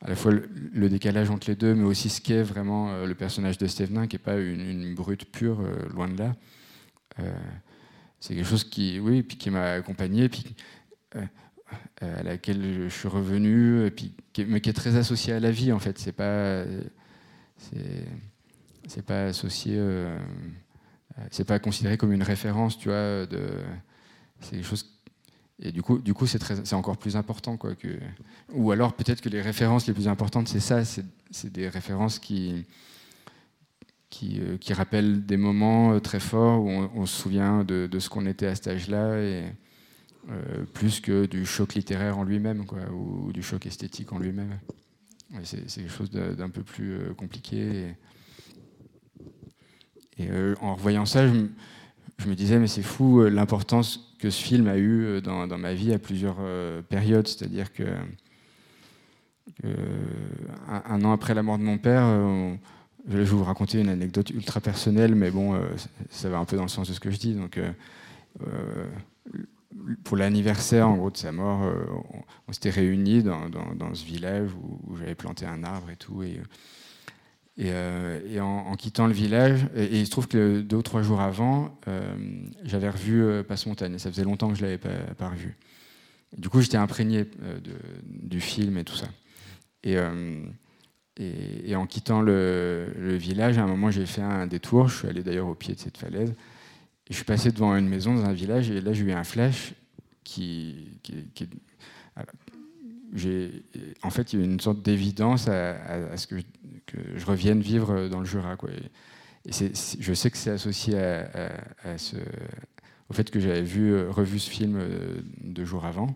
à 0.01 0.09
la 0.09 0.15
fois 0.15 0.31
le, 0.31 0.89
décalage 0.89 1.29
entre 1.29 1.49
les 1.49 1.55
deux, 1.55 1.75
mais 1.75 1.83
aussi 1.83 2.09
ce 2.09 2.21
qu'est 2.21 2.43
vraiment 2.43 2.91
euh, 2.91 3.05
le 3.05 3.15
personnage 3.15 3.57
de 3.57 3.67
Stevenin, 3.67 4.07
qui 4.07 4.15
n'est 4.15 4.23
pas 4.23 4.37
une, 4.37 4.95
brute 4.95 5.25
pure, 5.31 5.61
loin 5.93 6.07
de 6.07 6.17
là. 6.17 6.35
c'est 8.19 8.35
quelque 8.35 8.47
chose 8.47 8.63
qui, 8.63 8.99
oui, 8.99 9.21
puis 9.21 9.37
qui 9.37 9.49
m'a 9.49 9.73
accompagné, 9.73 10.29
puis 10.29 10.55
à 12.01 12.23
laquelle 12.23 12.87
je 12.89 12.89
suis 12.89 13.07
revenu, 13.07 13.91
puis, 13.91 14.15
mais 14.47 14.61
qui 14.61 14.69
est 14.69 14.73
très 14.73 14.95
associé 14.95 15.33
à 15.33 15.39
la 15.39 15.51
vie 15.51 15.71
en 15.71 15.79
fait. 15.79 15.99
C'est 15.99 16.11
pas, 16.11 16.63
c'est 18.87 19.05
pas 19.05 19.25
associé, 19.25 19.75
euh, 19.77 20.17
c'est 21.31 21.45
pas 21.45 21.59
considéré 21.59 21.97
comme 21.97 22.11
une 22.11 22.23
référence, 22.23 22.77
tu 22.77 22.89
vois. 22.89 23.25
C'est 24.41 24.51
quelque 24.51 24.65
chose 24.65 24.89
et 25.59 25.71
du 25.71 25.81
coup, 25.81 25.99
du 25.99 26.13
coup, 26.13 26.25
c'est, 26.25 26.39
très, 26.39 26.65
c'est 26.65 26.75
encore 26.75 26.97
plus 26.97 27.15
important, 27.15 27.57
quoi. 27.57 27.73
Ou 28.51 28.71
alors 28.71 28.93
peut-être 28.93 29.21
que 29.21 29.29
les 29.29 29.41
références 29.41 29.87
les 29.87 29.93
plus 29.93 30.07
importantes, 30.07 30.47
c'est 30.47 30.59
ça, 30.59 30.83
c'est, 30.83 31.05
c'est 31.31 31.51
des 31.51 31.69
références 31.69 32.19
qui, 32.19 32.65
qui, 34.09 34.41
euh, 34.41 34.57
qui, 34.57 34.73
rappellent 34.73 35.25
des 35.25 35.37
moments 35.37 35.93
euh, 35.93 35.99
très 35.99 36.19
forts 36.19 36.61
où 36.61 36.69
on, 36.69 37.05
se 37.05 37.21
souvient 37.21 37.63
de, 37.63 37.87
de, 37.87 37.99
ce 37.99 38.09
qu'on 38.09 38.25
était 38.25 38.47
à 38.47 38.55
cet 38.55 38.67
âge-là, 38.67 39.19
et 39.19 39.43
plus 40.73 41.01
que 41.01 41.25
du 41.25 41.45
choc 41.45 41.75
littéraire 41.75 42.17
en 42.17 42.23
lui-même, 42.23 42.65
ou, 42.93 43.31
du 43.31 43.43
choc 43.43 43.65
esthétique 43.65 44.11
en 44.11 44.19
lui-même. 44.19 44.59
c'est, 45.43 45.69
c'est 45.69 45.81
quelque 45.81 45.93
chose 45.93 46.11
d'un 46.11 46.49
peu 46.49 46.63
plus 46.63 47.13
compliqué. 47.15 47.95
Et 50.17 50.27
euh, 50.29 50.55
en 50.61 50.75
revoyant 50.75 51.05
ça, 51.05 51.27
je, 51.27 52.27
me 52.27 52.35
disais, 52.35 52.59
mais 52.59 52.67
c'est 52.67 52.83
fou 52.83 53.21
euh, 53.21 53.29
l'importance 53.29 54.15
que 54.19 54.29
ce 54.29 54.41
film 54.41 54.67
a 54.67 54.77
eu 54.77 55.03
euh, 55.03 55.21
dans, 55.21 55.57
ma 55.57 55.73
vie 55.73 55.93
à 55.93 55.99
plusieurs 55.99 56.37
périodes. 56.89 57.27
C'est-à-dire 57.27 57.73
que 57.73 57.83
un, 60.67 61.03
an 61.03 61.11
après 61.11 61.33
la 61.33 61.43
mort 61.43 61.57
de 61.57 61.63
mon 61.63 61.77
père, 61.77 62.05
je 63.07 63.17
vais 63.17 63.23
vous 63.23 63.43
raconter 63.43 63.79
une 63.79 63.89
anecdote 63.89 64.29
ultra 64.29 64.61
personnelle, 64.61 65.15
mais 65.15 65.31
bon, 65.31 65.59
ça 66.09 66.29
va 66.29 66.37
un 66.37 66.45
peu 66.45 66.55
dans 66.55 66.63
le 66.63 66.69
sens 66.69 66.87
de 66.87 66.93
ce 66.93 66.99
que 66.99 67.11
je 67.11 67.17
dis. 67.17 67.33
Donc, 67.33 67.59
pour 70.03 70.17
l'anniversaire, 70.17 70.87
en 70.87 70.95
gros, 70.95 71.11
de 71.11 71.17
sa 71.17 71.31
mort, 71.31 71.61
on, 72.47 72.53
s'était 72.53 72.69
réunis 72.69 73.21
dans, 73.21 73.49
ce 73.93 74.05
village 74.05 74.49
où, 74.53 74.95
j'avais 74.95 75.15
planté 75.15 75.45
un 75.45 75.63
arbre 75.63 75.89
et 75.89 75.97
tout. 75.97 76.23
Et, 76.23 76.39
et, 77.55 77.69
euh, 77.71 78.39
en, 78.41 78.75
quittant 78.75 79.05
le 79.05 79.13
village, 79.13 79.67
et, 79.75 79.99
il 79.99 80.05
se 80.05 80.11
trouve 80.11 80.27
que 80.27 80.61
deux 80.61 80.77
ou 80.77 80.81
trois 80.81 81.03
jours 81.03 81.21
avant, 81.21 81.77
euh, 81.87 82.15
j'avais 82.63 82.89
revu 82.89 83.23
euh, 83.23 83.43
Passe-Montagne, 83.43 83.93
et 83.93 83.99
ça 83.99 84.09
faisait 84.09 84.23
longtemps 84.23 84.49
que 84.49 84.55
je 84.55 84.63
ne 84.65 84.71
l'avais 84.71 84.79
pas, 84.79 85.29
revu. 85.29 85.55
Du 86.35 86.49
coup, 86.49 86.61
j'étais 86.61 86.77
imprégné 86.77 87.25
du 88.07 88.41
film 88.41 88.77
et 88.79 88.83
tout 88.83 88.95
ça. 88.95 89.07
Et, 89.83 89.95
en 91.75 91.85
quittant 91.85 92.21
le, 92.21 93.15
village, 93.19 93.59
à 93.59 93.63
un 93.63 93.67
moment, 93.67 93.91
j'ai 93.91 94.07
fait 94.07 94.23
un 94.23 94.47
détour, 94.47 94.87
je 94.87 94.97
suis 94.97 95.07
allé 95.07 95.21
d'ailleurs 95.21 95.47
au 95.47 95.53
pied 95.53 95.75
de 95.75 95.79
cette 95.79 95.97
falaise, 95.97 96.31
et 96.31 97.11
je 97.11 97.15
suis 97.15 97.25
passé 97.25 97.51
devant 97.51 97.75
une 97.75 97.87
maison 97.87 98.15
dans 98.15 98.25
un 98.25 98.33
village, 98.33 98.71
et 98.71 98.81
là, 98.81 98.93
j'ai 98.93 99.03
eu 99.03 99.11
un 99.11 99.23
flash 99.23 99.73
qui, 100.23 100.89
en 104.01 104.09
fait, 104.09 104.33
il 104.33 104.39
y 104.39 104.41
a 104.41 104.45
une 104.45 104.59
sorte 104.59 104.81
d'évidence 104.81 105.47
à, 105.47 106.17
ce 106.17 106.27
que 106.27 106.35
je 107.15 107.25
revienne 107.25 107.61
vivre 107.61 108.07
dans 108.07 108.19
le 108.19 108.25
Jura. 108.25 108.57
Je 109.45 110.13
sais 110.13 110.31
que 110.31 110.37
c'est 110.37 110.51
associé 110.51 110.95
au 113.09 113.13
fait 113.13 113.29
que 113.29 113.39
j'avais 113.39 113.61
vu, 113.61 114.07
revu 114.09 114.39
ce 114.39 114.49
film 114.49 114.77
euh, 114.77 115.21
deux 115.43 115.65
jours 115.65 115.85
avant. 115.85 116.07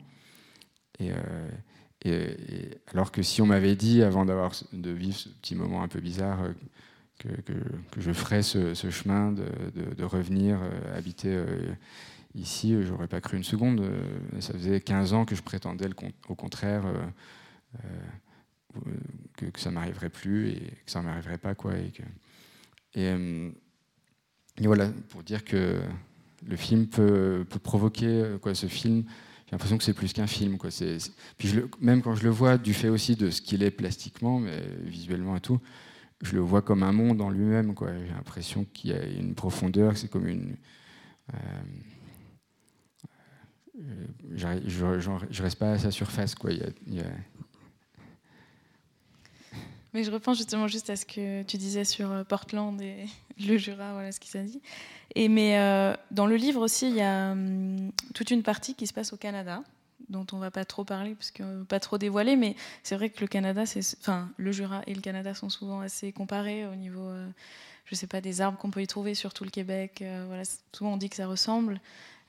Euh, 1.02 2.34
alors 2.88 3.12
que 3.12 3.22
si 3.22 3.42
on 3.42 3.46
m'avait 3.46 3.76
dit, 3.76 4.02
avant 4.02 4.26
d'avoir 4.26 4.54
de 4.74 4.92
vivre 4.92 5.16
ce 5.16 5.30
petit 5.30 5.56
moment 5.56 5.84
un 5.84 5.88
peu 5.88 6.00
bizarre, 6.00 6.42
euh, 6.42 6.54
que, 7.20 7.54
je 8.00 8.12
ferais 8.12 8.42
ce, 8.42 8.74
chemin 8.90 9.32
de, 9.32 10.04
revenir 10.04 10.60
habiter 10.96 11.36
ici, 12.36 12.76
j'aurais 12.84 13.08
pas 13.08 13.22
cru 13.22 13.38
une 13.38 13.44
seconde. 13.44 13.84
Ça 14.40 14.54
faisait 14.54 14.82
15 14.82 15.14
ans 15.14 15.26
que 15.26 15.36
je 15.36 15.42
prétendais, 15.42 15.88
au 16.30 16.36
contraire, 16.36 16.84
que, 19.36 19.60
ça 19.60 19.72
m'arriverait 19.72 20.10
plus 20.10 20.50
et 20.50 20.60
que 20.86 20.92
ça 20.92 21.02
m'arriverait 21.02 21.38
pas 21.38 21.56
quoi 21.56 21.78
et, 21.78 21.92
que, 21.92 22.04
euh, 22.98 23.52
voilà 24.60 24.90
pour 25.10 25.24
dire 25.24 25.44
que 25.44 25.80
le 26.48 26.56
film 26.56 26.88
peut, 26.88 27.46
provoquer 27.64 28.38
quoi 28.42 28.56
ce 28.56 28.68
film 28.68 29.04
j'ai 29.46 29.52
l'impression 29.54 29.78
que 29.78 29.84
c'est 29.84 29.94
plus 29.94 30.14
qu'un 30.14 30.28
film 30.28 30.58
quoi 30.58 30.70
puis 31.38 31.54
même 31.80 32.02
quand 32.02 32.16
je 32.16 32.24
le 32.24 32.30
vois 32.30 32.58
du 32.58 32.74
fait 32.74 32.90
aussi 32.90 33.16
de 33.16 33.30
ce 33.30 33.42
qu'il 33.42 33.64
est 33.64 33.72
plastiquement 33.72 34.40
mais 34.40 34.62
visuellement 34.84 35.38
et 35.38 35.42
tout 35.42 35.60
je 36.22 36.34
le 36.34 36.42
vois 36.42 36.62
comme 36.62 36.84
un 36.84 36.92
monde 36.92 37.22
en 37.22 37.30
lui-même 37.30 37.74
quoi 37.74 37.90
j'ai 37.94 38.14
l'impression 38.14 38.66
qu'il 38.74 38.92
y 38.92 38.94
a 38.94 39.06
une 39.06 39.36
profondeur 39.36 39.98
c'est 39.98 40.10
comme 40.10 40.28
une 40.28 40.56
euh, 41.34 41.38
euh 43.80 44.06
je, 44.36 45.18
je, 45.30 45.44
reste 45.44 45.60
pas 45.60 45.74
à 45.74 45.80
sa 45.80 45.92
surface 45.92 46.36
quoi 46.36 46.52
mais 49.98 50.04
je 50.04 50.12
repense 50.12 50.38
justement 50.38 50.68
juste 50.68 50.92
à 50.92 50.96
ce 50.96 51.06
que 51.06 51.42
tu 51.42 51.58
disais 51.58 51.84
sur 51.84 52.12
euh, 52.12 52.24
Portland 52.24 52.80
et 52.82 53.08
le 53.40 53.58
Jura, 53.58 53.94
voilà 53.94 54.12
ce 54.12 54.20
qui 54.20 54.30
s'est 54.30 54.44
dit. 54.44 54.62
Et 55.16 55.28
mais 55.28 55.58
euh, 55.58 55.96
dans 56.12 56.28
le 56.28 56.36
livre 56.36 56.62
aussi, 56.62 56.88
il 56.88 56.96
y 56.96 57.02
a 57.02 57.32
hum, 57.32 57.92
toute 58.14 58.32
une 58.32 58.44
partie 58.44 58.76
qui 58.76 58.86
se 58.86 58.94
passe 58.94 59.14
au 59.14 59.18
Canada, 59.18 59.64
dont 60.10 60.28
on 60.34 60.38
va 60.38 60.52
pas 60.52 60.66
trop 60.66 60.84
parler 60.84 61.16
parce 61.16 61.32
que 61.32 61.64
pas 61.64 61.80
trop 61.80 61.98
dévoiler. 61.98 62.36
Mais 62.36 62.56
c'est 62.84 62.96
vrai 62.96 63.10
que 63.10 63.22
le 63.22 63.28
Canada, 63.28 63.64
enfin, 64.00 64.30
le 64.38 64.52
Jura 64.52 64.82
et 64.88 64.94
le 64.94 65.02
Canada 65.02 65.34
sont 65.34 65.50
souvent 65.50 65.80
assez 65.80 66.12
comparés 66.12 66.68
au 66.68 66.76
niveau, 66.76 67.08
euh, 67.08 67.28
je 67.86 67.96
sais 67.96 68.08
pas, 68.08 68.22
des 68.22 68.42
arbres 68.42 68.60
qu'on 68.60 68.70
peut 68.72 68.84
y 68.84 68.88
trouver, 68.88 69.16
surtout 69.16 69.46
le 69.46 69.50
Québec. 69.50 70.04
voilà, 70.28 70.44
souvent 70.74 70.94
on 70.94 70.98
dit 70.98 71.10
que 71.10 71.16
ça 71.16 71.26
ressemble. 71.26 71.80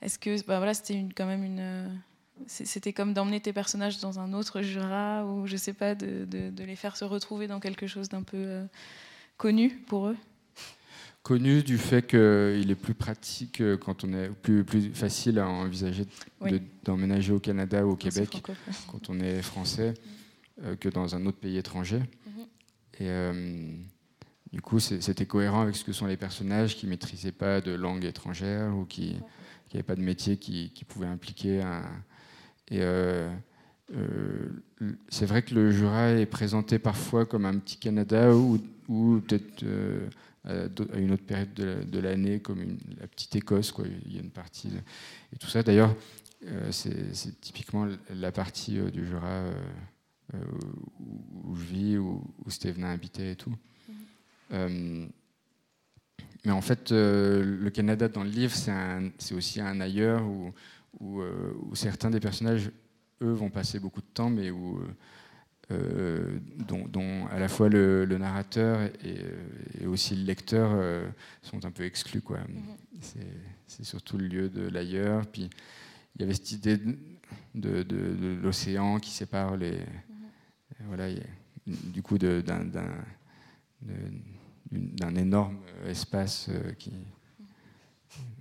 Est-ce 0.01 0.17
que, 0.17 0.41
bah 0.45 0.57
voilà, 0.57 0.73
c'était 0.73 1.05
quand 1.15 1.25
même 1.25 1.43
une 1.43 1.99
c'était 2.47 2.93
comme 2.93 3.13
d'emmener 3.13 3.39
tes 3.39 3.53
personnages 3.53 3.99
dans 3.99 4.19
un 4.19 4.33
autre 4.33 4.61
Jura 4.61 5.25
ou 5.25 5.47
je 5.47 5.57
sais 5.57 5.73
pas, 5.73 5.95
de, 5.95 6.25
les 6.57 6.75
faire 6.75 6.97
se 6.97 7.05
retrouver 7.05 7.47
dans 7.47 7.59
quelque 7.59 7.87
chose 7.87 8.09
d'un 8.09 8.23
peu 8.23 8.37
euh, 8.37 8.65
connu 9.37 9.69
pour 9.87 10.07
eux? 10.07 10.17
Connu 11.23 11.63
du 11.63 11.77
fait 11.77 12.07
qu'il 12.07 12.71
est 12.71 12.79
plus 12.81 12.93
pratique 12.93 13.61
euh, 13.61 13.77
quand 13.77 14.03
on 14.03 14.13
est 14.13 14.29
plus, 14.29 14.63
plus 14.63 14.93
facile 14.93 15.39
à 15.39 15.47
envisager 15.47 16.05
d'emménager 16.83 17.33
au 17.33 17.39
Canada 17.39 17.85
ou 17.85 17.91
au 17.91 17.95
Québec 17.95 18.41
quand 18.87 19.09
on 19.09 19.19
est 19.19 19.41
français 19.41 19.93
euh, 20.63 20.75
que 20.75 20.89
dans 20.89 21.15
un 21.15 21.25
autre 21.25 21.37
pays 21.37 21.57
étranger. 21.57 21.99
Mhm. 21.99 22.45
Et 23.01 23.79
du 24.51 24.61
coup, 24.61 24.79
c'était 24.79 25.25
cohérent 25.25 25.61
avec 25.61 25.75
ce 25.75 25.85
que 25.85 25.93
sont 25.93 26.05
les 26.05 26.17
personnages 26.17 26.75
qui 26.75 26.85
maîtrisaient 26.85 27.31
pas 27.31 27.61
de 27.61 27.71
langue 27.71 28.03
étrangère 28.03 28.75
ou 28.75 28.83
qui 28.83 29.15
n'avaient 29.77 29.83
pas 29.83 29.95
de 29.95 30.01
métier 30.01 30.37
qui, 30.37 30.71
qui 30.71 30.85
pouvait 30.85 31.07
impliquer 31.07 31.61
un, 31.61 31.83
et 32.69 32.81
euh, 32.81 33.29
euh, 33.95 34.49
c'est 35.09 35.25
vrai 35.25 35.41
que 35.41 35.55
le 35.55 35.71
Jura 35.71 36.11
est 36.11 36.25
présenté 36.25 36.77
parfois 36.77 37.25
comme 37.25 37.45
un 37.45 37.57
petit 37.57 37.77
Canada 37.77 38.35
ou, 38.35 38.59
ou 38.87 39.21
peut-être 39.27 39.63
euh, 39.63 40.07
à 40.45 40.97
une 40.97 41.11
autre 41.11 41.25
période 41.25 41.53
de 41.53 41.99
l'année 41.99 42.39
comme 42.39 42.61
une, 42.61 42.77
la 42.99 43.07
petite 43.07 43.35
Écosse. 43.35 43.71
Quoi. 43.71 43.85
Il 44.05 44.13
y 44.13 44.17
a 44.17 44.21
une 44.21 44.31
partie 44.31 44.69
et 45.33 45.37
tout 45.37 45.47
ça. 45.47 45.63
D'ailleurs, 45.63 45.95
c'est 46.71 47.41
typiquement 47.41 47.87
la 48.09 48.31
partie 48.31 48.79
du 48.91 49.05
Jura 49.05 49.45
où, 51.43 51.55
je 51.55 51.63
vis, 51.63 51.97
où, 51.97 52.23
où 52.45 52.49
Stevenin 52.49 52.91
habitait 52.91 53.33
et 53.33 53.35
tout. 53.35 53.53
Mm-hmm. 54.51 55.09
Mais 56.45 56.51
en 56.51 56.61
fait, 56.61 56.91
le 56.91 57.69
Canada 57.69 58.07
dans 58.07 58.23
le 58.23 58.29
livre, 58.29 58.55
c'est 58.55 59.35
aussi 59.35 59.59
un 59.59 59.81
ailleurs 59.81 60.25
où, 60.25 60.53
euh, 61.21 61.53
où, 61.61 61.75
certains 61.75 62.09
des 62.09 62.19
personnages, 62.19 62.71
eux, 63.21 63.31
vont 63.31 63.49
passer 63.49 63.79
beaucoup 63.79 64.01
de 64.01 64.07
temps, 64.13 64.29
mais 64.29 64.49
où 64.49 64.81
dont, 66.67 67.27
à 67.27 67.37
la 67.37 67.47
fois 67.47 67.69
le, 67.69 68.05
narrateur 68.17 68.89
et, 69.03 69.85
aussi 69.85 70.15
le 70.15 70.23
lecteur 70.23 70.71
sont 71.43 71.63
un 71.65 71.71
peu 71.71 71.83
exclus. 71.83 72.21
Quoi. 72.21 72.39
Mm-hmm. 72.39 73.21
C'est 73.67 73.83
surtout 73.83 74.17
le 74.17 74.27
lieu 74.27 74.49
de 74.49 74.67
l'ailleurs. 74.67 75.27
Puis 75.27 75.49
il 76.15 76.21
y 76.21 76.23
avait 76.23 76.33
cette 76.33 76.51
idée 76.53 76.79
de, 77.53 78.39
l'océan 78.41 78.97
qui 78.97 79.11
sépare 79.11 79.57
les. 79.57 79.73
Mm-hmm. 79.73 80.85
Voilà, 80.87 81.07
du 81.67 82.01
coup, 82.01 82.17
d'un 82.17 82.65
d'un 84.71 85.15
énorme 85.15 85.57
espace 85.87 86.47
euh, 86.49 86.73
qui 86.73 86.91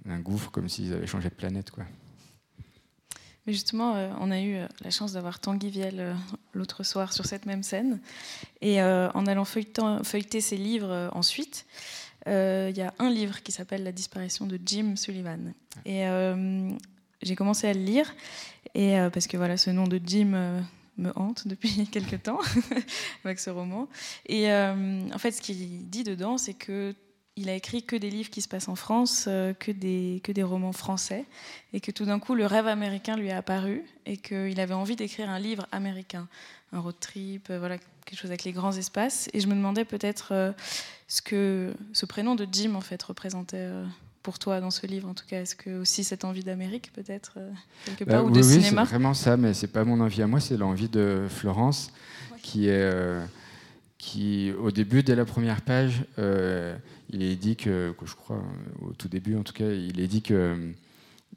un 0.08 0.20
gouffre 0.20 0.50
comme 0.50 0.68
s'ils 0.68 0.92
avaient 0.92 1.06
changé 1.06 1.28
de 1.28 1.34
planète 1.34 1.70
quoi. 1.70 1.84
Mais 3.46 3.54
justement, 3.54 3.96
euh, 3.96 4.10
on 4.20 4.30
a 4.30 4.40
eu 4.40 4.56
euh, 4.56 4.66
la 4.82 4.90
chance 4.90 5.12
d'avoir 5.12 5.40
Tanguy 5.40 5.70
Viel 5.70 6.14
l'autre 6.52 6.82
soir 6.82 7.14
sur 7.14 7.24
cette 7.24 7.46
même 7.46 7.62
scène. 7.62 8.00
Et 8.60 8.82
en 8.82 9.26
allant 9.26 9.44
feuilleter 9.46 10.40
ses 10.40 10.56
livres 10.56 11.10
ensuite, 11.12 11.66
il 12.26 12.76
y 12.76 12.82
a 12.82 12.92
un 12.98 13.10
livre 13.10 13.42
qui 13.42 13.52
s'appelle 13.52 13.84
La 13.84 13.92
disparition 13.92 14.46
de 14.46 14.58
Jim 14.64 14.96
Sullivan. 14.96 15.54
Et 15.86 16.04
j'ai 17.22 17.36
commencé 17.36 17.68
à 17.68 17.72
le 17.72 17.80
lire, 17.80 18.14
et, 18.74 18.96
parce 19.12 19.26
que 19.26 19.38
voilà, 19.38 19.56
ce 19.56 19.70
nom 19.70 19.86
de 19.86 20.00
Jim 20.04 20.62
me 20.98 21.12
hante 21.16 21.48
depuis 21.48 21.86
quelques 21.92 22.22
temps 22.22 22.40
avec 23.24 23.38
ce 23.38 23.50
roman. 23.50 23.88
Et 24.26 24.50
euh, 24.50 25.08
en 25.12 25.18
fait, 25.18 25.32
ce 25.32 25.40
qu'il 25.40 25.88
dit 25.88 26.04
dedans, 26.04 26.38
c'est 26.38 26.54
que 26.54 26.94
il 27.40 27.48
a 27.48 27.54
écrit 27.54 27.84
que 27.84 27.94
des 27.94 28.10
livres 28.10 28.30
qui 28.30 28.42
se 28.42 28.48
passent 28.48 28.66
en 28.66 28.74
France, 28.74 29.26
euh, 29.28 29.54
que, 29.54 29.70
des, 29.70 30.20
que 30.24 30.32
des 30.32 30.42
romans 30.42 30.72
français, 30.72 31.24
et 31.72 31.80
que 31.80 31.92
tout 31.92 32.04
d'un 32.04 32.18
coup, 32.18 32.34
le 32.34 32.46
rêve 32.46 32.66
américain 32.66 33.16
lui 33.16 33.30
a 33.30 33.36
apparu, 33.36 33.84
et 34.06 34.16
qu'il 34.16 34.58
avait 34.58 34.74
envie 34.74 34.96
d'écrire 34.96 35.30
un 35.30 35.38
livre 35.38 35.68
américain, 35.70 36.26
un 36.72 36.80
road 36.80 36.96
trip, 36.98 37.48
euh, 37.50 37.60
voilà, 37.60 37.78
quelque 37.78 38.18
chose 38.18 38.30
avec 38.30 38.42
les 38.42 38.50
grands 38.50 38.72
espaces. 38.72 39.28
Et 39.34 39.40
je 39.40 39.46
me 39.46 39.54
demandais 39.54 39.84
peut-être 39.84 40.54
ce 41.06 41.22
que 41.22 41.74
ce 41.92 42.06
prénom 42.06 42.34
de 42.34 42.48
Jim, 42.50 42.74
en 42.74 42.80
fait, 42.80 43.00
représentait 43.02 43.68
pour 44.28 44.38
toi 44.38 44.60
dans 44.60 44.70
ce 44.70 44.86
livre 44.86 45.08
en 45.08 45.14
tout 45.14 45.24
cas? 45.26 45.40
Est-ce 45.40 45.56
que 45.56 45.80
aussi 45.80 46.04
cette 46.04 46.22
envie 46.22 46.44
d'Amérique 46.44 46.92
peut-être 46.92 47.32
euh, 47.38 47.50
quelque 47.86 48.04
bah 48.04 48.16
part 48.16 48.26
ou 48.26 48.30
de 48.30 48.40
oui, 48.40 48.44
cinéma? 48.44 48.84
c'est 48.84 48.90
vraiment 48.90 49.14
ça, 49.14 49.38
mais 49.38 49.54
c'est 49.54 49.68
pas 49.68 49.84
mon 49.84 50.00
envie 50.00 50.20
à 50.20 50.26
moi, 50.26 50.38
c'est 50.38 50.58
l'envie 50.58 50.90
de 50.90 51.24
Florence 51.30 51.90
qui 52.42 52.66
est 52.66 52.72
euh, 52.72 53.24
qui 53.96 54.52
au 54.52 54.70
début 54.70 55.02
dès 55.02 55.14
la 55.14 55.24
première 55.24 55.62
page, 55.62 56.04
euh, 56.18 56.76
il 57.08 57.22
est 57.22 57.36
dit 57.36 57.56
que, 57.56 57.94
que, 57.98 58.04
je 58.04 58.14
crois 58.16 58.42
au 58.82 58.92
tout 58.92 59.08
début 59.08 59.34
en 59.34 59.44
tout 59.44 59.54
cas, 59.54 59.70
il 59.70 59.98
est 59.98 60.08
dit 60.08 60.20
que 60.20 60.74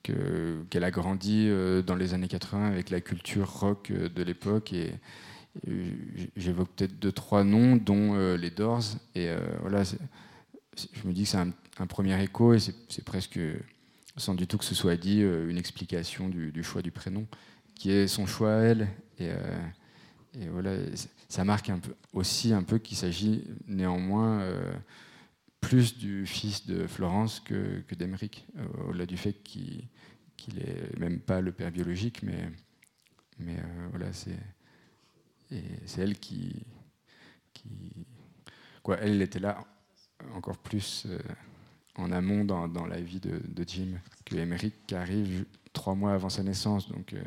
qu'elle 0.03 0.83
a 0.83 0.91
grandi 0.91 1.49
dans 1.87 1.95
les 1.95 2.13
années 2.13 2.27
80 2.27 2.67
avec 2.67 2.89
la 2.89 2.99
culture 2.99 3.49
rock 3.49 3.93
de 3.93 4.23
l'époque 4.23 4.73
et, 4.73 4.91
j'évoque 6.35 6.69
peut-être 6.75 6.99
deux 6.99 7.11
trois 7.13 7.45
noms 7.45 7.77
dont 7.77 8.35
les 8.35 8.49
Doors 8.49 8.83
et 9.15 9.29
voilà 9.61 9.83
je 10.93 11.07
me 11.07 11.13
dis 11.13 11.23
que 11.23 11.29
c'est 11.29 11.37
un, 11.37 11.51
premier 11.87 12.21
écho 12.21 12.53
et 12.53 12.59
c'est 12.59 13.05
presque, 13.05 13.39
sans 14.17 14.35
du 14.35 14.47
tout 14.47 14.57
que 14.57 14.65
ce 14.65 14.75
soit 14.75 14.97
dit, 14.97 15.21
euh, 15.21 15.49
une 15.49 15.57
explication 15.57 16.29
du, 16.29 16.63
choix 16.63 16.81
du 16.81 16.91
prénom, 16.91 17.27
qui 17.75 17.91
est 17.91 18.07
son 18.07 18.25
choix 18.25 18.53
à 18.53 18.59
elle. 18.59 18.87
Et, 19.19 19.29
euh, 19.29 20.49
voilà, 20.51 20.75
ça 21.27 21.43
marque 21.43 21.69
un 21.69 21.79
aussi 22.13 22.53
un 22.53 22.63
peu 22.63 22.77
qu'il 22.77 22.97
s'agit 22.97 23.43
néanmoins 23.67 24.39
euh, 24.41 24.71
plus 25.59 25.97
du 25.97 26.25
fils 26.25 26.65
de 26.65 26.87
Florence 26.87 27.39
que, 27.39 27.83
d'Emeric, 27.93 28.45
au-delà 28.87 29.05
du 29.05 29.17
fait 29.17 29.33
qu'il 29.43 29.87
n'est 30.55 30.63
est 30.63 30.99
même 30.99 31.19
pas 31.19 31.41
le 31.41 31.51
père 31.51 31.71
biologique, 31.71 32.23
mais, 32.23 32.49
mais 33.39 33.57
voilà, 33.91 34.07
c'est 34.13 34.37
elle 35.97 36.17
qui, 36.17 36.63
quoi, 38.81 38.97
elle 38.99 39.21
était 39.21 39.39
là 39.39 39.63
encore 40.33 40.57
plus 40.57 41.07
en 41.95 42.11
amont 42.11 42.45
dans, 42.45 42.85
la 42.85 43.01
vie 43.01 43.19
de, 43.19 43.63
Jim 43.67 43.99
que 44.25 44.35
Emmerich 44.35 44.93
arrive 44.93 45.45
trois 45.73 45.95
mois 45.95 46.13
avant 46.13 46.29
sa 46.29 46.43
naissance. 46.43 46.89
Donc, 46.89 47.13
euh, 47.13 47.21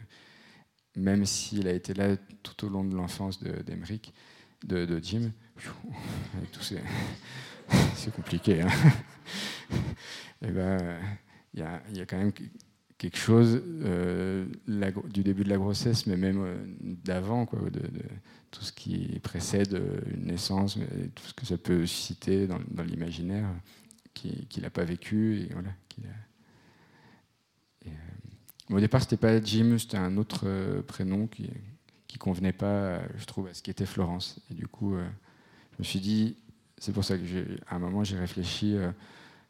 même 0.96 1.24
s'il 1.26 1.66
a 1.68 1.72
été 1.72 1.94
là 1.94 2.16
tout 2.42 2.66
au 2.66 2.68
long 2.68 2.84
de 2.84 2.94
l'enfance 2.94 3.42
d'Emeric, 3.42 4.12
de, 4.64 4.86
de, 4.86 5.00
Jim, 5.02 5.30
c'est 7.94 8.14
compliqué. 8.14 8.62
Hein. 8.62 8.68
Et 10.42 10.46
eh 10.48 10.50
ben, 10.50 10.98
il 11.52 11.60
y, 11.60 11.98
y, 11.98 12.00
a, 12.00 12.06
quand 12.06 12.18
même 12.18 12.32
quelque 12.98 13.18
chose 13.18 13.60
euh, 13.82 14.46
du 15.12 15.22
début 15.22 15.44
de 15.44 15.50
la 15.50 15.56
grossesse, 15.56 16.06
mais 16.06 16.16
même 16.16 16.42
euh, 16.42 16.56
d'avant, 16.80 17.44
quoi, 17.44 17.60
de, 17.70 17.82
tout 18.50 18.62
ce 18.62 18.72
qui 18.72 19.18
précède 19.20 19.80
une 20.14 20.26
naissance, 20.26 20.78
tout 21.14 21.24
ce 21.24 21.34
que 21.34 21.44
ça 21.44 21.58
peut 21.58 21.86
susciter 21.86 22.46
dans, 22.46 22.60
l'imaginaire 22.84 23.48
qu'il 24.14 24.62
n'a 24.62 24.70
pas 24.70 24.84
vécu. 24.84 25.40
Et 25.40 25.52
voilà, 25.52 25.70
au 28.70 28.80
départ, 28.80 29.02
c'était 29.02 29.16
pas 29.16 29.42
Jim, 29.42 29.76
c'était 29.78 29.98
un 29.98 30.16
autre 30.16 30.82
prénom 30.86 31.26
qui 31.26 31.50
qui 32.06 32.18
convenait 32.18 32.52
pas, 32.52 33.00
je 33.16 33.24
trouve, 33.24 33.48
à 33.48 33.54
ce 33.54 33.60
qu'était 33.60 33.86
Florence. 33.86 34.38
Et 34.48 34.54
du 34.54 34.68
coup, 34.68 34.96
je 34.96 35.78
me 35.80 35.82
suis 35.82 35.98
dit, 35.98 36.36
c'est 36.78 36.92
pour 36.92 37.04
ça 37.04 37.18
que, 37.18 37.58
à 37.66 37.74
un 37.74 37.80
moment, 37.80 38.04
j'ai 38.04 38.16
réfléchi 38.16 38.76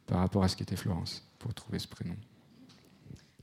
par 0.07 0.17
rapport 0.17 0.43
à 0.43 0.47
ce 0.47 0.55
qu'était 0.55 0.75
Florence 0.75 1.23
pour 1.37 1.53
trouver 1.53 1.77
ce 1.77 1.87
prénom. 1.87 2.15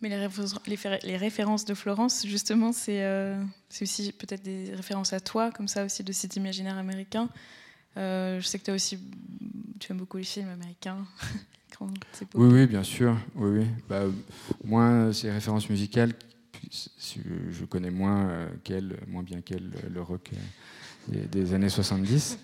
Mais 0.03 0.09
les, 0.09 1.17
références 1.17 1.65
de 1.65 1.75
Florence, 1.75 2.27
justement, 2.27 2.73
euh, 2.89 3.45
c'est 3.69 3.83
aussi 3.83 4.11
peut-être 4.11 4.43
des 4.43 4.75
références 4.75 5.13
à 5.13 5.21
toi, 5.21 5.53
comme 5.53 5.69
ça 5.69 5.85
aussi, 5.85 6.03
de 6.03 6.11
cet 6.11 6.35
imaginaire 6.35 6.77
américain. 6.77 7.29
Euh, 7.97 8.41
je 8.41 8.47
sais 8.47 8.59
que 8.59 8.73
aussi, 8.73 8.99
tu 9.79 9.93
aimes 9.93 9.99
beaucoup 9.99 10.17
les 10.17 10.25
films 10.25 10.49
américains. 10.49 11.05
oui, 11.81 11.87
oui, 12.35 12.67
bien 12.67 12.83
sûr. 12.83 13.17
Oui, 13.35 13.61
oui. 13.61 13.67
Bah, 13.89 14.03
moins 14.65 15.13
ces 15.13 15.31
références 15.31 15.69
musicales, 15.69 16.13
je 16.71 17.65
connais 17.65 17.91
moins 17.91 18.29
euh, 18.29 18.49
moins 19.09 19.23
bien 19.23 19.41
qu'elle, 19.41 19.71
le 19.93 20.03
rock 20.03 20.31
des, 21.09 21.55
années 21.55 21.69
70. 21.69 22.39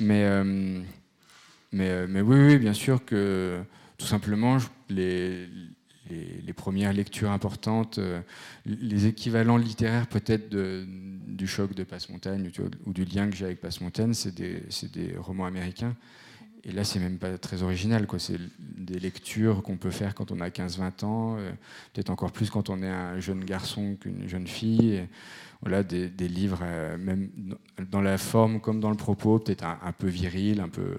mais, 0.00 0.44
mais, 1.72 2.06
mais 2.06 2.20
oui, 2.20 2.36
oui, 2.46 2.58
bien 2.58 2.74
sûr 2.74 3.04
que 3.04 3.62
tout 3.98 4.06
simplement, 4.06 4.58
les 4.88 5.48
les, 6.10 6.52
premières 6.52 6.92
lectures 6.92 7.30
importantes, 7.30 7.98
euh, 7.98 8.20
les 8.66 9.06
équivalents 9.06 9.56
littéraires 9.56 10.06
peut-être 10.06 10.48
du 11.32 11.46
choc 11.46 11.74
de 11.74 11.84
Passe-Montagne 11.84 12.50
ou, 12.86 12.92
du 12.92 13.04
lien 13.04 13.28
que 13.28 13.36
j'ai 13.36 13.46
avec 13.46 13.60
Passe-Montagne, 13.60 14.14
c'est 14.14 14.34
des, 14.34 15.16
romans 15.16 15.46
américains. 15.46 15.96
Et 16.64 16.70
là, 16.70 16.84
c'est 16.84 17.00
même 17.00 17.18
pas 17.18 17.38
très 17.38 17.64
original. 17.64 18.06
C'est 18.18 18.38
des 18.58 19.00
lectures 19.00 19.62
qu'on 19.62 19.76
peut 19.76 19.90
faire 19.90 20.14
quand 20.14 20.30
on 20.30 20.40
a 20.40 20.48
15-20 20.48 21.04
ans, 21.04 21.36
euh, 21.38 21.50
peut-être 21.92 22.10
encore 22.10 22.30
plus 22.30 22.50
quand 22.50 22.70
on 22.70 22.82
est 22.82 22.88
un 22.88 23.18
jeune 23.18 23.44
garçon 23.44 23.96
qu'une 24.00 24.28
jeune 24.28 24.46
fille. 24.46 25.02
voilà, 25.60 25.82
des, 25.82 26.08
livres, 26.28 26.60
euh, 26.62 26.96
même 26.98 27.30
dans 27.90 28.00
la 28.00 28.16
forme 28.16 28.60
comme 28.60 28.78
dans 28.78 28.90
le 28.90 28.96
propos, 28.96 29.40
peut-être 29.40 29.64
un, 29.64 29.92
peu 29.92 30.06
viril, 30.06 30.60
un 30.60 30.68
peu 30.68 30.96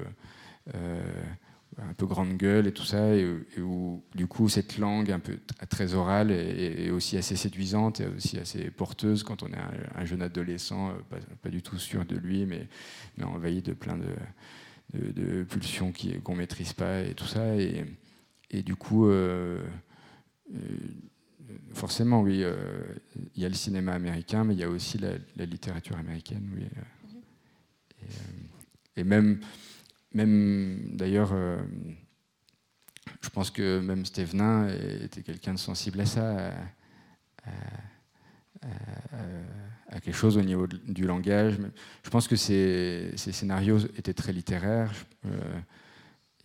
un 1.77 1.93
peu 1.93 2.05
grande 2.05 2.37
gueule 2.37 2.67
et 2.67 2.71
tout 2.71 2.83
ça, 2.83 3.15
et, 3.15 3.27
où 3.59 4.03
du 4.15 4.27
coup 4.27 4.49
cette 4.49 4.77
langue 4.77 5.11
un 5.11 5.19
peu 5.19 5.37
très 5.69 5.93
orale 5.93 6.31
est, 6.31 6.89
aussi 6.91 7.17
assez 7.17 7.35
séduisante 7.35 8.01
et 8.01 8.07
aussi 8.07 8.37
assez 8.39 8.69
porteuse 8.69 9.23
quand 9.23 9.43
on 9.43 9.47
est 9.47 9.57
un, 9.95 10.05
jeune 10.05 10.21
adolescent, 10.21 10.89
euh, 10.89 11.19
pas, 11.41 11.49
du 11.49 11.61
tout 11.61 11.77
sûr 11.77 12.05
de 12.05 12.15
lui, 12.15 12.45
mais, 12.45 12.67
envahi 13.23 13.61
de 13.61 13.73
plein 13.73 13.97
de, 13.97 15.43
pulsions 15.43 15.91
qu'on 16.23 16.33
ne 16.33 16.37
maîtrise 16.37 16.73
pas 16.73 17.01
et 17.01 17.13
tout 17.13 17.25
ça. 17.25 17.55
Et, 17.55 17.85
et 18.51 18.61
du 18.61 18.75
coup, 18.75 19.07
euh, 19.07 19.63
euh, 20.53 20.57
forcément, 21.73 22.21
oui, 22.21 22.43
il 23.35 23.41
y 23.41 23.45
a 23.45 23.49
le 23.49 23.55
cinéma 23.55 23.93
américain, 23.93 24.43
mais 24.43 24.53
il 24.53 24.59
y 24.59 24.63
a 24.63 24.69
aussi 24.69 24.99
la, 24.99 25.45
littérature 25.45 25.97
américaine, 25.97 26.47
oui. 26.55 26.65
et 28.95 29.03
même 29.03 29.39
même 30.13 30.95
d'ailleurs, 30.95 31.31
euh, 31.33 31.57
je 33.21 33.29
pense 33.29 33.51
que 33.51 33.79
même 33.79 34.05
Stévenin 34.05 34.69
était 35.01 35.23
quelqu'un 35.23 35.53
de 35.53 35.59
sensible 35.59 36.01
à 36.01 36.05
ça, 36.05 36.51
à, 39.89 39.99
quelque 40.01 40.15
chose 40.15 40.37
au 40.37 40.41
niveau 40.41 40.67
du 40.67 41.05
langage. 41.05 41.57
Je 42.03 42.09
pense 42.09 42.27
que 42.27 42.35
ces, 42.35 43.13
scénarios 43.15 43.79
étaient 43.97 44.13
très 44.13 44.33
littéraires. 44.33 44.91
Euh, 45.25 45.29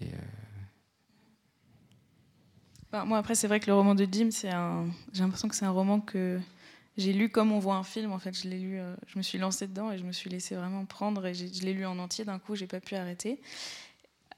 euh, 0.03 0.07
moi, 3.05 3.19
après, 3.19 3.35
c'est 3.35 3.49
vrai 3.49 3.61
que 3.61 3.67
le 3.67 3.75
roman 3.75 3.95
de 3.95 4.07
Jim, 4.11 4.29
j'ai 4.33 4.51
l'impression 5.23 5.49
que 5.49 5.55
c'est 5.55 5.65
un 5.65 5.71
roman 5.71 6.01
que 6.01 6.41
j'ai 6.99 7.15
lu 7.15 7.31
comme 7.31 7.53
on 7.53 7.59
voit 7.59 7.77
un 7.77 7.85
film. 7.85 8.13
En 8.13 8.19
fait, 8.19 8.37
je 8.37 8.49
l'ai 8.49 8.59
lu, 8.59 8.79
je 9.07 9.17
me 9.17 9.23
suis 9.23 9.39
lancée 9.39 9.67
dedans 9.67 9.91
et 9.91 9.99
je 9.99 10.05
me 10.05 10.13
suis 10.13 10.29
laissée 10.29 10.55
vraiment 10.57 10.85
prendre. 10.85 11.25
Et 11.25 11.33
je 11.33 11.65
l'ai 11.65 11.73
lu 11.73 11.87
en 11.87 11.99
entier 11.99 12.27
d'un 12.27 12.39
coup, 12.39 12.55
j'ai 12.55 12.67
pas 12.67 12.81
pu 12.81 12.95
arrêter. 12.97 13.41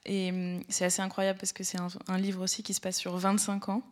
Et 0.06 0.30
hum, 0.30 0.62
c'est 0.68 0.84
assez 0.84 1.02
incroyable 1.02 1.38
parce 1.38 1.52
que 1.52 1.64
c'est 1.64 1.78
un, 1.78 2.18
livre 2.18 2.42
aussi 2.42 2.62
qui 2.62 2.74
se 2.74 2.80
passe 2.80 2.96
sur 2.96 3.16
25 3.16 3.68
ans. 3.68 3.82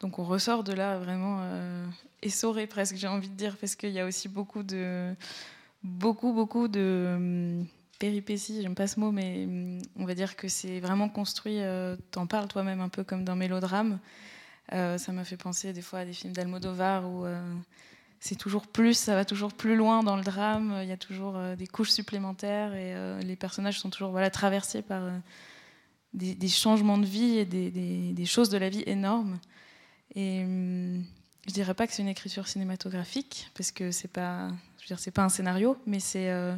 Donc 0.00 0.18
on 0.18 0.24
ressort 0.24 0.64
de 0.64 0.72
là 0.72 0.98
vraiment 0.98 1.38
euh, 1.42 1.86
essoré 2.22 2.66
presque, 2.66 2.96
j'ai 2.96 3.06
envie 3.06 3.28
de 3.28 3.34
dire, 3.34 3.56
parce 3.56 3.76
qu'il 3.76 3.90
y 3.90 4.00
a 4.00 4.06
aussi 4.06 4.28
beaucoup 4.28 4.62
de, 4.62 5.14
beaucoup, 5.82 6.32
beaucoup 6.32 6.68
de 6.68 7.14
hum, 7.16 7.66
péripéties, 7.98 8.62
j'aime 8.62 8.74
pas 8.74 8.88
ce 8.88 8.98
mot, 8.98 9.12
mais 9.12 9.44
hum, 9.44 9.78
on 9.96 10.04
va 10.04 10.14
dire 10.14 10.36
que 10.36 10.48
c'est 10.48 10.80
vraiment 10.80 11.08
construit, 11.08 11.60
euh, 11.60 11.96
t'en 12.10 12.26
parles 12.26 12.48
toi-même 12.48 12.80
un 12.80 12.88
peu 12.88 13.04
comme 13.04 13.24
d'un 13.24 13.36
mélodrame. 13.36 13.98
Euh, 14.72 14.98
ça 14.98 15.12
m'a 15.12 15.24
fait 15.24 15.36
penser 15.36 15.72
des 15.72 15.82
fois 15.82 16.00
à 16.00 16.04
des 16.04 16.14
films 16.14 16.32
d'Almodovar 16.32 17.08
où 17.08 17.26
euh, 17.26 17.38
c'est 18.20 18.36
toujours 18.36 18.66
plus, 18.66 18.94
ça 18.94 19.14
va 19.14 19.24
toujours 19.24 19.52
plus 19.52 19.76
loin 19.76 20.02
dans 20.02 20.16
le 20.16 20.22
drame, 20.22 20.78
il 20.82 20.88
y 20.88 20.92
a 20.92 20.96
toujours 20.96 21.38
des 21.58 21.66
couches 21.66 21.90
supplémentaires 21.90 22.74
et 22.74 23.22
les 23.22 23.36
personnages 23.36 23.80
sont 23.80 23.90
toujours 23.90 24.10
voilà, 24.10 24.30
traversés 24.30 24.80
par 24.82 25.02
des, 26.14 26.48
changements 26.48 26.98
de 26.98 27.06
vie 27.06 27.38
et 27.38 27.44
des, 27.44 28.26
choses 28.26 28.48
de 28.48 28.58
la 28.58 28.68
vie 28.68 28.82
énormes. 28.86 29.38
Et 30.14 30.42
hum, 30.44 31.04
je 31.46 31.52
dirais 31.52 31.74
pas 31.74 31.86
que 31.86 31.92
c'est 31.92 32.02
une 32.02 32.08
écriture 32.08 32.48
cinématographique, 32.48 33.50
parce 33.54 33.70
que 33.70 33.90
c'est 33.90 34.08
pas, 34.08 34.48
je 34.78 34.84
veux 34.84 34.86
dire, 34.88 34.98
c'est 34.98 35.10
pas 35.10 35.22
un 35.22 35.28
scénario, 35.28 35.76
mais 35.86 36.00
c'est 36.00 36.30
euh, 36.30 36.56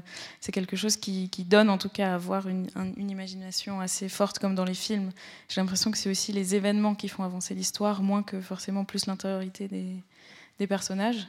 quelque 0.52 0.76
chose 0.76 0.96
qui, 0.96 1.28
donne 1.44 1.70
en 1.70 1.78
tout 1.78 1.88
cas 1.88 2.12
à 2.12 2.14
avoir 2.14 2.48
une, 2.48 2.68
imagination 2.96 3.80
assez 3.80 4.08
forte, 4.08 4.38
comme 4.38 4.54
dans 4.54 4.64
les 4.64 4.74
films. 4.74 5.10
J'ai 5.48 5.60
l'impression 5.60 5.90
que 5.90 5.98
c'est 5.98 6.10
aussi 6.10 6.32
les 6.32 6.54
événements 6.54 6.94
qui 6.94 7.08
font 7.08 7.24
avancer 7.24 7.54
l'histoire, 7.54 8.02
moins 8.02 8.22
que 8.22 8.40
forcément 8.40 8.84
plus 8.84 9.06
l'intériorité 9.06 9.68
des, 9.68 10.66
personnages. 10.68 11.28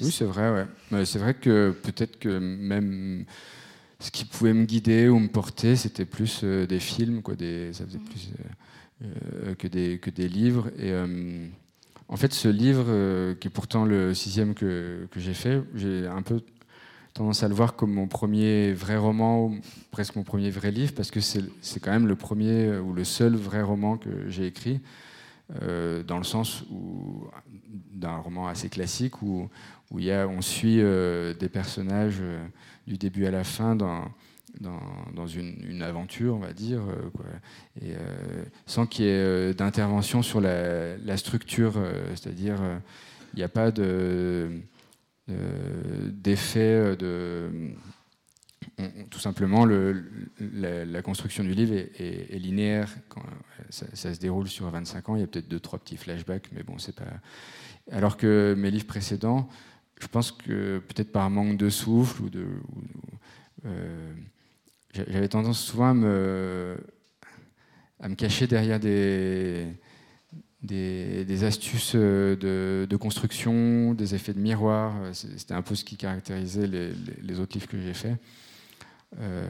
Oui, 0.00 0.10
c'est 0.10 0.24
vrai, 0.24 0.66
ouais. 0.90 1.04
C'est 1.04 1.18
vrai 1.18 1.34
que 1.34 1.74
peut-être 1.82 2.18
que 2.18 2.38
même 2.38 3.24
ce 4.00 4.10
qui 4.10 4.24
pouvait 4.24 4.52
me 4.52 4.64
guider 4.64 5.08
ou 5.08 5.18
me 5.18 5.28
porter, 5.28 5.76
c'était 5.76 6.04
plus 6.04 6.40
euh, 6.44 6.66
des 6.66 6.80
films, 6.80 7.22
quoi, 7.22 7.34
des, 7.36 7.72
ça 7.72 7.86
faisait 7.86 7.98
mm. 7.98 8.04
plus 8.04 8.28
euh, 9.02 9.54
que, 9.54 9.66
des, 9.66 9.98
que 9.98 10.10
des 10.10 10.28
livres. 10.28 10.70
Et 10.78 10.92
en 12.08 12.16
fait, 12.16 12.32
ce 12.34 12.48
livre, 12.48 12.84
euh, 12.88 13.34
qui 13.34 13.48
est 13.48 13.50
pourtant 13.50 13.84
le 13.84 14.14
sixième 14.14 14.54
que, 14.54 15.08
que 15.10 15.20
j'ai 15.20 15.34
fait, 15.34 15.62
j'ai 15.74 16.06
un 16.06 16.22
peu 16.22 16.40
tendance 17.14 17.42
à 17.42 17.48
le 17.48 17.54
voir 17.54 17.76
comme 17.76 17.92
mon 17.92 18.08
premier 18.08 18.72
vrai 18.72 18.96
roman, 18.96 19.46
ou 19.46 19.58
presque 19.90 20.16
mon 20.16 20.24
premier 20.24 20.50
vrai 20.50 20.70
livre, 20.70 20.92
parce 20.94 21.10
que 21.10 21.20
c'est 21.20 21.80
quand 21.80 21.92
même 21.92 22.06
le 22.06 22.16
premier 22.16 22.66
euh, 22.66 22.80
ou 22.80 22.92
le 22.92 23.04
seul 23.04 23.36
vrai 23.36 23.62
roman 23.62 23.96
que 23.96 24.28
j'ai 24.28 24.46
écrit, 24.46 24.80
euh, 25.62 26.02
dans 26.02 26.18
le 26.18 26.24
sens 26.24 26.64
d'un 27.92 28.16
roman 28.18 28.48
assez 28.48 28.68
classique 28.68 29.22
où, 29.22 29.48
où 29.90 29.98
y 29.98 30.10
a, 30.10 30.26
on 30.26 30.40
suit 30.40 30.76
des 30.76 31.48
personnages 31.52 32.22
du 32.86 32.96
début 32.96 33.26
à 33.26 33.30
la 33.30 33.44
fin 33.44 33.76
dans, 33.76 34.04
dans, 34.60 35.26
une, 35.26 35.82
aventure, 35.82 36.34
on 36.34 36.38
va 36.38 36.52
dire, 36.52 36.80
euh, 36.80 37.10
euh, 37.82 38.44
sans 38.66 38.86
qu'il 38.86 39.04
y 39.04 39.08
ait 39.08 39.12
euh, 39.12 39.52
d'intervention 39.52 40.22
sur 40.22 40.40
la, 40.40 41.16
structure, 41.16 41.74
c'est-à-dire 42.14 42.56
il 43.34 43.38
n'y 43.38 43.42
a 43.42 43.48
pas 43.48 43.70
de, 43.70 44.60
d'effet 45.28 46.96
de, 46.96 47.72
tout 49.10 49.18
simplement, 49.18 49.64
le, 49.64 50.04
la, 50.40 51.02
construction 51.02 51.44
du 51.44 51.52
livre 51.52 51.74
est, 51.74 52.38
linéaire. 52.38 52.94
Quand 53.08 53.22
ça, 53.70 54.14
se 54.14 54.18
déroule 54.18 54.48
sur 54.48 54.68
25 54.70 55.08
ans, 55.08 55.16
il 55.16 55.20
y 55.20 55.24
a 55.24 55.26
peut-être 55.26 55.48
deux, 55.48 55.60
trois 55.60 55.78
petits 55.78 55.96
flashbacks, 55.96 56.48
mais 56.52 56.62
bon, 56.62 56.78
c'est 56.78 56.94
pas. 56.94 57.04
Alors 57.90 58.16
que 58.16 58.54
mes 58.56 58.70
livres 58.70 58.86
précédents, 58.86 59.48
je 60.00 60.06
pense 60.06 60.32
que 60.32 60.78
peut-être 60.78 61.12
par 61.12 61.30
manque 61.30 61.56
de 61.56 61.68
souffle 61.70 62.22
ou 62.22 62.30
de. 62.30 62.46
J'avais 64.92 65.28
tendance 65.28 65.58
souvent 65.58 65.90
à 65.90 65.94
me, 65.94 66.76
cacher 68.16 68.46
derrière 68.46 68.78
des, 68.78 69.66
des, 70.64 71.44
astuces 71.44 71.94
de, 71.94 72.96
construction, 72.96 73.94
des 73.94 74.14
effets 74.14 74.32
de 74.32 74.40
miroir. 74.40 74.94
C'était 75.12 75.54
un 75.54 75.62
peu 75.62 75.74
ce 75.74 75.84
qui 75.84 75.96
caractérisait 75.96 76.66
les, 76.66 77.40
autres 77.40 77.54
livres 77.54 77.68
que 77.68 77.80
j'ai 77.80 77.94
faits. 77.94 78.16
Euh, 79.20 79.46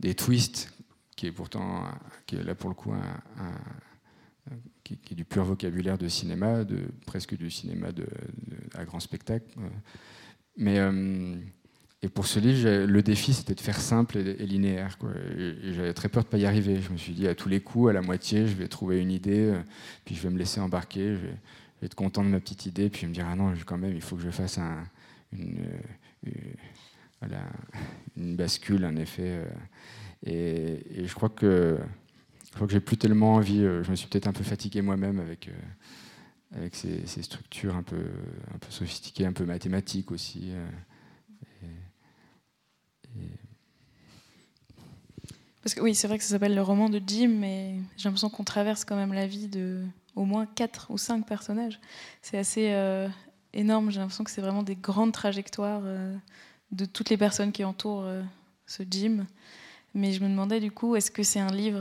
des 0.00 0.14
twists, 0.14 0.72
qui 1.16 1.26
est 1.26 1.32
pourtant, 1.32 1.84
qui 2.26 2.36
est 2.36 2.42
là 2.42 2.54
pour 2.54 2.68
le 2.68 2.74
coup, 2.74 2.92
un, 2.92 4.54
qui, 4.84 4.94
est 5.10 5.14
du 5.14 5.24
pur 5.24 5.44
vocabulaire 5.44 5.98
de 5.98 6.08
cinéma, 6.08 6.64
de, 6.64 6.78
presque 7.06 7.36
du 7.36 7.50
cinéma 7.50 7.92
de, 7.92 8.06
à 8.74 8.84
grand 8.84 9.00
spectacle. 9.00 9.46
Mais. 10.56 10.78
Euh, 10.78 11.34
et 12.00 12.08
pour 12.08 12.28
ce 12.28 12.38
livre, 12.38 12.86
le 12.86 13.02
défi, 13.02 13.34
c'était 13.34 13.56
de 13.56 13.60
faire 13.60 13.80
simple 13.80 14.18
et, 14.18 14.46
linéaire. 14.46 14.96
j'avais 15.64 15.92
très 15.94 16.08
peur 16.08 16.22
de 16.22 16.28
ne 16.28 16.30
pas 16.30 16.38
y 16.38 16.46
arriver. 16.46 16.80
Je 16.80 16.92
me 16.92 16.96
suis 16.96 17.12
dit, 17.12 17.26
à 17.26 17.34
tous 17.34 17.48
les 17.48 17.60
coups, 17.60 17.90
à 17.90 17.92
la 17.92 18.02
moitié, 18.02 18.46
je 18.46 18.54
vais 18.54 18.68
trouver 18.68 19.00
une 19.00 19.10
idée, 19.10 19.50
euh, 19.50 19.60
puis 20.04 20.14
je 20.14 20.22
vais 20.22 20.30
me 20.30 20.38
laisser 20.38 20.60
embarquer, 20.60 21.16
je 21.16 21.20
vais, 21.22 21.34
être 21.82 21.96
content 21.96 22.22
de 22.22 22.28
ma 22.28 22.38
petite 22.38 22.66
idée, 22.66 22.88
puis 22.88 23.02
je 23.02 23.06
me 23.06 23.12
dire, 23.12 23.26
ah 23.28 23.34
non, 23.34 23.52
quand 23.66 23.78
même, 23.78 23.94
il 23.96 24.00
faut 24.00 24.14
que 24.14 24.22
je 24.22 24.30
fasse 24.30 24.58
un, 24.58 24.84
une, 25.32 25.66
euh, 27.22 27.26
une, 28.16 28.36
bascule, 28.36 28.84
un 28.84 28.96
effet. 28.96 29.44
Euh. 29.44 29.46
Et, 30.26 31.06
je 31.06 31.14
crois 31.14 31.28
que 31.28 31.78
je 32.46 32.54
crois 32.54 32.66
que 32.66 32.72
j'ai 32.72 32.80
plus 32.80 32.96
tellement 32.96 33.34
envie. 33.34 33.60
Je 33.60 33.90
me 33.90 33.96
suis 33.96 34.08
peut-être 34.08 34.26
un 34.26 34.32
peu 34.32 34.44
fatigué 34.44 34.82
moi-même 34.82 35.20
avec 35.20 35.50
avec 36.52 36.74
ces, 36.74 37.06
structures 37.22 37.76
un 37.76 37.82
peu 37.82 38.04
un 38.54 38.58
peu 38.58 38.70
sophistiquées, 38.70 39.26
un 39.26 39.32
peu 39.32 39.44
mathématiques 39.44 40.10
aussi. 40.10 40.52
Parce 45.62 45.74
que 45.74 45.80
oui, 45.80 45.94
c'est 45.94 46.08
vrai 46.08 46.18
que 46.18 46.24
ça 46.24 46.30
s'appelle 46.30 46.54
le 46.54 46.62
roman 46.62 46.88
de 46.88 47.00
Jim, 47.06 47.28
mais 47.28 47.74
j'ai 47.96 48.04
l'impression 48.04 48.30
qu'on 48.30 48.42
traverse 48.42 48.84
quand 48.84 48.96
même 48.96 49.12
la 49.12 49.26
vie 49.26 49.48
de 49.48 49.84
au 50.16 50.24
moins 50.24 50.46
quatre 50.46 50.90
ou 50.90 50.98
cinq 50.98 51.26
personnages. 51.26 51.78
C'est 52.22 52.38
assez 52.38 52.70
euh, 52.72 53.08
énorme. 53.52 53.90
J'ai 53.90 54.00
l'impression 54.00 54.24
que 54.24 54.30
c'est 54.30 54.40
vraiment 54.40 54.62
des 54.62 54.76
grandes 54.76 55.12
trajectoires 55.12 55.82
euh, 55.84 56.16
de 56.70 56.84
toutes 56.84 57.10
les 57.10 57.16
personnes 57.16 57.52
qui 57.52 57.64
entourent 57.64 58.04
euh, 58.04 58.22
ce 58.66 58.82
Jim. 58.88 59.26
Mais 59.94 60.12
je 60.12 60.22
me 60.22 60.28
demandais 60.28 60.60
du 60.60 60.70
coup, 60.70 60.96
est-ce 60.96 61.10
que 61.10 61.22
c'est 61.22 61.40
un 61.40 61.52
livre 61.52 61.80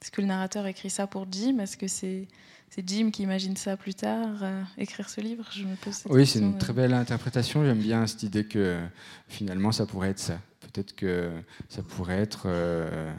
Est-ce 0.00 0.10
que 0.10 0.20
le 0.22 0.26
narrateur 0.26 0.66
écrit 0.66 0.90
ça 0.90 1.06
pour 1.06 1.26
Jim 1.30 1.58
Est-ce 1.58 1.76
que 1.76 1.86
c'est 1.86 2.26
c'est 2.70 2.88
Jim 2.88 3.10
qui 3.10 3.22
imagine 3.22 3.54
ça 3.54 3.76
plus 3.76 3.92
tard, 3.92 4.30
écrire 4.78 5.10
ce 5.10 5.20
livre? 5.20 5.46
Je 5.52 5.64
me 5.64 5.76
pose 5.76 6.04
Oui, 6.08 6.26
c'est 6.26 6.38
une 6.38 6.56
très 6.56 6.72
belle 6.72 6.94
interprétation. 6.94 7.62
J'aime 7.66 7.80
bien 7.80 8.06
cette 8.06 8.22
idée 8.22 8.46
que 8.46 8.80
finalement 9.28 9.72
ça 9.72 9.84
pourrait 9.84 10.08
être 10.08 10.18
ça. 10.18 10.38
Peut-être 10.72 10.94
que 10.94 11.30
ça 11.68 11.82
pourrait 11.82 12.20
être 12.20 12.44
euh, 12.46 13.12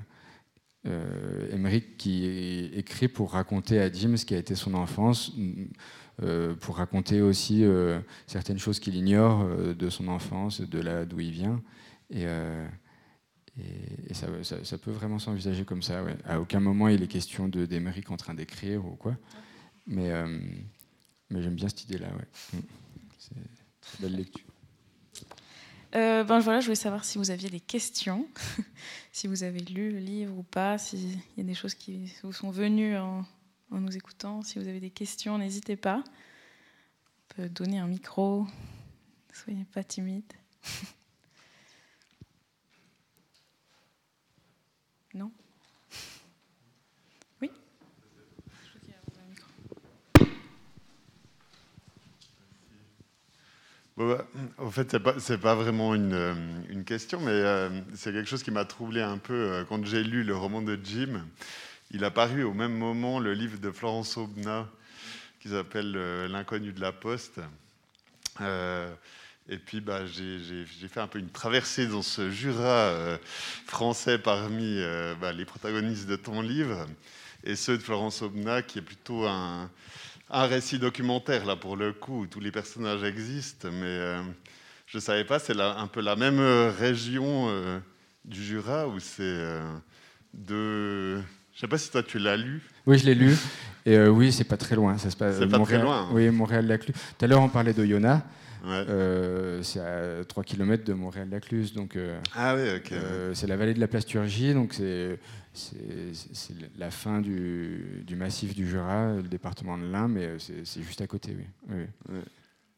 euh 0.87 1.79
qui 1.97 2.71
écrit 2.75 3.07
pour 3.07 3.31
raconter 3.31 3.79
à 3.79 3.91
Jim 3.91 4.17
ce 4.17 4.25
qui 4.25 4.33
a 4.35 4.37
été 4.37 4.55
son 4.55 4.73
enfance, 4.73 5.31
euh, 5.37 5.65
pour 6.59 6.77
raconter 6.77 7.21
aussi 7.21 7.63
euh, 7.63 7.99
certaines 8.27 8.59
choses 8.59 8.79
qu'il 8.79 8.95
ignore 8.95 9.47
de 9.47 9.89
son 9.89 10.07
enfance, 10.07 10.61
de 10.61 10.79
là 10.79 11.05
d'où 11.05 11.19
il 11.19 11.31
vient. 11.31 11.61
Et, 12.09 12.25
ça, 14.13 14.77
peut 14.77 14.91
vraiment 14.91 15.19
s'envisager 15.19 15.65
comme 15.65 15.81
ça. 15.81 16.03
À 16.25 16.39
aucun 16.39 16.59
moment 16.59 16.87
il 16.87 17.01
est 17.03 17.07
question 17.07 17.47
d'Emeric 17.47 18.11
en 18.11 18.17
train 18.17 18.33
d'écrire 18.33 18.85
ou 18.85 18.95
quoi. 18.95 19.15
Mais, 19.87 20.09
j'aime 21.31 21.55
bien 21.55 21.69
cette 21.69 21.83
idée-là. 21.85 22.09
Mm. 22.53 22.57
C'est 23.17 23.35
une 23.35 23.41
belle 24.01 24.15
lecture. 24.17 24.45
Euh, 25.95 26.23
ben 26.23 26.39
voilà, 26.39 26.59
je 26.59 26.65
voulais 26.65 26.75
savoir 26.75 27.05
si 27.05 27.19
vous 27.19 27.29
aviez 27.29 27.49
des 27.49 27.59
questions, 27.59 28.27
si 29.11 29.27
vous 29.27 29.43
avez 29.43 29.59
lu 29.59 29.91
le 29.91 29.99
livre 29.99 30.35
ou 30.35 30.43
pas, 30.43 30.79
s'il 30.79 31.11
y 31.37 31.41
a 31.41 31.43
des 31.43 31.53
choses 31.53 31.75
qui 31.75 32.11
vous 32.23 32.33
sont 32.33 32.49
venues 32.49 32.97
en, 32.97 33.23
en 33.73 33.81
nous 33.81 33.95
écoutant. 33.95 34.41
Si 34.43 34.59
vous 34.59 34.67
avez 34.67 34.79
des 34.79 34.91
questions, 34.91 35.37
n'hésitez 35.37 35.75
pas. 35.75 36.03
On 36.05 37.35
peut 37.35 37.49
donner 37.49 37.79
un 37.79 37.87
micro. 37.87 38.47
Soyez 39.31 39.65
pas 39.65 39.83
timide. 39.83 40.31
non? 45.13 45.31
Bah, 53.95 54.27
en 54.57 54.71
fait, 54.71 54.91
ce 54.91 55.33
n'est 55.33 55.39
pas, 55.39 55.53
vraiment 55.53 55.93
une, 55.93 56.65
une 56.67 56.83
question, 56.83 57.19
mais 57.19 57.31
euh, 57.31 57.69
c'est 57.93 58.11
quelque 58.11 58.27
chose 58.27 58.41
qui 58.41 58.49
m'a 58.49 58.65
troublé 58.65 59.01
un 59.01 59.19
peu 59.19 59.33
euh, 59.33 59.63
quand 59.65 59.85
j'ai 59.85 60.03
lu 60.03 60.23
le 60.23 60.35
roman 60.35 60.63
de 60.63 60.79
Jim. 60.83 61.23
Il 61.93 62.03
a 62.03 62.11
paru 62.11 62.43
au 62.43 62.53
même 62.53 62.75
moment 62.75 63.19
le 63.19 63.33
livre 63.33 63.59
de 63.59 63.71
Florence 63.71 64.17
Aubenas 64.17 64.67
qui 65.39 65.49
s'appelle 65.49 65.93
L'inconnu 66.29 66.73
de 66.73 66.81
la 66.81 66.91
poste. 66.91 67.39
et 68.41 69.57
puis, 69.57 69.79
bah, 69.79 70.05
j'ai 70.05 70.87
fait 70.89 70.99
un 70.99 71.07
peu 71.07 71.19
une 71.19 71.29
traversée 71.29 71.87
dans 71.87 72.01
ce 72.01 72.29
Jura 72.31 73.19
français 73.67 74.17
parmi 74.17 74.81
bah, 75.21 75.31
les 75.33 75.45
protagonistes 75.45 76.07
de 76.07 76.15
ton 76.15 76.41
livre 76.41 76.87
et 77.43 77.55
ceux 77.55 77.77
de 77.77 77.83
Florence 77.83 78.21
Aubenas, 78.21 78.63
qui 78.63 78.79
est 78.79 78.83
plutôt 78.83 79.25
un 79.27 79.69
un 80.35 80.47
récit 80.47 80.79
documentaire, 80.79 81.45
là, 81.45 81.55
pour 81.55 81.77
le 81.77 81.93
coup, 81.93 82.21
où 82.21 82.27
tous 82.27 82.39
les 82.39 82.51
personnages 82.51 83.03
existent, 83.03 83.69
mais 83.71 83.85
euh, 83.85 84.21
je 84.87 84.97
ne 84.97 85.01
savais 85.01 85.25
pas, 85.25 85.37
c'est 85.37 85.59
un 85.59 85.87
peu 85.87 86.01
la 86.01 86.15
même 86.15 86.39
euh, 86.39 86.71
région 86.71 87.49
euh, 87.49 87.79
du 88.25 88.43
Jura, 88.43 88.87
où 88.87 88.99
c'est 88.99 89.61
de... 90.33 91.21
Je 91.53 91.57
ne 91.57 91.61
sais 91.61 91.67
pas 91.67 91.77
si 91.77 91.91
toi 91.91 92.01
tu 92.03 92.17
l'as 92.19 92.35
lu. 92.37 92.61
Oui, 92.85 92.97
je 92.97 93.05
l'ai 93.05 93.15
lu. 93.15 93.35
Et 93.85 93.99
oui, 94.07 94.31
c'est 94.31 94.43
pas 94.43 94.57
très 94.57 94.75
loin. 94.75 94.97
Ça 94.97 95.09
se 95.09 95.15
passe. 95.17 95.37
C'est 95.37 95.47
pas 95.47 95.59
très 95.59 95.79
loin. 95.81 96.03
hein. 96.07 96.09
Oui, 96.11 96.29
Montréal-Lacluse. 96.29 96.95
Tout 97.17 97.25
à 97.25 97.27
l'heure, 97.27 97.41
on 97.41 97.49
parlait 97.49 97.73
de 97.73 97.85
Yona. 97.85 98.23
Ouais. 98.65 98.85
Euh, 98.87 99.61
c'est 99.61 99.81
à 99.81 100.23
3 100.23 100.43
km 100.43 100.83
de 100.85 100.93
Montréal-Lacluse. 100.93 101.73
Donc, 101.73 101.95
euh, 101.97 102.17
Ah 102.35 102.55
oui, 102.55 102.61
ok. 102.77 102.91
euh, 102.93 103.33
c'est 103.33 103.45
la 103.47 103.57
vallée 103.57 103.73
de 103.73 103.79
la 103.79 103.87
Plasturgie. 103.87 104.53
Donc, 104.53 104.73
c'est, 104.73 105.19
la 106.77 106.89
fin 106.89 107.19
du, 107.21 108.03
du 108.07 108.15
massif 108.15 108.55
du 108.55 108.67
Jura, 108.67 109.15
le 109.17 109.23
département 109.27 109.77
de 109.77 109.83
l'Ain, 109.85 110.07
mais 110.07 110.25
euh, 110.25 110.39
c'est, 110.39 110.81
juste 110.81 111.01
à 111.01 111.07
côté, 111.07 111.35
oui. 111.37 111.45
oui. 111.69 112.15
Ouais. 112.15 112.21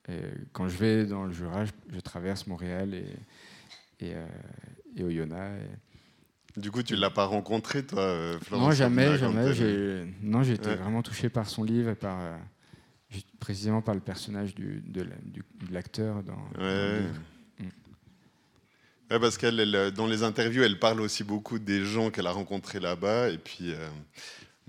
Et 0.10 0.22
quand 0.54 0.68
je 0.68 0.78
vais 0.78 1.06
dans 1.06 1.26
le 1.26 1.32
Jura, 1.34 1.66
je, 1.66 1.72
je 1.94 2.00
traverse 2.00 2.46
Montréal 2.48 2.94
et, 2.94 4.06
et, 4.06 4.14
euh, 4.16 4.26
et 4.98 5.04
Oyonnax. 5.04 5.62
et- 5.64 5.85
Du 6.58 6.72
coup, 6.72 6.84
tu 6.84 6.96
l'as 6.96 7.10
pas 7.10 7.26
rencontré, 7.26 7.86
toi, 7.86 8.02
euh, 8.02 8.40
Florence 8.40 8.68
Non, 8.70 8.72
jamais, 8.72 9.18
jamais. 9.18 10.06
Non, 10.22 10.42
j'ai 10.44 10.54
été 10.54 10.70
Ouais. 10.70 10.76
vraiment 10.76 11.02
touché 11.02 11.30
par 11.30 11.50
son 11.50 11.64
livre 11.64 11.90
et 11.90 11.96
par, 11.96 12.18
euh, 12.22 12.38
précisément 13.40 13.82
par 13.82 13.94
le 13.94 14.02
personnage 14.02 14.56
du, 14.56 14.82
de, 14.88 15.06
l'acteur 15.70 16.24
dans, 16.24 16.34
dans 16.34 16.62
le 16.64 17.02
Ouais. 17.02 17.10
Ouais, 19.12 19.20
parce 19.20 19.38
qu'elle, 19.38 19.60
elle, 19.60 19.92
dans 19.92 20.08
les 20.08 20.24
interviews, 20.24 20.64
elle 20.64 20.80
parle 20.80 21.00
aussi 21.02 21.24
beaucoup 21.24 21.60
des 21.60 21.84
gens 21.86 22.10
qu'elle 22.10 22.26
a 22.26 22.32
rencontrés 22.32 22.80
là-bas. 22.80 23.30
Et 23.30 23.38
puis, 23.38 23.72
euh, 23.72 23.88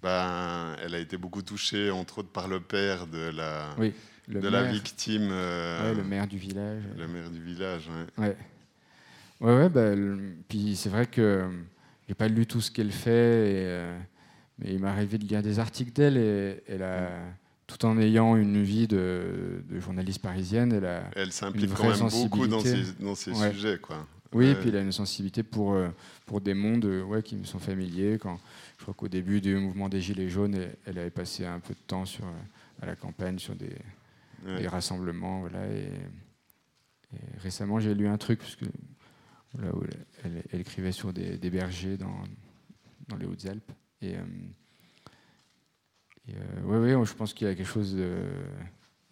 ben, 0.03 0.76
elle 0.82 0.95
a 0.95 0.99
été 0.99 1.16
beaucoup 1.16 1.41
touchée, 1.43 1.91
entre 1.91 2.18
autres, 2.18 2.28
par 2.28 2.47
le 2.49 2.61
père 2.61 3.07
de 3.07 3.30
la, 3.30 3.74
Oui, 3.78 3.95
de 4.28 4.41
maire, 4.41 4.51
la 4.51 4.62
victime, 4.64 5.28
euh, 5.30 5.95
le 5.95 6.05
maire 6.05 6.26
du 6.26 6.37
village. 6.37 6.82
le 6.99 7.09
maire 7.09 7.30
du 7.30 7.43
village. 7.43 7.89
ouais. 8.18 8.26
Ouais. 8.26 8.37
Ouais, 9.41 9.68
bah, 9.68 9.95
le- 9.95 10.34
puis 10.49 10.76
c'est 10.76 10.89
vrai 10.91 11.07
que 11.07 11.49
j'ai 12.09 12.14
pas 12.14 12.28
lu 12.28 12.46
tout 12.46 12.61
ce 12.61 12.70
qu'elle 12.70 12.92
fait, 12.92 13.11
et, 13.11 13.66
euh, 13.66 13.98
mais 14.59 14.72
il 14.74 14.80
m'est 14.80 14.88
arrivé 14.88 15.18
de 15.18 15.24
lire 15.26 15.42
des 15.42 15.59
articles 15.59 15.92
d'elle, 15.92 16.16
et 16.16 16.62
elle 16.68 16.82
a, 16.82 17.11
tout 17.66 17.84
en 17.84 17.98
ayant 17.98 18.36
une 18.36 18.62
vie 18.62 18.86
de, 18.86 19.62
de 19.68 19.80
journaliste 19.80 20.22
parisienne, 20.22 20.72
elle 20.72 20.84
a, 20.86 21.11
Elle 21.16 21.32
s'implique 21.32 21.64
Une 21.70 21.74
quand 21.74 21.88
même 21.90 22.09
beaucoup 22.28 22.46
dans 22.46 22.61
ces, 22.61 22.68
sensibilité. 22.70 23.04
dans 23.04 23.14
ces 23.14 23.32
Ouais. 23.32 23.50
sujets. 23.52 23.78
Quoi. 23.78 24.07
Oui, 24.32 24.44
Ouais. 24.46 24.52
et 24.52 24.54
puis 24.54 24.68
il 24.68 24.76
a 24.76 24.80
une 24.80 24.92
sensibilité 24.92 25.42
pour, 25.42 25.72
euh, 25.74 25.88
pour 26.26 26.40
des 26.40 26.54
mondes 26.54 26.84
euh, 26.84 27.02
ouais, 27.02 27.22
qui 27.22 27.36
me 27.36 27.44
sont 27.44 27.59
familiers. 27.59 28.18
Quand, 28.20 28.38
je 28.78 28.82
crois 28.82 28.94
qu'au 28.94 29.09
début 29.09 29.40
du 29.40 29.57
mouvement 29.57 29.88
des 29.88 30.00
Gilets 30.00 30.28
jaunes, 30.28 30.54
elle, 30.54 30.76
elle 30.86 30.98
avait 30.98 31.11
passé 31.11 31.44
un 31.44 31.59
peu 31.59 31.74
de 31.74 31.80
temps 31.86 32.04
sur, 32.04 32.24
à 32.80 32.86
la 32.86 32.94
campagne 32.94 33.38
sur 33.38 33.54
des 33.57 33.74
rassemblements. 34.68 35.40
Voilà, 35.40 35.66
et, 35.66 35.88
et 37.14 37.18
récemment, 37.42 37.80
j'ai 37.80 37.94
lu 37.94 38.07
un 38.07 38.18
truc, 38.18 38.38
parce 38.40 38.57
que, 38.57 38.64
voilà, 39.57 39.74
où 39.74 39.84
elle, 40.24 40.61
écrivait 40.61 40.92
sur 40.92 41.12
des, 41.12 41.38
des 41.38 41.50
bergers 41.50 41.96
dans, 41.96 42.22
dans 43.09 43.16
les 43.16 43.26
Hautes-Alpes. 43.26 43.72
Et, 44.02 44.16
euh, 44.16 44.22
et, 46.28 46.34
euh, 46.34 46.62
ouais, 46.62 46.94
ouais, 46.94 47.07
je 47.07 47.14
pense 47.14 47.32
qu'il 47.34 47.46
y 47.46 47.50
a 47.50 47.54
quelque 47.54 47.66
chose 47.68 47.94
de, 47.94 48.18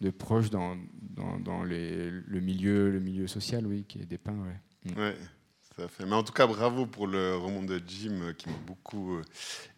de 0.01 0.09
proche 0.09 0.49
dans, 0.49 0.77
dans, 1.01 1.39
dans 1.39 1.63
les- 1.63 2.11
le, 2.11 2.39
milieu, 2.41 2.91
le 2.91 2.99
milieu 2.99 3.27
social, 3.27 3.65
oui, 3.65 3.85
qui 3.87 3.99
est 3.99 4.05
dépeint. 4.05 4.37
Ouais. 4.37 4.95
Ouais, 4.97 5.17
tout 5.75 5.81
à 5.81 5.87
fait. 5.87 6.05
Mais 6.05 6.13
en 6.13 6.23
tout 6.23 6.33
cas, 6.33 6.45
bravo 6.45 6.85
pour 6.85 7.07
le 7.07 7.35
roman 7.35 7.63
de 7.63 7.81
Jim 7.87 8.19
euh, 8.21 8.33
qui 8.33 8.49
m'a 8.49 8.57
beaucoup 8.67 9.19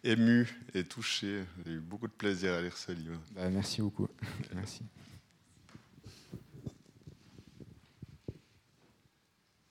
ému 0.04 0.46
et 0.74 0.84
touché. 0.84 1.44
J'ai 1.64 1.72
eu 1.72 1.80
beaucoup 1.80 2.08
de 2.08 2.12
plaisir 2.12 2.52
à 2.54 2.60
lire 2.62 2.76
ce 2.76 2.92
livre. 2.92 3.20
Bah, 3.34 3.48
merci 3.50 3.80
beaucoup. 3.80 4.08
merci. 4.54 4.82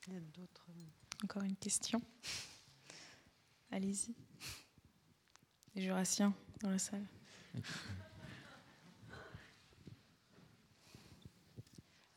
Il 0.08 0.14
y 0.14 0.18
a 0.18 0.22
d'autres- 0.22 0.64
Encore 1.24 1.44
une 1.44 1.56
question 1.56 2.02
Allez-y. 3.72 4.14
Les 5.76 5.82
Jurassiens 5.82 6.34
dans 6.62 6.70
la 6.70 6.80
salle. 6.80 7.06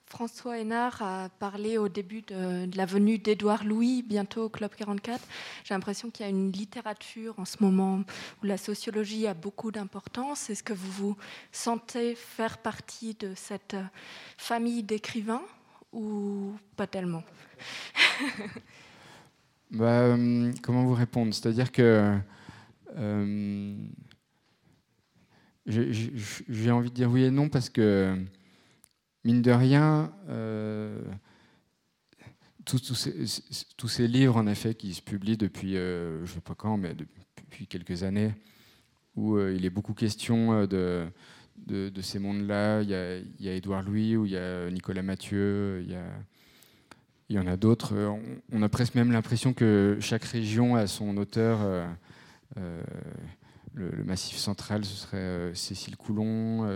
François 0.06 0.58
Hénard 0.58 1.00
a 1.02 1.28
parlé 1.28 1.78
au 1.78 1.88
début 1.88 2.20
de, 2.22 2.66
de 2.66 2.76
la 2.76 2.84
venue 2.84 3.18
d'Édouard 3.18 3.64
Louis, 3.64 4.02
bientôt 4.02 4.44
au 4.44 4.48
Club 4.48 4.74
44. 4.74 5.18
J'ai 5.64 5.72
l'impression 5.72 6.10
qu'il 6.10 6.26
y 6.26 6.28
a 6.28 6.30
une 6.30 6.52
littérature 6.52 7.38
en 7.38 7.44
ce 7.44 7.56
moment 7.60 8.02
où 8.42 8.46
la 8.46 8.58
sociologie 8.58 9.26
a 9.26 9.34
beaucoup 9.34 9.70
d'importance. 9.70 10.50
Est-ce 10.50 10.62
que 10.62 10.72
vous 10.72 10.90
vous 10.90 11.16
sentez 11.52 12.14
faire 12.14 12.58
partie 12.58 13.14
de 13.14 13.34
cette 13.34 13.76
famille 14.36 14.82
d'écrivains 14.82 15.44
ou 15.92 16.54
pas 16.76 16.86
tellement? 16.86 17.24
Bah, 19.70 19.84
euh, 19.86 20.52
comment 20.62 20.84
vous 20.84 20.94
répondre? 20.94 21.32
C'est-à-dire 21.32 21.70
que 21.70 22.18
euh, 22.96 23.76
j'ai- 25.66 26.70
envie 26.72 26.90
de 26.90 26.94
dire 26.94 27.08
oui 27.08 27.22
et 27.22 27.30
non 27.30 27.48
parce 27.48 27.70
que 27.70 28.16
mine 29.24 29.42
de 29.42 29.52
rien, 29.52 30.12
euh, 30.28 31.00
tous, 32.64 32.94
ces, 32.94 34.08
livres 34.08 34.36
en 34.36 34.48
effet 34.48 34.74
qui 34.74 34.92
se 34.92 35.02
publient 35.02 35.36
depuis 35.36 35.74
je 35.74 36.20
ne 36.20 36.26
sais 36.26 36.40
pas 36.40 36.56
quand, 36.56 36.76
mais 36.76 36.94
depuis 36.94 37.68
quelques 37.68 38.02
années, 38.02 38.34
où 39.14 39.38
il 39.38 39.64
est 39.64 39.70
beaucoup 39.70 39.94
question 39.94 40.66
de, 40.66 41.06
ces 42.00 42.18
mondes-là. 42.18 42.82
Il 42.82 42.90
y 42.90 43.48
a, 43.48 43.54
Édouard 43.54 43.82
Louis, 43.82 44.16
ou 44.16 44.26
il 44.26 44.32
y 44.32 44.36
a 44.36 44.68
Nicolas 44.68 45.02
Mathieu, 45.02 45.80
il 45.84 45.92
y 45.92 45.94
a 45.94 46.06
il 47.30 47.36
y 47.36 47.38
en 47.38 47.46
a 47.46 47.56
d'autres. 47.56 47.94
Euh, 47.94 48.12
On, 48.52 48.62
a 48.62 48.68
presque 48.68 48.96
même 48.96 49.12
l'impression 49.12 49.54
que 49.54 49.96
chaque 50.00 50.24
région 50.24 50.74
a 50.74 50.86
son 50.88 51.16
auteur. 51.16 51.60
euh, 51.62 51.86
euh, 52.58 52.82
le, 53.72 54.04
Massif 54.04 54.36
central, 54.36 54.84
ce 54.84 54.96
serait 54.96 55.54
Cécile 55.54 55.96
Coulon, 55.96 56.68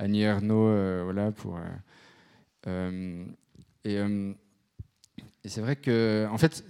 Annie 0.00 0.22
Ernaux, 0.22 1.04
voilà, 1.04 1.32
et 3.86 4.00
c'est 5.48 5.60
vrai 5.60 5.76
que, 5.76 6.26
en 6.30 6.38
fait, 6.38 6.64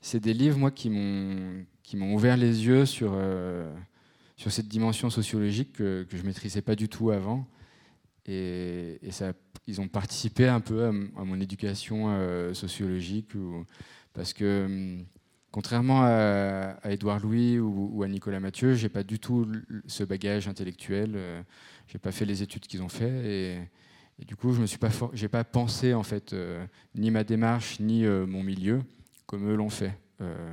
c'est 0.00 0.18
des 0.18 0.34
livres, 0.34 0.58
moi, 0.58 0.72
qui 0.72 0.90
m'ont 0.90 1.64
qui 1.84 1.96
m'ont 1.96 2.14
ouvert 2.14 2.36
les 2.36 2.66
yeux 2.66 2.86
sur, 2.86 3.16
sur 4.36 4.50
cette 4.50 4.66
dimension 4.66 5.10
sociologique 5.10 5.74
que, 5.74 6.04
que 6.10 6.16
je 6.16 6.22
ne 6.22 6.26
maîtrisais 6.26 6.62
pas 6.62 6.74
du 6.74 6.88
tout 6.88 7.10
avant. 7.12 7.46
Et, 8.26 9.00
ils 9.66 9.80
ont 9.80 9.88
participé 9.88 10.46
un 10.46 10.60
peu 10.60 10.84
à, 10.84 10.92
mon 10.92 11.40
éducation 11.40 12.06
euh, 12.08 12.52
sociologique, 12.54 13.30
parce 14.12 14.32
que 14.32 14.64
hum, 14.66 15.04
contrairement 15.50 16.02
à, 16.02 16.76
à 16.82 16.90
Édouard 16.90 17.20
Louis 17.20 17.58
ou, 17.58 18.02
à 18.02 18.08
Nicolas 18.08 18.40
Mathieu, 18.40 18.74
j'ai 18.74 18.88
pas 18.88 19.02
du 19.02 19.18
tout 19.18 19.46
ce 19.86 20.04
bagage 20.04 20.48
intellectuel. 20.48 21.12
euh, 21.16 21.42
j'ai 21.88 21.98
pas 21.98 22.12
fait 22.12 22.24
les 22.24 22.42
études 22.42 22.66
qu'ils 22.66 22.82
ont 22.82 22.88
fait, 22.88 23.58
et, 24.18 24.24
du 24.24 24.36
coup, 24.36 24.52
je 24.52 24.60
me 24.60 24.66
suis 24.66 24.78
pas, 24.78 24.90
j'ai 25.12 25.28
pas 25.28 25.44
pensé 25.44 25.92
en 25.92 26.04
fait 26.04 26.32
euh, 26.32 26.64
ni 26.94 27.10
ma 27.10 27.24
démarche 27.24 27.80
ni 27.80 28.04
euh, 28.06 28.26
mon 28.26 28.42
milieu 28.42 28.82
comme 29.26 29.50
eux 29.50 29.56
l'ont 29.56 29.70
fait, 29.70 29.98
euh, 30.20 30.52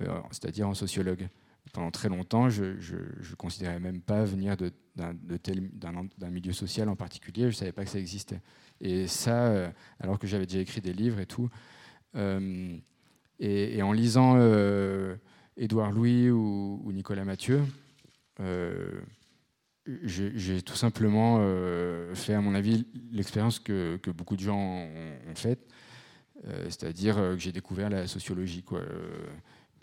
euh, 0.00 0.20
c'est-à-dire 0.30 0.68
en 0.68 0.74
sociologue 0.74 1.28
pendant 1.72 1.90
très 1.90 2.08
longtemps, 2.08 2.48
je 2.48 2.64
ne 2.64 3.34
considérais 3.36 3.80
même 3.80 4.00
pas 4.00 4.24
venir 4.24 4.56
d'un 4.96 6.30
milieu 6.30 6.52
social 6.52 6.88
en 6.88 6.96
particulier. 6.96 7.42
Je 7.42 7.48
ne 7.48 7.52
savais 7.52 7.72
pas 7.72 7.84
que 7.84 7.90
ça 7.90 7.98
existait. 7.98 8.40
Et 8.80 9.06
ça, 9.06 9.46
euh, 9.46 9.70
alors 10.00 10.18
que 10.18 10.26
j'avais 10.26 10.46
déjà 10.46 10.60
écrit 10.60 10.80
des 10.80 10.92
livres 10.92 11.20
et 11.20 11.26
tout. 11.26 11.48
Euh, 12.16 12.76
et, 13.38 13.82
en 13.82 13.92
lisant 13.92 14.36
euh, 14.36 15.16
Édouard 15.56 15.92
Louis 15.92 16.30
ou, 16.30 16.90
Nicolas 16.92 17.24
Mathieu, 17.24 17.62
j'ai 20.04 20.62
tout 20.62 20.76
simplement 20.76 21.38
fait, 22.14 22.34
à 22.34 22.40
mon 22.40 22.54
avis, 22.54 22.86
l'expérience 23.12 23.58
que, 23.58 23.98
beaucoup 24.10 24.36
de 24.36 24.42
gens 24.42 24.58
ont, 24.58 24.88
ont 25.30 25.34
faite, 25.34 25.68
c'est-à-dire 26.44 27.16
que 27.16 27.38
j'ai 27.38 27.52
découvert 27.52 27.90
la 27.90 28.06
sociologie. 28.06 28.62
Quoi. 28.62 28.80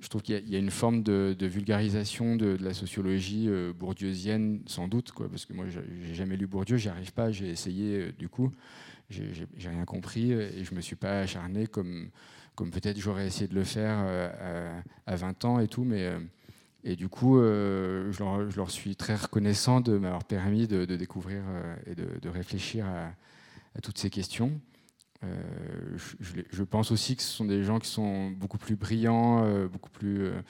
Je 0.04 0.10
trouve 0.10 0.22
qu'il 0.22 0.50
y, 0.50 0.56
a- 0.56 0.60
une 0.60 0.70
forme 0.70 1.02
de, 1.02 1.36
vulgarisation 1.40 2.36
de, 2.36 2.58
la 2.60 2.74
sociologie 2.74 3.46
euh, 3.48 3.72
bourdieusienne, 3.72 4.62
sans 4.66 4.90
doute, 4.90 5.14
parce 5.18 5.46
que 5.46 5.54
moi, 5.54 5.66
j'ai 5.70 6.14
jamais 6.14 6.36
lu 6.36 6.46
Bourdieu, 6.46 6.76
j'y 6.76 6.90
arrive 6.90 7.14
pas, 7.14 7.32
j'ai 7.32 7.48
essayé 7.48 8.00
euh, 8.00 8.12
du 8.20 8.28
coup, 8.28 8.52
j'ai 9.10 9.70
rien 9.70 9.86
compris 9.86 10.34
euh, 10.34 10.50
et 10.58 10.66
je 10.66 10.76
me 10.76 10.82
suis 10.82 10.98
pas 10.98 11.22
acharné 11.22 11.68
comme, 11.68 12.10
peut-être 12.58 13.00
j'aurais 13.00 13.28
essayé 13.28 13.48
de 13.48 13.56
le 13.56 13.64
faire 13.64 13.98
à, 15.08 15.12
à 15.12 15.16
20 15.16 15.46
ans 15.46 15.60
et 15.60 15.70
tout, 15.70 15.86
mais 15.86 16.12
et 16.84 16.98
du 16.98 17.08
coup, 17.08 17.38
je, 17.38 18.58
leur, 18.58 18.70
suis 18.70 18.98
très 18.98 19.16
reconnaissant 19.16 19.80
de 19.80 19.98
m'avoir 19.98 20.26
permis 20.26 20.68
de, 20.68 20.84
découvrir 20.84 21.44
et 21.88 21.96
de, 21.96 22.30
réfléchir 22.30 22.86
à 22.86 23.82
toutes 23.82 23.98
ces 23.98 24.10
questions. 24.10 24.60
Euh, 25.24 25.98
je, 26.20 26.64
pense 26.64 26.92
aussi 26.92 27.16
que 27.16 27.24
ce 27.24 27.30
sont 27.30 27.46
des 27.46 27.64
gens 27.64 27.80
qui 27.80 27.90
sont 27.90 28.32
beaucoup 28.32 28.58
plus 28.58 28.76
brillants, 28.76 29.46
euh, 29.46 29.68
beaucoup 29.68 29.90
plus, 29.90 30.24
euh, 30.24 30.42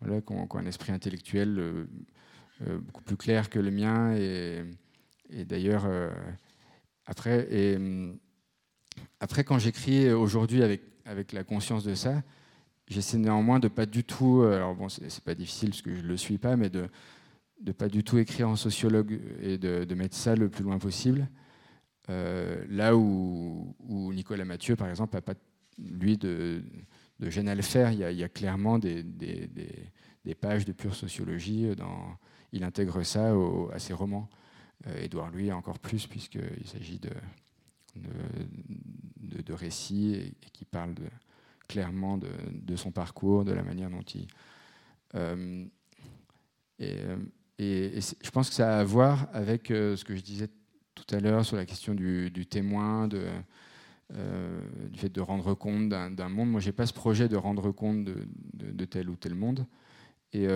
voilà, 0.00 0.20
qui 0.20 0.32
ont, 0.32 0.48
un 0.54 0.66
esprit 0.66 0.92
intellectuel 0.92 1.86
beaucoup 2.60 3.02
plus 3.02 3.16
clair 3.16 3.48
que 3.48 3.58
le 3.58 3.70
mien. 3.70 4.14
Et, 4.14 4.64
d'ailleurs, 5.44 5.88
après, 7.06 7.76
hum, 7.76 8.18
après, 9.20 9.44
quand 9.44 9.58
j'écris 9.58 10.10
aujourd'hui 10.12 10.62
avec, 10.62 10.82
avec 11.06 11.32
la 11.32 11.42
conscience 11.42 11.84
de 11.84 11.94
ça, 11.94 12.22
j'essaie 12.86 13.18
néanmoins 13.18 13.60
de 13.60 13.68
pas 13.68 13.86
du 13.86 14.04
tout, 14.04 14.42
alors 14.42 14.74
bon, 14.74 14.88
c'est 14.88 15.24
pas 15.24 15.34
difficile 15.34 15.70
parce 15.70 15.82
que 15.82 15.94
je 15.94 16.02
le 16.02 16.16
suis 16.16 16.38
pas, 16.38 16.56
mais 16.56 16.70
de 16.70 16.88
de 17.62 17.72
pas 17.72 17.88
du 17.88 18.02
tout 18.04 18.16
écrire 18.16 18.48
en 18.48 18.56
sociologue 18.56 19.20
et 19.42 19.58
de 19.58 19.94
mettre 19.94 20.16
ça 20.16 20.34
le 20.34 20.48
plus 20.48 20.64
loin 20.64 20.78
possible. 20.78 21.28
Là 22.68 22.96
où, 22.96 23.74
Nicolas 24.12 24.44
Mathieu, 24.44 24.76
par 24.76 24.88
exemple, 24.88 25.14
n'a 25.14 25.22
pas 25.22 25.34
lui 25.78 26.16
de, 26.18 26.62
gêne 27.20 27.48
à 27.48 27.54
le 27.54 27.62
faire. 27.62 27.92
Il 27.92 27.98
y 27.98 28.24
a, 28.24 28.28
clairement 28.28 28.78
des, 28.78 29.04
pages 30.40 30.64
de 30.64 30.72
pure 30.72 30.94
sociologie. 30.94 31.74
Dans, 31.76 32.16
il 32.52 32.64
intègre 32.64 33.02
ça 33.02 33.32
à 33.72 33.78
ses 33.78 33.92
romans. 33.92 34.28
Édouard 34.96 35.30
Louis 35.30 35.52
encore 35.52 35.78
plus, 35.78 36.06
puisqu'il 36.06 36.66
s'agit 36.66 36.98
de, 36.98 37.10
récits 39.52 40.14
et, 40.14 40.34
qui 40.52 40.64
parlent 40.64 40.94
clairement 41.70 42.18
de, 42.18 42.76
son 42.76 42.90
parcours, 42.90 43.44
de 43.44 43.52
la 43.52 43.62
manière 43.62 43.90
dont 43.90 44.02
il. 44.02 44.26
Euh, 45.14 45.64
euh, 46.80 47.16
et, 47.58 47.98
et, 47.98 48.00
je 48.00 48.30
pense 48.30 48.48
que 48.48 48.54
ça 48.54 48.76
a 48.76 48.80
à 48.80 48.84
voir 48.84 49.28
avec 49.32 49.70
euh, 49.70 49.96
ce 49.96 50.04
que 50.04 50.16
je 50.16 50.22
disais 50.22 50.48
tout 51.04 51.14
à 51.14 51.20
l'heure 51.20 51.44
sur 51.44 51.56
la 51.56 51.66
question 51.66 51.94
du, 51.94 52.46
témoin, 52.48 53.08
de, 53.08 53.26
du 54.90 54.98
fait 54.98 55.08
de 55.08 55.20
rendre 55.20 55.54
compte 55.54 55.88
d'un 55.88 56.28
monde. 56.28 56.50
Moi, 56.50 56.60
je 56.60 56.66
n'ai 56.66 56.72
pas 56.72 56.86
ce 56.86 56.92
projet 56.92 57.28
de 57.28 57.36
rendre 57.36 57.72
compte 57.72 58.04
de, 58.04 58.84
tel 58.84 59.08
ou 59.08 59.16
tel 59.16 59.34
monde. 59.34 59.66
Et, 60.32 60.46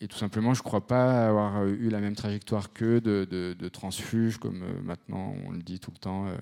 et 0.00 0.06
tout 0.06 0.16
simplement, 0.16 0.54
je 0.54 0.60
ne 0.60 0.64
crois 0.64 0.86
pas 0.86 1.26
avoir 1.26 1.66
eu 1.66 1.88
la 1.88 2.00
même 2.00 2.14
trajectoire 2.14 2.72
que 2.72 3.00
de, 3.00 3.68
transfuge, 3.68 4.38
comme 4.38 4.62
euh, 4.62 4.82
maintenant 4.82 5.34
on 5.44 5.50
le 5.50 5.62
dit 5.62 5.80
tout 5.80 5.90
le 5.90 5.98
temps, 5.98 6.28
euh, 6.28 6.36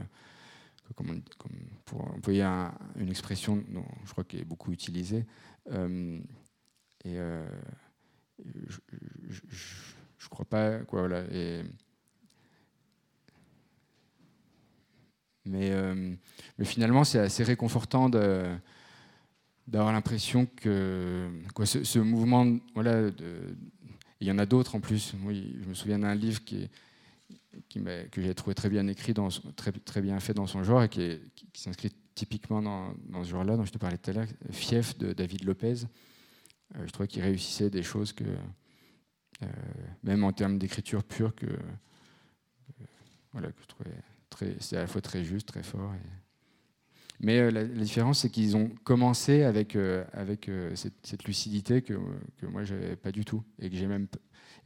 comme, 0.94 1.22
pour 1.86 2.02
employer 2.14 2.42
une 2.96 3.08
expression 3.08 3.64
dont 3.68 3.86
je 4.04 4.12
crois 4.12 4.24
qu'elle 4.24 4.40
est 4.40 4.44
beaucoup 4.44 4.72
utilisée. 4.72 5.24
Euh, 5.72 6.18
et 7.04 7.16
je 7.16 8.78
ne 9.38 10.28
crois 10.28 10.44
pas. 10.44 10.80
Quoi, 10.80 11.00
voilà, 11.00 11.24
mais, 15.46 15.72
mais, 16.58 16.64
finalement, 16.64 17.04
c'est 17.04 17.18
assez 17.18 17.44
réconfortant 17.44 18.08
d'avoir 18.08 19.92
l'impression 19.92 20.46
que 20.56 21.28
ce, 21.64 21.98
mouvement, 21.98 22.58
voilà, 22.74 23.10
il 24.20 24.26
y 24.26 24.30
en 24.30 24.38
a 24.38 24.46
d'autres 24.46 24.74
en 24.74 24.80
plus. 24.80 25.14
Oui, 25.24 25.56
je 25.62 25.68
me 25.68 25.74
souviens 25.74 25.98
d'un 25.98 26.14
livre 26.14 26.42
qui, 26.44 26.68
que 28.10 28.22
j'ai 28.22 28.34
trouvé 28.34 28.54
très 28.54 28.68
bien 28.68 28.86
écrit, 28.88 29.14
dans, 29.14 29.28
très, 29.56 29.72
très 29.72 30.00
bien 30.00 30.18
fait 30.20 30.34
dans 30.34 30.46
son 30.46 30.62
genre 30.62 30.82
et 30.82 30.88
qui, 30.88 31.20
s'inscrit 31.54 31.92
typiquement 32.14 32.62
dans, 32.62 32.94
dans 33.08 33.24
ce 33.24 33.30
genre-là 33.30 33.56
dont 33.56 33.64
je 33.64 33.72
te 33.72 33.78
parlais 33.78 33.98
tout 33.98 34.10
à 34.10 34.14
l'heure, 34.14 34.28
Fief 34.50 34.96
de 34.98 35.12
David 35.12 35.44
Lopez. 35.44 35.84
Euh, 36.74 36.86
je 36.86 36.92
trouvais 36.92 37.08
qu'il 37.08 37.22
réussissait 37.22 37.70
des 37.70 37.82
choses 37.82 38.12
que, 38.12 38.24
euh, 38.24 39.46
même 40.02 40.24
en 40.24 40.32
termes 40.32 40.58
d'écriture 40.58 41.04
pure, 41.04 41.34
que, 41.34 41.46
voilà, 43.32 43.48
que 43.48 43.62
je 43.62 43.66
trouvais 43.66 43.94
c'était 44.60 44.76
à 44.76 44.80
la 44.80 44.86
fois 44.86 45.00
très 45.00 45.24
juste, 45.24 45.48
très 45.48 45.62
fort. 45.62 45.92
Mais 47.20 47.38
euh, 47.38 47.50
la, 47.50 47.64
différence, 47.64 48.20
c'est 48.20 48.30
qu'ils 48.30 48.56
ont 48.56 48.70
commencé 48.84 49.42
avec, 49.42 49.76
euh, 49.76 50.04
euh, 50.14 50.72
cette, 50.74 51.24
lucidité 51.24 51.82
que, 51.82 51.94
moi, 52.42 52.64
j'avais 52.64 52.96
pas 52.96 53.12
du 53.12 53.24
tout. 53.24 53.42
Et 53.58 53.70
que 53.70 53.76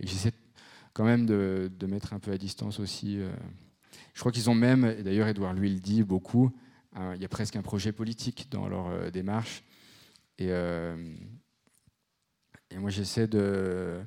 j'essaie 0.01 0.33
quand 0.93 1.05
même 1.05 1.27
de, 1.27 1.71
mettre 1.87 2.13
un 2.13 2.19
peu 2.19 2.33
à 2.33 2.39
distance 2.39 2.81
aussi. 2.81 3.21
Je 4.15 4.21
crois 4.21 4.33
qu'ils 4.33 4.51
ont 4.51 4.55
même, 4.55 4.85
et 4.85 5.03
d'ailleurs, 5.03 5.29
Edouard 5.29 5.55
lui 5.55 5.71
le 5.73 5.81
dit 5.81 6.03
beaucoup, 6.03 6.51
il 6.97 7.21
y 7.21 7.25
a 7.25 7.29
presque 7.29 7.57
un 7.57 7.63
projet 7.63 7.93
politique 7.93 8.49
dans 8.51 8.69
leur 8.69 9.11
démarche. 9.13 9.63
Et 10.39 10.51
moi, 12.77 12.91
j'essaie 12.91 13.29
de 13.29 14.01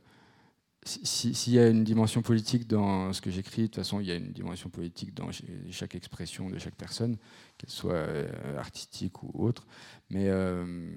s'il 0.86 1.54
y 1.54 1.60
a 1.60 1.68
une 1.68 1.84
dimension 1.84 2.22
politique 2.22 2.68
dans 2.68 3.14
ce 3.14 3.22
que 3.22 3.32
j'écris, 3.32 3.64
de 3.64 3.68
toute 3.68 3.76
façon, 3.78 4.00
il 4.00 4.08
y 4.08 4.12
a 4.12 4.16
une 4.16 4.32
dimension 4.32 4.70
politique 4.70 5.14
dans 5.14 5.30
chaque 5.72 5.96
expression 5.96 6.50
de 6.50 6.58
chaque 6.58 6.76
personne, 6.76 7.18
qu'elle 7.58 7.70
soit 7.70 7.94
euh, 7.94 8.58
artistique 8.58 9.24
ou 9.24 9.32
autre. 9.46 9.66
Mais 10.10 10.28
euh, 10.30 10.92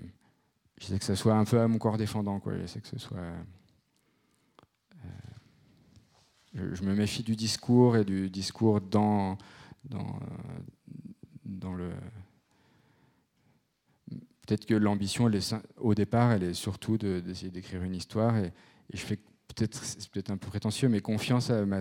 j'essaie 0.78 0.98
que 0.98 1.04
ça 1.04 1.14
soit 1.16 1.34
un 1.34 1.44
peu 1.44 1.60
à 1.60 1.68
mon 1.68 1.78
corps 1.78 1.98
défendant. 1.98 2.42
J'essaie 2.58 2.80
que 2.80 2.88
ce 2.88 2.98
soit. 2.98 3.18
Euh, 3.18 3.42
je, 6.54 6.82
me 6.82 6.94
méfie 6.94 7.22
du 7.22 7.36
discours 7.36 7.96
et 7.96 8.04
du 8.04 8.28
discours 8.30 8.80
dans, 8.80 9.38
dans, 9.84 10.18
dans 11.44 11.74
le. 11.74 11.92
Peut-être 14.46 14.66
que 14.66 14.74
l'ambition, 14.74 15.30
au 15.76 15.94
départ, 15.94 16.32
elle 16.32 16.44
est 16.44 16.54
surtout 16.54 16.98
d'essayer 16.98 17.50
d'écrire 17.50 17.82
une 17.82 17.94
histoire 17.94 18.36
et 18.36 18.52
je 18.92 19.00
fais 19.00 19.18
c'est 19.58 20.10
peut-être 20.10 20.30
un 20.30 20.36
peu 20.36 20.48
prétentieux, 20.48 20.88
mais 20.88 21.00
confiance 21.00 21.50
à 21.50 21.64
ma 21.64 21.80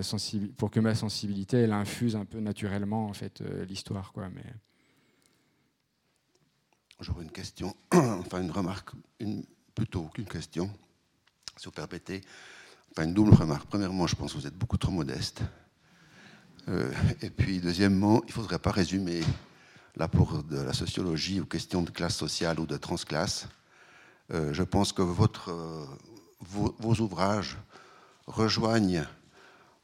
pour 0.57 0.71
que 0.71 0.79
ma 0.79 0.95
sensibilité 0.95 1.57
elle 1.57 1.73
infuse 1.73 2.15
un 2.15 2.25
peu 2.25 2.39
naturellement 2.39 3.07
en 3.07 3.13
fait 3.13 3.41
euh, 3.41 3.65
l'histoire. 3.65 4.13
Mais 4.33 4.43
j'aurais 6.99 7.23
une 7.23 7.31
question, 7.31 7.75
enfin 7.91 8.41
une 8.41 8.51
remarque, 8.51 8.91
une, 9.19 9.43
plutôt 9.73 10.03
qu'une 10.13 10.25
question, 10.25 10.69
si 11.57 11.65
vous 11.65 11.71
permettez, 11.71 12.21
enfin 12.91 13.03
une 13.07 13.13
double 13.13 13.33
remarque. 13.33 13.67
Premièrement, 13.67 14.07
je 14.07 14.15
pense 14.15 14.33
que 14.33 14.37
vous 14.37 14.47
êtes 14.47 14.57
beaucoup 14.57 14.77
trop 14.77 14.91
modeste. 14.91 15.41
Euh, 16.67 16.91
et 17.21 17.29
puis 17.29 17.59
deuxièmement, 17.59 18.21
il 18.23 18.27
ne 18.27 18.31
faudrait 18.31 18.59
pas 18.59 18.71
résumer 18.71 19.21
l'apport 19.97 20.43
de 20.43 20.57
la 20.57 20.73
sociologie 20.73 21.39
aux 21.39 21.45
questions 21.45 21.83
de 21.83 21.91
classe 21.91 22.15
sociale 22.15 22.59
ou 22.59 22.65
de 22.65 22.77
transclasse. 22.77 23.47
Euh, 24.33 24.53
je 24.53 24.63
pense 24.63 24.91
que 24.91 25.03
votre 25.03 25.53
vos, 26.49 27.01
ouvrages 27.01 27.57
rejoignent 28.27 29.03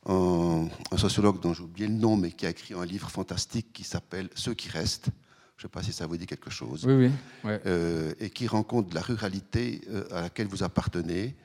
un, 0.05 0.67
sociologue 0.97 1.39
dont 1.39 1.53
j'ai 1.53 1.63
oublié 1.63 1.87
le 1.87 1.93
nom, 1.93 2.17
mais 2.17 2.31
qui 2.31 2.45
a 2.45 2.49
écrit 2.49 2.73
un 2.73 2.85
livre 2.85 3.09
fantastique 3.09 3.71
qui 3.73 3.83
s'appelle 3.83 4.29
Ceux 4.35 4.53
qui 4.53 4.69
restent. 4.69 5.09
Je 5.57 5.67
ne 5.67 5.69
sais 5.69 5.73
pas 5.73 5.83
si 5.83 5.93
ça 5.93 6.07
vous 6.07 6.17
dit 6.17 6.25
quelque 6.25 6.49
chose. 6.49 6.85
Oui, 6.85 7.11
oui. 7.43 7.51
Euh, 7.65 8.13
et 8.19 8.31
qui 8.31 8.45
de 8.45 8.95
la 8.95 9.01
ruralité 9.01 9.81
euh, 9.89 10.03
à 10.11 10.21
laquelle 10.21 10.47
vous 10.47 10.63
appartenez 10.63 11.35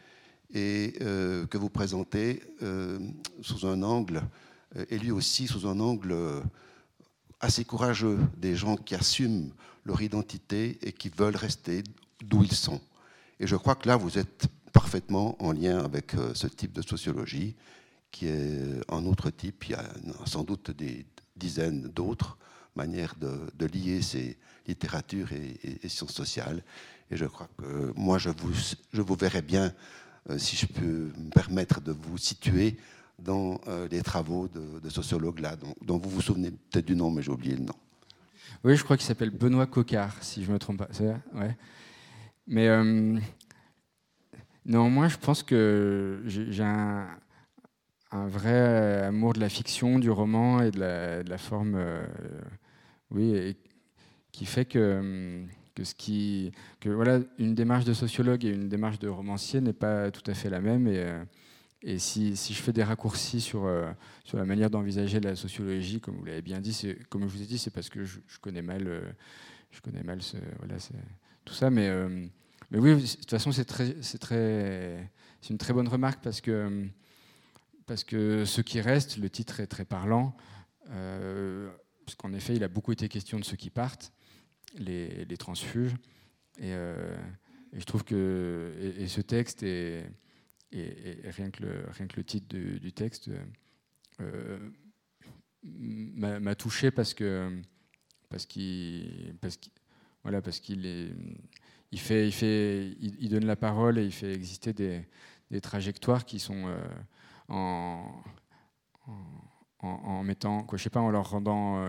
et 0.54 0.94
euh, 1.02 1.44
que 1.46 1.58
vous 1.58 1.68
présentez 1.68 2.42
sous 3.42 3.66
un 3.66 3.82
angle, 3.82 4.22
et 4.90 4.98
lui 4.98 5.10
aussi 5.10 5.46
sous 5.46 5.66
un 5.66 5.80
angle 5.80 6.14
assez 7.40 7.64
courageux, 7.64 8.18
des 8.36 8.56
gens 8.56 8.76
qui 8.76 8.94
assument 8.94 9.50
leur 9.84 10.00
identité 10.02 10.78
et 10.82 10.92
qui 10.92 11.08
veulent 11.08 11.36
rester 11.36 11.82
d'où 12.22 12.42
ils 12.42 12.54
sont. 12.54 12.80
Et 13.38 13.46
je 13.46 13.56
crois 13.56 13.74
que 13.74 13.88
là, 13.88 13.96
vous 13.96 14.18
êtes 14.18 14.48
parfaitement 14.72 15.36
en 15.42 15.52
lien 15.52 15.78
avec 15.84 16.14
euh, 16.14 16.32
ce 16.34 16.46
type 16.46 16.72
de 16.72 16.82
sociologie, 16.82 17.54
qui 18.10 18.26
est 18.26 18.80
un 18.88 19.04
autre 19.04 19.30
type. 19.30 19.64
Il 19.68 19.72
y 19.72 19.74
a 19.74 19.84
sans 20.24 20.44
doute 20.44 20.70
des 20.70 21.06
dizaines 21.36 21.82
d'autres 21.82 22.38
manières 22.74 23.14
de, 23.16 23.66
lier 23.66 24.02
ces 24.02 24.36
littératures 24.66 25.28
et, 25.32 25.88
sciences 25.88 26.12
sociales. 26.12 26.62
Et 27.10 27.16
je 27.16 27.24
crois 27.24 27.48
que 27.58 27.92
moi, 27.96 28.18
je 28.18 28.30
vous, 28.30 28.52
je 28.92 29.00
vous 29.00 29.14
verrais 29.14 29.42
bien, 29.42 29.72
euh, 30.30 30.38
si 30.38 30.56
je 30.56 30.66
peux 30.66 31.10
me 31.16 31.30
permettre 31.30 31.80
de 31.80 31.92
vous 31.92 32.18
situer 32.18 32.76
dans 33.18 33.60
euh, 33.68 33.88
les 33.90 34.02
travaux 34.02 34.48
de, 34.48 34.88
sociologues 34.90 35.40
là, 35.40 35.56
dont, 35.82 35.98
vous 35.98 36.10
vous 36.10 36.20
souvenez 36.20 36.50
peut-être 36.50 36.86
du 36.86 36.96
nom, 36.96 37.10
mais 37.10 37.22
j'ai 37.22 37.30
oublié 37.30 37.56
le 37.56 37.64
nom. 37.64 37.74
Oui, 38.64 38.76
je 38.76 38.84
crois 38.84 38.96
qu'il 38.96 39.06
s'appelle 39.06 39.30
Benoît 39.30 39.66
Cocard, 39.66 40.22
si 40.22 40.42
je 40.42 40.48
ne 40.48 40.54
me 40.54 40.58
trompe 40.58 40.78
pas. 40.78 40.88
Ouais. 41.34 41.56
Mais 42.46 42.68
moi, 44.66 45.08
je 45.08 45.16
pense 45.16 45.42
que 45.42 46.22
j'ai 46.26 46.62
un, 46.62 47.08
vrai 48.12 49.04
amour 49.04 49.32
de 49.32 49.40
la 49.40 49.48
fiction, 49.48 49.98
du 49.98 50.10
roman 50.10 50.60
et 50.62 50.70
de 50.70 50.80
la, 51.28 51.38
forme, 51.38 51.74
euh, 51.76 52.04
oui, 53.10 53.56
qui 54.32 54.46
fait 54.46 54.64
que, 54.64 55.44
qui, 55.96 56.52
que 56.80 56.88
voilà, 56.88 57.20
une 57.38 57.54
démarche 57.54 57.84
de 57.84 57.94
sociologue 57.94 58.44
et 58.44 58.50
une 58.50 58.68
démarche 58.68 58.98
de 58.98 59.08
romancier 59.08 59.60
n'est 59.60 59.72
pas 59.72 60.10
tout 60.10 60.28
à 60.28 60.34
fait 60.34 60.50
la 60.50 60.60
même. 60.60 60.86
Et, 60.88 60.98
euh, 60.98 61.24
et 61.82 61.98
si, 61.98 62.36
si, 62.36 62.52
je 62.52 62.60
fais 62.60 62.72
des 62.72 62.82
raccourcis 62.82 63.40
sur, 63.40 63.66
euh, 63.66 63.90
sur 64.24 64.38
la 64.38 64.44
manière 64.44 64.70
d'envisager 64.70 65.20
la 65.20 65.36
sociologie, 65.36 66.00
comme 66.00 66.16
vous 66.16 66.24
l'avez 66.24 66.42
bien 66.42 66.60
dit, 66.60 66.96
comme 67.08 67.22
je 67.22 67.36
vous 67.36 67.42
ai 67.42 67.46
dit, 67.46 67.58
c'est 67.58 67.70
parce 67.70 67.88
que 67.88 68.04
je, 68.04 68.18
connais 68.40 68.62
mal, 68.62 69.14
je 69.70 69.80
connais 69.80 70.02
mal 70.02 70.22
ce, 70.22 70.38
voilà, 70.58 70.76
tout 71.44 71.54
ça, 71.54 71.70
mais 71.70 71.88
mais 72.70 72.78
oui, 72.78 72.94
de 72.94 73.06
toute 73.06 73.30
façon, 73.30 73.52
c'est 73.52 73.70
une 75.50 75.58
très 75.58 75.72
bonne 75.72 75.88
remarque 75.88 76.22
parce 76.22 76.40
que 76.40 76.88
parce 77.86 78.02
que 78.02 78.44
ce 78.44 78.60
qui 78.60 78.80
reste, 78.80 79.16
le 79.16 79.30
titre 79.30 79.60
est 79.60 79.68
très 79.68 79.84
parlant, 79.84 80.36
euh, 80.90 81.70
parce 82.04 82.16
qu'en 82.16 82.32
effet, 82.32 82.56
il 82.56 82.64
a 82.64 82.68
beaucoup 82.68 82.92
été 82.92 83.08
question 83.08 83.38
de 83.38 83.44
ceux 83.44 83.56
qui 83.56 83.70
partent, 83.70 84.12
les, 84.76 85.36
transfuges, 85.38 85.94
et, 86.58 86.72
euh, 86.74 87.16
et, 87.72 87.80
je 87.80 87.84
trouve 87.84 88.02
que 88.04 88.74
et, 88.98 89.06
ce 89.06 89.20
texte 89.20 89.62
est, 89.62 90.04
et, 90.72 91.20
rien 91.30 91.50
que 91.50 91.62
le 91.62 91.84
rien 91.90 92.08
que 92.08 92.16
le 92.16 92.24
titre 92.24 92.48
du, 92.48 92.92
texte 92.92 93.30
euh, 94.20 94.58
m'a 95.62 96.54
touché 96.54 96.90
parce 96.90 97.14
que 97.14 97.62
parce 98.28 98.46
qu'il 98.46 99.36
parce 99.40 99.56
qu'il 99.56 99.72
parce 100.42 100.60
qu'il 100.60 100.86
est 100.86 101.12
il, 101.92 102.00
fait, 102.00 102.26
il, 102.26 102.32
fait, 102.32 102.96
il, 103.00 103.28
donne 103.28 103.46
la 103.46 103.56
parole 103.56 103.98
et 103.98 104.04
il 104.04 104.12
fait 104.12 104.32
exister 104.32 104.72
des, 104.72 105.02
des 105.50 105.60
trajectoires 105.60 106.24
qui 106.24 106.38
sont 106.38 106.64
en, 107.48 108.22
en, 109.80 110.22
mettant, 110.22 110.64
quoi, 110.64 110.78
je 110.78 110.82
sais 110.84 110.90
pas, 110.90 111.00
en 111.00 111.10
leur 111.10 111.30
rendant 111.30 111.86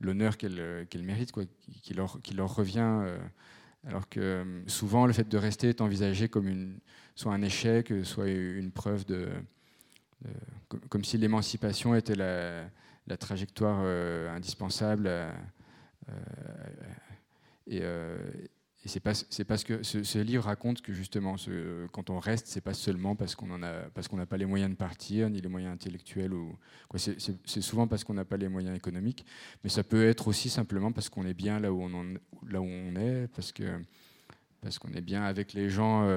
l'honneur 0.00 0.36
qu'elles 0.36 0.86
méritent, 1.02 1.32
quoi, 1.32 1.44
qui, 1.82 1.94
leur, 1.94 2.20
qui 2.22 2.34
leur 2.34 2.54
revient. 2.54 3.00
alors 3.86 4.08
que 4.08 4.62
souvent, 4.66 5.06
le 5.06 5.12
fait 5.12 5.28
de 5.28 5.38
rester 5.38 5.68
est 5.68 5.80
envisagé 5.80 6.28
comme 6.28 6.48
une, 6.48 6.78
soit 7.14 7.32
un 7.32 7.42
échec, 7.42 7.92
soit 8.04 8.28
une 8.28 8.72
preuve 8.72 9.04
de, 9.06 9.28
comme 10.88 11.04
si 11.04 11.18
l'émancipation 11.18 11.94
était 11.94 12.14
la, 12.14 13.16
trajectoire 13.18 13.80
euh, 13.82 14.34
indispensable. 14.34 15.06
Euh, 15.06 15.30
euh, 17.70 18.16
et, 18.36 18.48
et 18.84 18.88
c'est 18.88 19.00
parce 19.44 19.64
que 19.64 19.84
ce, 19.84 20.18
livre 20.18 20.44
raconte 20.44 20.82
que 20.82 20.92
justement, 20.92 21.36
quand 21.92 22.10
on 22.10 22.18
reste, 22.18 22.48
c'est 22.48 22.60
pas 22.60 22.74
seulement 22.74 23.14
parce 23.14 23.36
qu'on 23.36 23.46
qu'on 23.46 24.16
n'a 24.16 24.26
pas 24.26 24.36
les 24.36 24.44
moyens 24.44 24.72
de 24.72 24.76
partir, 24.76 25.30
ni 25.30 25.40
les 25.40 25.48
moyens 25.48 25.72
intellectuels 25.72 26.32
ou. 26.32 26.56
C'est, 26.96 27.36
souvent 27.60 27.86
parce 27.86 28.02
qu'on 28.02 28.14
n'a 28.14 28.24
pas 28.24 28.36
les 28.36 28.48
moyens 28.48 28.76
économiques, 28.76 29.24
mais 29.62 29.70
ça 29.70 29.84
peut 29.84 30.08
être 30.08 30.26
aussi 30.26 30.50
simplement 30.50 30.90
parce 30.90 31.08
qu'on 31.08 31.24
est 31.26 31.34
bien 31.34 31.60
là 31.60 31.72
où 31.72 31.82
on, 31.82 32.14
là 32.48 32.60
où 32.60 32.66
on 32.66 32.96
est, 32.96 33.28
parce 33.28 33.52
que 33.52 33.80
parce 34.60 34.80
qu'on 34.80 34.92
est 34.92 35.00
bien 35.00 35.22
avec 35.22 35.52
les 35.52 35.70
gens 35.70 36.08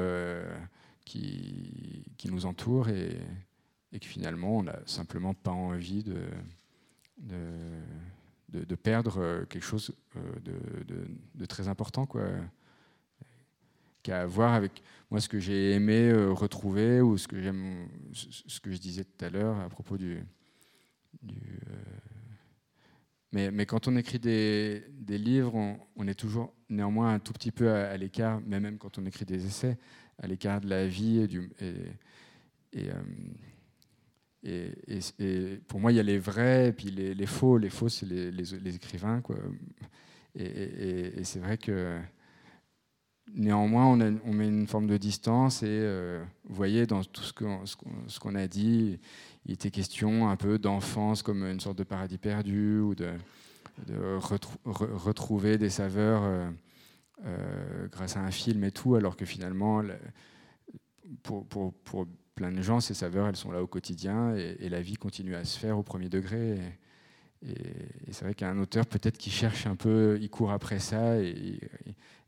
qui, 1.06 2.04
qui 2.18 2.32
nous 2.32 2.48
entourent 2.48 2.90
et, 2.90 3.20
que 3.92 4.06
finalement 4.06 4.58
on 4.58 4.64
n'a 4.64 4.80
simplement 4.86 5.34
pas 5.34 5.52
envie 5.52 6.04
de, 6.04 6.18
de, 8.50 8.76
perdre 8.76 9.18
euh, 9.20 9.46
quelque 9.46 9.64
chose 9.64 9.96
euh, 10.16 10.86
de, 11.36 11.46
très 11.46 11.68
important, 11.68 12.06
quoi, 12.06 12.24
qui 14.04 14.12
a 14.12 14.22
à 14.22 14.26
voir 14.26 14.54
avec 14.54 14.84
moi 15.10 15.20
ce 15.20 15.28
que 15.28 15.40
j'ai 15.40 15.72
aimé 15.72 16.10
euh, 16.10 16.32
retrouver 16.32 17.02
ou 17.02 17.18
ce 17.18 17.28
que 17.28 17.42
j'aime, 17.42 17.88
ce 18.14 18.60
que 18.60 18.72
je 18.72 18.78
disais 18.78 19.04
tout 19.04 19.26
à 19.26 19.30
l'heure 19.30 19.60
à 19.60 19.70
propos 19.70 19.98
du. 19.98 20.24
mais, 23.32 23.52
mais, 23.52 23.66
quand 23.66 23.88
on 23.88 23.96
écrit 23.96 24.20
des, 24.20 24.84
livres, 25.08 25.56
on, 25.96 26.08
est 26.08 26.16
toujours 26.16 26.54
néanmoins 26.70 27.14
un 27.14 27.20
tout 27.20 27.34
petit 27.34 27.52
peu 27.52 27.72
à, 27.72 27.98
l'écart, 27.98 28.42
mais 28.46 28.60
même 28.60 28.78
quand 28.78 28.98
on 28.98 29.06
écrit 29.06 29.26
des 29.26 29.46
essais, 29.46 29.78
à 30.18 30.28
l'écart 30.28 30.62
de 30.62 30.70
la 30.70 30.88
vie 30.88 31.20
et 31.20 31.28
du. 31.28 31.52
Et, 34.46 35.60
pour 35.68 35.80
moi, 35.80 35.92
il 35.92 35.96
y 35.96 36.00
a 36.00 36.04
les 36.04 36.20
vrais 36.20 36.72
puis 36.72 36.92
les, 36.92 37.26
faux. 37.26 37.58
Les 37.58 37.70
faux, 37.70 37.90
c'est 37.90 38.06
les, 38.06 38.76
écrivains. 38.76 39.22
Quoi. 39.22 39.38
Et, 40.36 41.24
c'est 41.24 41.40
vrai 41.40 41.58
que 41.58 42.00
néanmoins, 43.34 43.88
on, 43.88 44.34
met 44.34 44.48
une 44.48 44.68
forme 44.68 44.88
de 44.88 44.98
distance. 44.98 45.64
Et 45.64 45.68
euh, 45.70 46.24
vous 46.46 46.56
voyez, 46.56 46.86
dans 46.86 47.04
tout 47.04 47.24
ce 47.24 48.20
qu'on 48.20 48.36
a 48.36 48.48
dit, 48.48 49.00
il 49.46 49.54
était 49.54 49.72
question 49.72 50.30
un 50.30 50.36
peu 50.36 50.60
d'enfance 50.60 51.24
comme 51.24 51.44
une 51.44 51.60
sorte 51.60 51.78
de 51.78 51.84
paradis 51.84 52.18
perdu 52.18 52.80
ou 52.80 52.96
de, 52.96 53.12
retrouver 54.66 55.58
des 55.58 55.70
saveurs 55.70 56.24
euh, 56.24 56.50
euh, 57.26 57.88
grâce 57.92 58.16
à 58.16 58.22
un 58.22 58.32
film 58.32 58.64
et 58.64 58.72
tout, 58.72 58.96
alors 58.96 59.18
que 59.18 59.26
finalement, 59.26 59.82
pour, 61.24 61.46
pour, 61.48 61.74
pour 61.74 62.08
plein 62.36 62.52
de 62.52 62.62
gens, 62.62 62.82
ces 62.82 62.94
saveurs, 62.94 63.28
elles 63.28 63.36
sont 63.36 63.52
là 63.52 63.64
au 63.64 63.68
quotidien 63.68 64.36
et, 64.36 64.70
la 64.70 64.82
vie 64.82 64.96
continue 64.96 65.36
à 65.36 65.46
se 65.46 65.58
faire 65.58 65.78
au 65.78 65.84
premier 65.84 66.10
degré. 66.10 66.60
Et, 67.48 67.56
c'est 68.12 68.26
vrai 68.26 68.36
qu'un 68.36 68.58
auteur, 68.60 68.86
peut-être 68.86 69.18
qui 69.18 69.32
cherche 69.32 69.66
un 69.66 69.76
peu, 69.76 70.18
il 70.22 70.30
court 70.30 70.52
après 70.52 70.80
ça 70.80 71.20
et, 71.22 71.60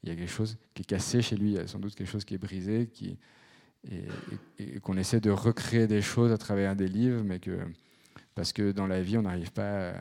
il 0.04 0.10
y 0.10 0.12
a 0.12 0.16
quelque 0.16 0.32
chose 0.32 0.58
qui 0.74 0.84
est 0.84 0.86
cassé 0.86 1.22
chez 1.22 1.36
lui, 1.36 1.52
il 1.52 1.56
y 1.56 1.60
a 1.60 1.68
sans 1.68 1.80
doute 1.80 1.96
quelque 1.96 2.10
chose 2.10 2.24
qui 2.24 2.36
est 2.36 2.38
brisé, 2.38 2.88
qui, 2.88 3.18
et, 4.58 4.80
qu'on 4.80 4.96
essaie 4.98 5.20
de 5.20 5.32
recréer 5.32 5.88
des 5.88 6.02
choses 6.02 6.32
à 6.32 6.38
travers 6.38 6.76
des 6.76 6.88
livres, 6.88 7.24
mais 7.24 7.40
que 7.40 7.60
parce 8.36 8.54
que 8.54 8.72
dans 8.72 8.88
la 8.88 9.02
vie, 9.02 9.18
on 9.18 9.24
n'arrive 9.24 9.52
pas 9.52 9.90
à, 9.90 9.96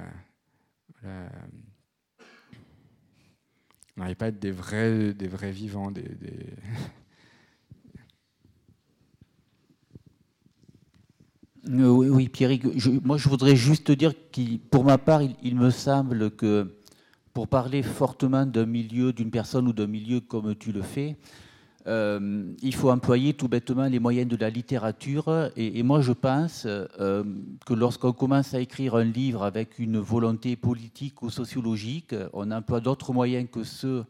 on 3.96 4.00
n'arrive 4.00 4.16
pas 4.16 4.26
à 4.26 4.28
être 4.28 4.38
des 4.38 4.50
vrais, 4.50 5.14
des 5.14 5.28
vrais 5.28 5.50
vivants, 5.50 5.90
des 5.90 6.04
oui, 11.69 12.29
Pierrick, 12.29 12.64
moi 13.05 13.17
je 13.17 13.29
voudrais 13.29 13.57
juste 13.57 13.91
dire 13.91 14.12
que 14.33 14.57
pour 14.71 14.85
ma 14.85 14.99
part, 14.99 15.21
il, 15.23 15.57
me 15.57 15.71
semble 15.71 16.31
que 16.31 16.75
pour 17.33 17.49
parler 17.49 17.83
fortement 17.83 18.47
d'un 18.47 18.67
milieu, 18.67 19.12
d'une 19.12 19.31
personne 19.31 19.67
ou 19.69 19.73
d'un 19.73 19.87
milieu 19.87 20.21
comme 20.21 20.55
tu 20.55 20.73
le 20.73 20.83
fais, 20.83 21.17
euh, 21.87 22.53
il 22.62 22.75
faut 22.75 22.91
employer 22.91 23.35
tout 23.35 23.49
bêtement 23.49 23.87
les 23.87 24.01
moyens 24.01 24.29
de 24.29 24.37
la 24.37 24.51
littérature. 24.51 25.51
Et, 25.57 25.83
moi 25.83 26.01
je 26.01 26.12
pense 26.12 26.67
euh, 26.67 27.25
que 27.64 27.75
lorsqu'on 27.75 28.12
commence 28.12 28.55
à 28.55 28.61
écrire 28.61 28.95
un 28.97 29.05
livre 29.05 29.43
avec 29.43 29.79
une 29.79 29.99
volonté 29.99 30.57
politique 30.57 31.23
ou 31.23 31.31
sociologique, 31.31 32.14
on 32.33 32.51
emploie 32.51 32.81
d'autres 32.81 33.12
moyens 33.12 33.49
que 33.51 33.62
ceux 33.64 34.05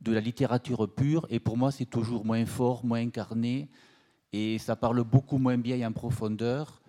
de 0.00 0.12
la 0.12 0.20
littérature 0.20 0.88
pure. 0.88 1.26
Et 1.30 1.40
pour 1.40 1.56
moi, 1.56 1.70
c'est 1.70 1.86
toujours 1.86 2.24
moins 2.24 2.46
fort, 2.46 2.84
moins 2.84 3.00
incarné. 3.00 3.68
Et 4.32 4.58
ça 4.58 4.76
parle 4.76 5.02
beaucoup 5.04 5.38
moins 5.38 5.58
bien 5.58 5.86
en 5.88 5.92
profondeur 5.92 6.80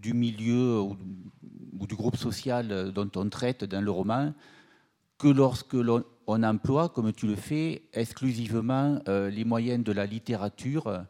du 0.00 0.14
milieu 0.14 0.80
ou, 0.80 0.96
du 1.86 1.94
groupe 1.94 2.16
social 2.16 2.92
dont 2.92 3.10
on 3.16 3.28
traite 3.28 3.64
dans 3.64 3.80
le 3.80 3.90
roman 3.90 4.32
que 5.18 5.28
lorsque 5.28 5.74
l'on 5.74 6.02
emploie, 6.26 6.88
comme 6.88 7.12
tu 7.12 7.26
le 7.26 7.36
fais, 7.36 7.82
exclusivement 7.92 9.00
euh, 9.08 9.30
les 9.30 9.44
moyens 9.44 9.82
de 9.82 9.92
la 9.92 10.06
littérature 10.06 11.04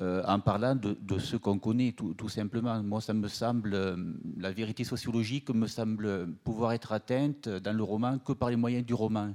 euh, 0.00 0.22
en 0.26 0.40
parlant 0.40 0.74
de, 0.74 1.18
ce 1.18 1.36
qu'on 1.36 1.58
connaît, 1.58 1.92
tout, 1.92 2.28
simplement. 2.28 2.82
Moi, 2.82 3.00
ça 3.00 3.12
me 3.12 3.28
semble, 3.28 3.74
euh, 3.74 3.96
la 4.38 4.50
vérité 4.50 4.84
sociologique 4.84 5.50
me 5.50 5.66
semble 5.66 6.28
pouvoir 6.42 6.72
être 6.72 6.92
atteinte 6.92 7.48
dans 7.48 7.72
le 7.72 7.82
roman 7.82 8.18
que 8.18 8.32
par 8.32 8.50
les 8.50 8.56
moyens 8.56 8.84
du 8.84 8.94
roman, 8.94 9.34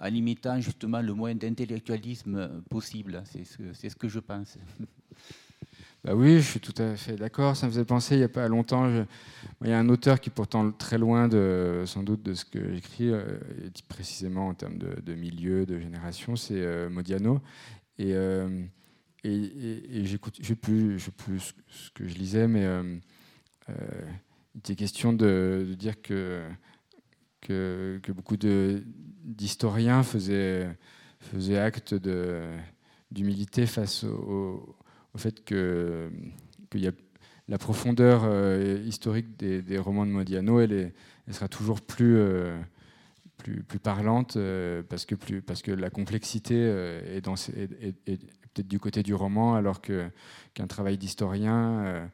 en 0.00 0.08
limitant 0.08 0.60
justement 0.60 1.00
le 1.00 1.12
moyen 1.14 1.36
d'intellectualisme 1.36 2.62
possible. 2.68 3.22
C'est 3.26 3.44
ce, 3.44 3.88
ce 3.88 3.94
que 3.94 4.08
je 4.08 4.20
pense. 4.20 4.56
Bah 6.02 6.14
oui, 6.14 6.36
je 6.40 6.50
suis 6.52 6.60
tout 6.60 6.74
à 6.78 6.96
fait 6.96 7.16
d'accord. 7.16 7.56
Ça 7.56 7.66
me 7.66 7.72
faisait 7.72 7.84
penser, 7.84 8.14
il 8.14 8.18
n'y 8.18 8.24
a 8.24 8.28
pas 8.28 8.48
longtemps, 8.48 8.88
il 9.62 9.68
y 9.68 9.72
a 9.72 9.78
un 9.78 9.88
auteur 9.90 10.18
qui 10.18 10.30
est 10.30 10.32
pourtant 10.32 10.72
très 10.72 10.96
loin 10.96 11.28
de, 11.28 11.82
sans 11.84 12.02
doute 12.02 12.22
de 12.22 12.32
ce 12.32 12.46
que 12.46 12.72
j'écris, 12.72 13.10
euh, 13.10 13.38
précisément 13.88 14.48
en 14.48 14.54
termes 14.54 14.78
de, 14.78 15.14
milieu, 15.14 15.66
de 15.66 15.78
génération, 15.78 16.36
c'est 16.36 16.54
euh, 16.62 16.88
Modiano. 16.88 17.42
Et, 17.98 18.14
euh, 18.14 18.64
et, 19.24 20.06
j'écoute, 20.06 20.38
je 20.40 20.52
ne 20.52 20.54
plus, 20.54 21.10
plus 21.18 21.54
ce 21.68 21.90
que 21.90 22.08
je 22.08 22.14
lisais, 22.14 22.48
mais 22.48 22.66
il 23.68 24.58
était 24.58 24.76
question 24.76 25.12
de, 25.12 25.74
dire 25.78 26.00
que, 26.00 26.48
que, 27.42 28.12
beaucoup 28.12 28.38
d'historiens 28.38 30.02
faisaient, 30.02 30.66
faisaient 31.20 31.58
acte 31.58 31.94
d'humilité 33.10 33.66
face 33.66 34.04
au 34.04 34.76
au 35.14 35.18
fait 35.18 35.44
que, 35.44 36.10
la 37.48 37.58
profondeur 37.58 38.22
euh, 38.24 38.80
historique 38.86 39.36
des, 39.36 39.78
romans 39.78 40.06
de 40.06 40.12
Modiano, 40.12 40.60
elle, 40.60 40.92
sera 41.30 41.48
toujours 41.48 41.80
plus, 41.80 42.16
euh, 42.16 42.56
parlante 43.82 44.36
euh, 44.36 44.82
parce, 44.88 45.04
que 45.04 45.72
la 45.72 45.90
complexité 45.90 46.54
est, 46.54 47.20
peut-être 47.22 48.68
du 48.68 48.78
côté 48.78 49.02
du 49.02 49.14
roman, 49.14 49.54
alors 49.54 49.80
qu'un 49.80 50.66
travail 50.68 50.96
d'historien 50.96 52.08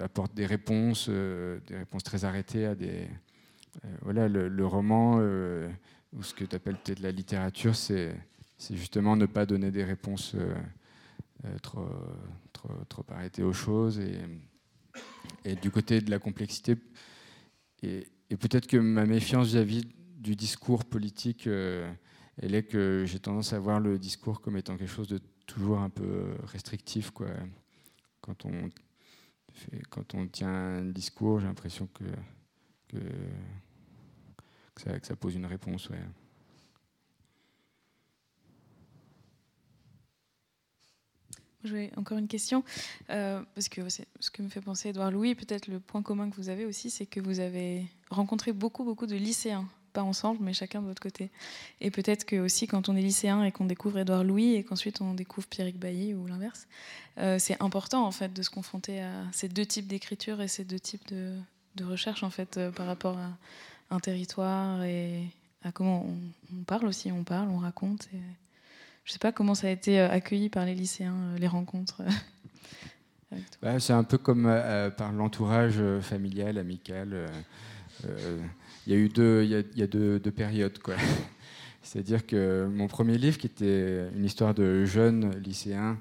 apporte 0.00 0.34
des 0.34 0.46
réponses, 0.46 1.08
des 1.10 1.76
réponses 1.76 2.02
très 2.02 2.24
arrêtées 2.24 2.66
à 2.66 2.74
des. 2.74 3.08
voilà, 4.00 4.28
le, 4.28 4.48
le 4.48 4.66
roman, 4.66 5.18
ou 6.12 6.22
ce 6.22 6.32
que 6.32 6.44
tu 6.44 6.56
appelles 6.56 6.76
peut-être 6.76 7.00
la 7.00 7.12
littérature, 7.12 7.76
c'est 7.76 8.14
justement 8.70 9.16
ne 9.16 9.26
pas 9.26 9.44
donner 9.44 9.70
des 9.70 9.84
réponses 9.84 10.36
trop, 11.62 11.88
trop, 12.52 12.72
trop 12.88 13.04
arrêté 13.10 13.42
aux 13.42 13.52
choses. 13.52 13.98
Et, 13.98 14.18
et, 15.44 15.54
du 15.56 15.70
côté 15.70 16.00
de 16.00 16.10
la 16.10 16.18
complexité, 16.18 16.76
et, 17.82 18.06
peut-être 18.28 18.66
que 18.66 18.76
ma 18.76 19.06
méfiance 19.06 19.48
vis-à-vis 19.48 19.82
du 20.16 20.36
discours 20.36 20.84
politique, 20.84 21.46
euh, 21.46 21.92
elle 22.38 22.54
est 22.54 22.62
que 22.62 23.04
j'ai 23.06 23.18
tendance 23.18 23.52
à 23.52 23.58
voir 23.58 23.80
le 23.80 23.98
discours 23.98 24.40
comme 24.40 24.56
étant 24.56 24.76
quelque 24.76 24.90
chose 24.90 25.08
de 25.08 25.20
toujours 25.46 25.80
un 25.80 25.90
peu 25.90 26.34
restrictif. 26.44 27.10
Quoi. 27.10 27.28
Quand, 28.20 28.46
on 28.46 28.70
quand 29.90 30.14
on 30.14 30.26
tient 30.26 30.48
un 30.48 30.84
discours, 30.84 31.40
j'ai 31.40 31.46
l'impression 31.46 31.86
que, 31.88 32.04
que, 32.88 32.98
ça, 34.76 34.98
que, 34.98 35.06
ça, 35.06 35.16
pose 35.16 35.34
une 35.34 35.46
réponse. 35.46 35.90
Ouais. 35.90 35.98
J'ai 41.64 41.90
encore 41.96 42.18
une 42.18 42.28
question, 42.28 42.64
euh, 43.10 43.40
parce 43.54 43.68
que 43.68 43.80
ce 43.88 44.30
que 44.30 44.42
me 44.42 44.48
fait 44.48 44.60
penser 44.60 44.88
Edouard 44.88 45.10
Louis, 45.10 45.34
peut-être 45.34 45.68
le 45.68 45.78
point 45.78 46.02
commun 46.02 46.28
que 46.28 46.36
vous 46.36 46.48
avez 46.48 46.64
aussi, 46.64 46.90
c'est 46.90 47.06
que 47.06 47.20
vous 47.20 47.40
avez 47.40 47.86
rencontré 48.10 48.52
beaucoup, 48.52 48.84
beaucoup 48.84 49.06
de 49.06 49.16
lycéens 49.16 49.66
pas 49.92 50.02
ensemble, 50.02 50.38
mais 50.42 50.52
chacun 50.52 50.80
de 50.80 50.86
votre 50.86 51.02
côté. 51.02 51.30
Et 51.80 51.90
peut-être 51.90 52.24
que 52.24 52.36
aussi 52.36 52.66
quand 52.66 52.88
on 52.88 52.96
est 52.96 53.02
lycéen 53.02 53.44
et 53.44 53.52
qu'on 53.52 53.66
découvre 53.66 53.98
Édouard 53.98 54.24
Louis 54.24 54.54
et 54.54 54.64
qu'ensuite 54.64 55.00
on 55.00 55.14
découvre 55.14 55.46
Pierrick 55.46 55.78
Bailly 55.78 56.14
ou 56.14 56.26
l'inverse, 56.26 56.66
euh, 57.18 57.38
c'est 57.38 57.62
important 57.62 58.06
en 58.06 58.10
fait 58.10 58.32
de 58.32 58.42
se 58.42 58.50
confronter 58.50 59.02
à 59.02 59.24
ces 59.32 59.48
deux 59.48 59.66
types 59.66 59.86
d'écriture 59.86 60.40
et 60.40 60.48
ces 60.48 60.64
deux 60.64 60.80
types 60.80 61.06
de, 61.08 61.34
recherche 61.84 62.22
en 62.22 62.30
fait 62.30 62.58
euh, 62.58 62.70
par 62.70 62.86
rapport 62.86 63.18
à 63.18 63.30
un 63.90 64.00
territoire 64.00 64.82
et 64.82 65.28
à 65.62 65.72
comment 65.72 66.06
on, 66.52 66.64
parle 66.64 66.86
aussi, 66.86 67.12
on 67.12 67.24
parle, 67.24 67.48
on 67.50 67.58
raconte. 67.58 68.08
Je 69.04 69.12
sais 69.12 69.18
pas 69.18 69.32
comment 69.32 69.54
ça 69.54 69.68
a 69.68 69.70
été 69.70 70.00
euh, 70.00 70.10
accueilli 70.10 70.48
par 70.48 70.64
les 70.64 70.74
lycéens, 70.74 71.34
les 71.38 71.48
rencontres. 71.48 72.02
Bah, 73.62 73.80
c'est 73.80 73.94
un 73.94 74.04
peu 74.04 74.18
comme 74.18 74.42
par 74.98 75.10
l'entourage 75.10 75.80
familial, 76.02 76.58
amical. 76.58 77.30
Il 78.86 78.92
y 78.92 78.94
a 78.94 78.98
eu 78.98 79.08
deux, 79.08 79.42
il 79.42 79.50
y 79.50 79.82
a, 79.82 79.86
deux, 79.86 80.18
périodes. 80.18 80.78
C'est-à-dire 81.82 82.26
que 82.26 82.66
mon 82.66 82.88
premier 82.88 83.16
livre, 83.16 83.38
qui 83.38 83.46
était 83.46 84.08
une 84.14 84.26
histoire 84.26 84.52
de 84.52 84.84
jeunes 84.84 85.34
lycéens 85.38 85.98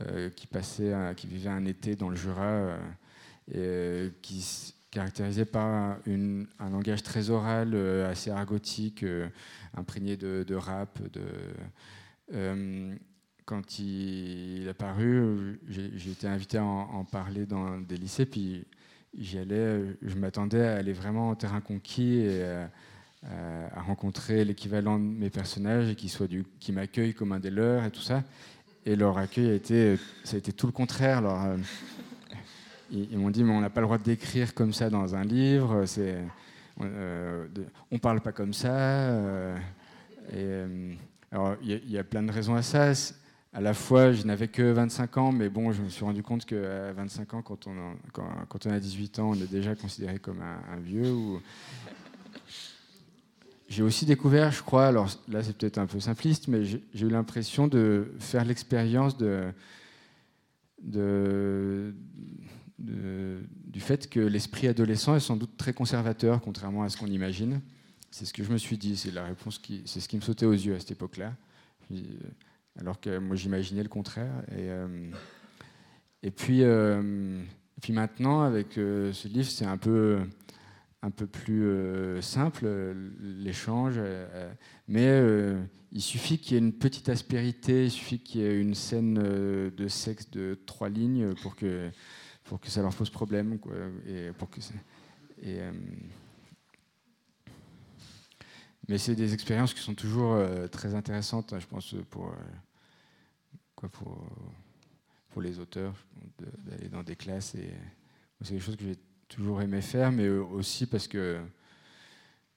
euh, 0.00 0.30
qui, 0.30 0.46
passait, 0.46 0.92
qui 1.16 1.26
vivaient 1.26 1.50
un 1.50 1.66
été 1.66 1.96
dans 1.96 2.08
le 2.08 2.16
Jura, 2.16 2.42
euh, 2.42 2.76
et, 3.48 3.56
euh, 3.56 4.08
qui 4.22 4.40
se 4.40 4.72
caractérisait 4.90 5.44
par 5.44 5.96
un 6.06 6.70
langage 6.70 7.02
très 7.02 7.30
oral, 7.30 7.74
assez 8.06 8.30
argotique, 8.30 9.04
imprégné 9.74 10.16
de, 10.16 10.54
rap. 10.54 11.00
De, 11.12 11.22
quand 13.44 13.78
il, 13.78 14.66
a 14.68 14.74
paru, 14.74 15.60
j'ai 15.68 16.10
été 16.10 16.26
invité 16.26 16.58
à 16.58 16.64
en, 16.64 17.04
parler 17.04 17.46
dans 17.46 17.78
des 17.78 17.96
lycées, 17.96 18.26
puis 18.26 18.64
j'y 19.18 19.38
allais, 19.38 19.80
je 20.00 20.14
m'attendais 20.16 20.64
à 20.64 20.76
aller 20.76 20.92
vraiment 20.92 21.30
en 21.30 21.34
terrain 21.34 21.60
conquis 21.60 22.20
et 22.20 22.42
à, 22.44 23.82
rencontrer 23.82 24.44
l'équivalent 24.44 24.98
de 24.98 25.04
mes 25.04 25.30
personnages 25.30 25.88
et 25.90 25.94
qui, 25.94 26.08
soit 26.08 26.26
du, 26.26 26.44
qui 26.58 26.72
m'accueillent 26.72 27.14
comme 27.14 27.32
un 27.32 27.40
des 27.40 27.50
leurs 27.50 27.84
et 27.84 27.90
tout 27.90 28.00
ça. 28.00 28.24
Et 28.84 28.96
leur 28.96 29.16
accueil 29.18 29.50
a 29.50 29.54
été, 29.54 29.96
ça 30.24 30.34
a 30.34 30.38
été 30.38 30.52
tout 30.52 30.66
le 30.66 30.72
contraire. 30.72 31.22
Euh, 31.24 31.56
ils, 32.90 33.16
m'ont 33.16 33.30
dit, 33.30 33.44
mais 33.44 33.52
on 33.52 33.60
n'a 33.60 33.70
pas 33.70 33.80
le 33.80 33.86
droit 33.86 33.98
d'écrire 33.98 34.54
comme 34.54 34.72
ça 34.72 34.90
dans 34.90 35.14
un 35.14 35.24
livre. 35.24 35.86
C'est, 35.86 36.18
euh, 36.80 37.46
on 37.90 37.98
parle 37.98 38.20
pas 38.20 38.32
comme 38.32 38.52
ça. 38.52 38.74
Euh, 38.74 39.56
et, 40.32 40.96
alors, 41.32 41.56
il 41.62 41.90
y, 41.90 41.96
a 41.96 42.04
plein 42.04 42.22
de 42.22 42.30
raisons 42.30 42.54
à 42.54 42.60
ça. 42.60 42.92
À 43.54 43.62
la 43.62 43.72
fois, 43.72 44.12
je 44.12 44.22
n'avais 44.24 44.48
que 44.48 44.70
25 44.70 45.16
ans, 45.16 45.32
mais 45.32 45.48
bon, 45.48 45.72
je 45.72 45.80
me 45.80 45.88
suis 45.88 46.04
rendu 46.04 46.22
compte 46.22 46.44
qu'à 46.44 46.92
25 46.92 47.32
ans, 47.32 47.40
quand 47.40 47.66
on, 47.66 47.70
a, 47.70 47.94
quand, 48.48 48.66
on 48.66 48.70
a 48.70 48.78
18 48.78 49.18
ans, 49.18 49.30
on 49.30 49.34
est 49.34 49.50
déjà 49.50 49.74
considéré 49.74 50.18
comme 50.18 50.42
un, 50.42 50.78
vieux. 50.80 51.10
J'ai 53.68 53.82
aussi 53.82 54.04
découvert, 54.04 54.52
je 54.52 54.62
crois, 54.62 54.88
alors 54.88 55.08
là 55.28 55.42
c'est 55.42 55.56
peut-être 55.56 55.78
un 55.78 55.86
peu 55.86 55.98
simpliste, 55.98 56.46
mais 56.46 56.62
j'ai 56.62 56.82
eu 56.94 57.08
l'impression 57.08 57.68
de 57.68 58.12
faire 58.18 58.44
l'expérience 58.44 59.16
du 59.16 59.54
fait 63.78 64.10
que 64.10 64.20
l'esprit 64.20 64.68
adolescent 64.68 65.16
est 65.16 65.20
sans 65.20 65.36
doute 65.36 65.56
très 65.56 65.72
conservateur, 65.72 66.42
contrairement 66.42 66.82
à 66.82 66.90
ce 66.90 66.98
qu'on 66.98 67.06
imagine. 67.06 67.62
C'est 68.12 68.24
ce 68.24 68.32
que 68.32 68.44
je 68.44 68.52
me 68.52 68.58
suis 68.58 68.78
dit, 68.78 68.96
c'est 68.96 69.10
la 69.10 69.24
réponse 69.24 69.58
qui, 69.58 69.82
c'est 69.86 69.98
ce 69.98 70.08
qui 70.08 70.14
me 70.16 70.20
sautait 70.20 70.46
aux 70.46 70.52
yeux 70.52 70.76
à 70.76 70.78
cette 70.78 70.92
époque-là, 70.92 71.34
alors 72.78 73.00
que 73.00 73.18
moi 73.18 73.34
j'imaginais 73.34 73.82
le 73.82 73.88
contraire. 73.88 74.32
Et, 74.52 74.70
euh, 74.70 75.10
et 76.22 76.30
puis, 76.30 76.62
euh, 76.62 77.42
puis 77.80 77.92
maintenant, 77.92 78.42
avec 78.42 78.78
euh, 78.78 79.12
ce 79.12 79.26
livre, 79.26 79.50
c'est 79.50 79.64
un 79.64 79.78
peu 79.78 80.20
un 81.02 81.10
peu 81.10 81.26
plus 81.26 81.64
euh, 81.64 82.20
simple, 82.22 82.94
l'échange. 83.20 83.94
Euh, 83.98 84.26
euh, 84.34 84.52
mais 84.88 85.66
il 85.90 86.00
suffit 86.00 86.38
qu'il 86.38 86.52
y 86.52 86.56
ait 86.56 86.64
une 86.64 86.72
petite 86.72 87.08
aspérité, 87.08 87.86
il 87.86 87.90
suffit 87.90 88.20
qu'il 88.20 88.40
y 88.40 88.44
ait 88.44 88.58
une 88.58 88.74
scène 88.74 89.14
de 89.14 89.88
sexe 89.88 90.30
de 90.30 90.58
trois 90.66 90.88
lignes 90.88 91.34
pour 91.42 91.56
que, 91.56 91.90
pour 92.44 92.60
que 92.60 92.68
ça 92.68 92.82
leur 92.82 92.94
pose 92.94 93.10
problème. 93.10 93.58
et 94.06 94.30
pour 94.38 94.48
que 94.48 94.60
et, 95.42 95.58
mais 98.88 98.98
c'est 98.98 99.14
des 99.14 99.34
expériences 99.34 99.74
qui 99.74 99.80
sont 99.80 99.94
toujours 99.94 100.36
très 100.70 100.94
intéressantes, 100.94 101.52
hein, 101.52 101.58
je 101.60 101.66
pense, 101.66 101.94
pour, 102.10 102.34
quoi, 103.74 103.88
pour, 103.88 104.26
pour 105.30 105.42
les 105.42 105.58
auteurs, 105.58 105.94
d'aller 106.38 106.88
dans 106.88 107.02
des 107.02 107.16
classes. 107.16 107.54
Et 107.54 107.70
c'est 108.42 108.54
des 108.54 108.60
choses 108.60 108.76
que 108.76 108.84
j'ai 108.84 108.98
toujours 109.28 109.62
aimé 109.62 109.80
faire, 109.80 110.12
mais 110.12 110.28
aussi 110.28 110.86
parce 110.86 111.08
que, 111.08 111.40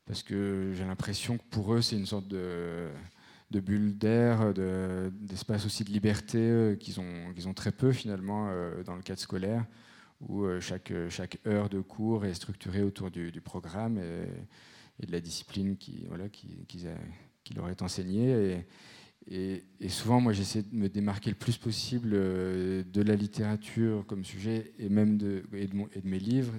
parce 0.06 0.24
que 0.24 0.74
j'ai 0.76 0.84
l'impression 0.84 1.38
que 1.38 1.44
pour 1.50 1.74
eux, 1.74 1.82
c'est 1.82 1.96
une 1.96 2.06
sorte 2.06 2.28
de, 2.28 2.90
de 3.52 3.60
bulle 3.60 3.98
d'air, 3.98 4.54
d'espace 5.12 5.66
aussi 5.66 5.84
de 5.84 5.92
liberté 5.92 6.38
euh, 6.40 6.76
qu'ils 6.76 7.00
ont, 7.00 7.34
qu'ils 7.34 7.48
ont 7.48 7.54
très 7.54 7.72
peu 7.72 7.92
finalement 7.92 8.50
euh, 8.50 8.84
dans 8.84 8.96
le 8.96 9.02
cadre 9.02 9.20
scolaire, 9.20 9.66
où 10.22 10.44
euh, 10.44 10.60
chaque, 10.60 10.92
chaque 11.10 11.40
heure 11.48 11.70
de 11.70 11.80
cours 11.82 12.26
est 12.26 12.34
structurée 12.34 12.84
autour 12.84 13.12
du, 13.12 13.42
programme 13.42 14.00
de 15.00 15.12
la 15.12 15.20
discipline 15.20 15.78
qui, 15.78 16.06
voilà, 16.08 16.30
qui, 16.30 16.66
qui, 16.68 17.54
leur 17.54 17.70
est 17.70 17.82
enseignée. 17.82 18.64
Et, 19.28 19.64
et, 19.80 19.90
souvent, 19.90 20.22
moi, 20.22 20.34
j'essaie 20.34 20.62
de 20.62 20.76
me 20.76 20.88
démarquer 20.88 21.32
le 21.32 21.36
plus 21.36 21.58
possible 21.58 22.12
euh, 22.14 22.84
de 22.84 23.02
la 23.02 23.16
littérature 23.16 24.06
comme 24.08 24.24
sujet 24.24 24.74
et 24.78 24.90
même 24.90 25.18
de, 25.18 25.44
et 25.54 25.68
de, 25.68 25.88
mes 26.04 26.20
livres 26.20 26.54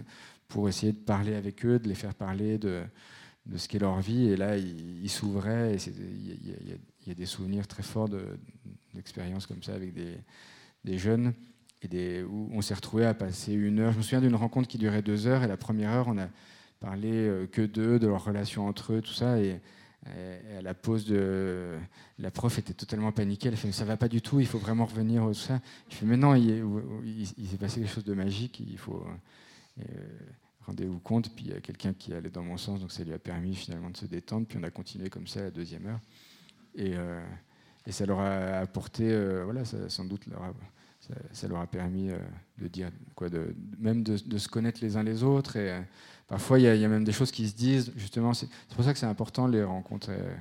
pour 0.48 0.68
essayer 0.68 0.92
de 0.92 0.98
parler 0.98 1.34
avec 1.34 1.64
eux, 1.64 1.78
de 1.78 1.88
les 1.88 1.94
faire 1.94 2.14
parler 2.14 2.58
de, 2.58 2.82
de 3.46 3.56
ce 3.56 3.68
qu'est 3.68 3.78
leur 3.78 4.00
vie. 4.00 4.28
Et 4.28 4.36
là, 4.36 4.56
ils 4.56 5.10
s'ouvraient. 5.10 5.76
Il 5.76 7.06
y, 7.06 7.10
a 7.10 7.14
des 7.14 7.26
souvenirs 7.26 7.68
très 7.68 7.84
forts 7.84 8.08
d'expériences 8.94 9.46
comme 9.46 9.62
ça 9.62 9.74
avec 9.74 9.94
des, 9.94 10.14
des 10.84 10.98
jeunes 10.98 11.34
et 11.82 11.88
des, 11.88 12.22
où 12.22 12.48
on 12.52 12.62
s'est 12.62 12.74
retrouvé 12.74 13.04
à 13.06 13.14
passer 13.14 13.52
une 13.52 13.78
heure. 13.78 13.92
Je 13.92 13.98
me 13.98 14.02
souviens 14.02 14.20
d'une 14.20 14.34
rencontre 14.34 14.66
qui 14.66 14.78
durait 14.78 15.02
deux 15.02 15.26
heures 15.26 15.44
et 15.44 15.48
la 15.48 15.56
première 15.56 15.90
heure, 15.90 16.08
on 16.08 16.18
a 16.18 16.28
parlé 16.80 17.12
euh, 17.12 17.46
que 17.46 17.62
d'eux, 17.62 17.98
de 17.98 18.06
leur 18.06 18.24
relation 18.24 18.66
entre 18.66 18.94
eux, 18.94 19.02
tout 19.02 19.12
ça. 19.12 19.38
Et, 19.40 19.60
à 20.56 20.62
la 20.62 20.72
pause 20.72 21.04
de 21.04 21.76
la 22.20 22.30
prof 22.30 22.60
était 22.60 22.74
totalement 22.74 23.10
paniquée. 23.10 23.48
Elle 23.48 23.56
fait 23.56 23.72
ça 23.72 23.84
va 23.84 23.96
pas 23.96 24.06
du 24.06 24.22
tout, 24.22 24.38
il 24.38 24.46
faut 24.46 24.58
vraiment 24.58 24.84
revenir 24.84 25.24
au 25.24 25.34
ça. 25.34 25.60
Je 25.88 25.96
fais 25.96 26.06
mais 26.06 26.16
non, 26.16 26.36
il, 26.36 27.26
s'est 27.26 27.56
passé 27.56 27.80
quelque 27.80 27.92
chose 27.92 28.04
de 28.04 28.14
magique. 28.14 28.60
Il 28.60 28.78
faut 28.78 29.04
euh, 29.80 29.82
rendez-vous 30.66 30.98
compte. 30.98 31.34
Puis 31.34 31.46
il 31.46 31.50
y 31.52 31.54
a 31.54 31.60
quelqu'un 31.60 31.92
qui 31.92 32.12
allait 32.12 32.30
dans 32.30 32.42
mon 32.42 32.56
sens, 32.56 32.80
donc 32.80 32.92
ça 32.92 33.04
lui 33.04 33.12
a 33.12 33.18
permis 33.18 33.54
finalement 33.54 33.90
de 33.90 33.96
se 33.96 34.06
détendre. 34.06 34.46
Puis 34.46 34.58
on 34.60 34.62
a 34.62 34.70
continué 34.70 35.10
comme 35.10 35.26
ça 35.26 35.40
à 35.40 35.44
la 35.44 35.50
deuxième 35.50 35.86
heure. 35.86 36.00
Et, 36.74 36.96
euh, 36.96 37.20
ça 37.88 38.04
leur 38.04 38.18
a 38.18 38.58
apporté, 38.58 39.12
euh, 39.12 39.44
voilà, 39.44 39.64
ça, 39.64 39.88
sans 39.88 40.04
doute 40.04 40.26
leur 40.26 40.42
ça, 41.32 41.48
leur 41.48 41.60
a 41.60 41.66
permis 41.66 42.10
de 42.58 42.68
dire 42.68 42.90
quoi, 43.14 43.28
de, 43.28 43.54
même 43.78 44.02
de, 44.02 44.38
se 44.38 44.48
connaître 44.48 44.80
les 44.82 44.96
uns 44.96 45.02
les 45.02 45.22
autres 45.22 45.56
et 45.56 45.82
Parfois, 46.26 46.58
il 46.58 46.64
y, 46.64 46.84
a 46.84 46.88
même 46.88 47.04
des 47.04 47.12
choses 47.12 47.30
qui 47.30 47.48
se 47.48 47.54
disent, 47.54 47.92
justement, 47.96 48.34
c'est 48.34 48.48
pour 48.74 48.84
ça 48.84 48.92
que 48.92 48.98
c'est 48.98 49.06
important 49.06 49.46
les 49.46 49.62
rencontres, 49.62 50.10
euh, 50.10 50.34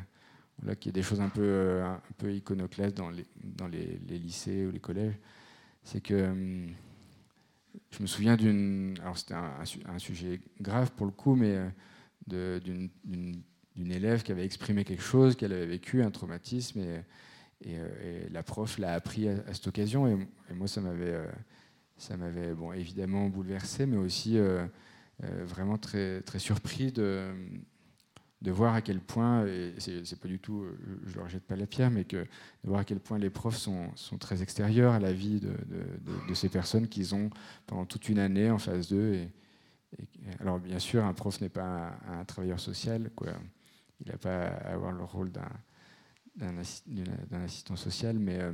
voilà, 0.59 0.75
qu'il 0.75 0.87
y 0.87 0.89
ait 0.89 0.93
des 0.93 1.03
choses 1.03 1.21
un 1.21 1.29
peu, 1.29 1.43
euh, 1.43 1.85
un 1.85 2.01
peu 2.17 2.33
iconoclastes 2.33 2.97
dans, 2.97 3.11
les, 3.11 3.25
dans 3.43 3.67
les, 3.67 3.99
lycées 4.09 4.65
ou 4.65 4.71
les 4.71 4.79
collèges. 4.79 5.13
C'est 5.83 6.01
que 6.01 6.31
hum, 6.31 6.69
je 7.91 8.01
me 8.01 8.07
souviens 8.07 8.35
d'une. 8.35 8.97
Alors, 9.01 9.15
c'était 9.15 9.35
un, 9.35 9.99
sujet 9.99 10.41
grave 10.59 10.91
pour 10.91 11.05
le 11.05 11.11
coup, 11.11 11.35
mais 11.35 11.55
euh, 12.33 12.59
d'une 12.59 13.91
élève 13.91 14.23
qui 14.23 14.31
avait 14.31 14.45
exprimé 14.45 14.85
quelque 14.85 15.03
chose, 15.03 15.35
qu'elle 15.35 15.53
avait 15.53 15.67
vécu, 15.67 16.01
un 16.01 16.09
traumatisme, 16.09 16.79
et, 16.79 17.01
et, 17.63 17.77
la 18.29 18.43
prof 18.43 18.77
l'a 18.77 18.93
appris 18.93 19.29
à, 19.29 19.53
cette 19.53 19.67
occasion. 19.67 20.07
Et, 20.07 20.53
moi, 20.53 20.67
ça 20.67 20.81
m'avait, 20.81 21.27
ça 21.97 22.17
m'avait 22.17 22.53
bon, 22.53 22.73
évidemment 22.73 23.29
bouleversé, 23.29 23.85
mais 23.85 23.97
aussi 23.97 24.37
euh, 24.37 24.65
vraiment 25.45 25.77
très, 25.77 26.21
très 26.21 26.39
surpris 26.39 26.91
de, 26.91 27.31
de 28.41 28.51
voir 28.51 28.75
à 28.75 28.81
quel 28.81 28.99
point, 28.99 29.45
et 29.47 29.73
c'est 29.79 30.19
pas 30.19 30.27
du 30.27 30.39
tout, 30.39 30.61
euh, 30.61 30.77
je 31.05 31.15
leur 31.15 31.29
jette 31.29 31.45
pas 31.45 31.55
la 31.55 31.65
pierre, 31.65 31.89
mais 31.89 32.03
que 32.03 32.17
de 32.17 32.27
voir 32.67 32.81
à 32.81 32.83
quel 32.83 32.99
point 32.99 33.17
les 33.17 33.29
profs 33.29 33.57
sont, 33.57 33.89
sont 33.95 34.17
très 34.17 34.43
extérieurs 34.43 34.93
à 34.93 34.99
la 34.99 35.13
vie 35.13 35.39
de, 35.39 35.53
de, 36.27 36.33
ces 36.33 36.49
personnes 36.49 36.87
qu'ils 36.87 37.15
ont 37.15 37.29
pendant 37.65 37.85
toute 37.85 38.09
une 38.09 38.19
année 38.19 38.51
en 38.51 38.57
phase 38.57 38.89
2. 38.89 39.13
Et, 39.13 39.29
alors 40.41 40.59
bien 40.59 40.79
sûr, 40.79 41.05
un 41.05 41.13
prof 41.13 41.39
n'est 41.39 41.49
pas 41.49 41.97
un, 42.07 42.25
travailleur 42.25 42.59
social, 42.59 43.09
quoi. 43.15 43.29
il 44.01 44.11
n'a 44.11 44.17
pas 44.17 44.47
à 44.47 44.73
avoir 44.73 44.91
le 44.91 45.03
rôle 45.05 45.31
d'un 45.31 45.49
assistant 47.31 47.75
social, 47.75 48.17
mais 48.17 48.39
euh, 48.39 48.51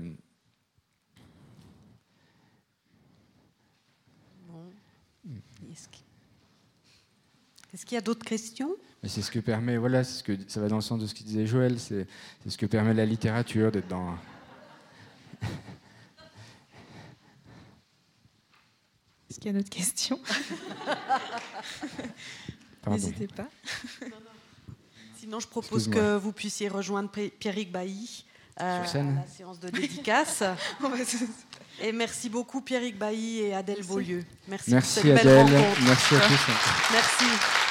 Est-ce 7.74 7.86
qu'il 7.86 7.96
y 7.96 7.98
a 7.98 8.02
d'autres 8.02 8.26
questions? 8.26 8.76
C'est 9.04 9.22
ce 9.22 9.32
que 9.32 9.40
permet, 9.40 9.78
voilà, 9.78 10.04
ce 10.04 10.24
que, 10.24 10.38
ça 10.48 10.60
va 10.60 10.68
dans 10.68 10.76
le 10.76 10.82
sens 10.82 11.00
de 11.00 11.08
ce 11.08 11.16
que 11.16 11.24
disait 11.24 11.48
Joël, 11.48 11.80
c'est 11.80 12.06
ce 12.46 12.58
que 12.58 12.66
permet 12.66 12.94
la 12.94 13.06
littérature 13.06 13.72
d'être 13.72 13.88
dans. 13.88 14.18
Est-ce 19.30 19.40
qu'il 19.40 19.52
y 19.52 19.56
a 19.56 19.58
d'autres 19.58 19.70
questions? 19.70 20.20
N'hésitez 22.88 23.28
pas. 23.28 23.48
Sinon, 25.22 25.40
je 25.40 25.48
propose 25.48 25.88
que 25.88 26.18
vous 26.18 26.32
puissiez 26.32 26.68
rejoindre 26.68 27.12
Pierrick 27.12 27.72
Bailly 27.72 28.26
euh, 28.60 28.82
à 28.82 28.98
la 28.98 29.28
séance 29.28 29.60
de 29.60 29.70
dédicace. 29.70 30.42
et 31.80 31.92
merci 31.92 32.28
beaucoup 32.28 32.62
Pierrick 32.62 32.98
Bailly 32.98 33.42
et 33.42 33.54
Adèle 33.54 33.86
Beaulieu. 33.86 34.26
Merci, 34.48 34.72
merci 34.72 35.00
pour 35.00 35.04
cette 35.04 35.20
Adèle. 35.20 35.46
Belle 35.46 35.58
rencontre. 35.58 35.82
Merci 35.84 36.16
à 36.16 36.20
tous. 36.22 36.52
Merci. 36.92 37.71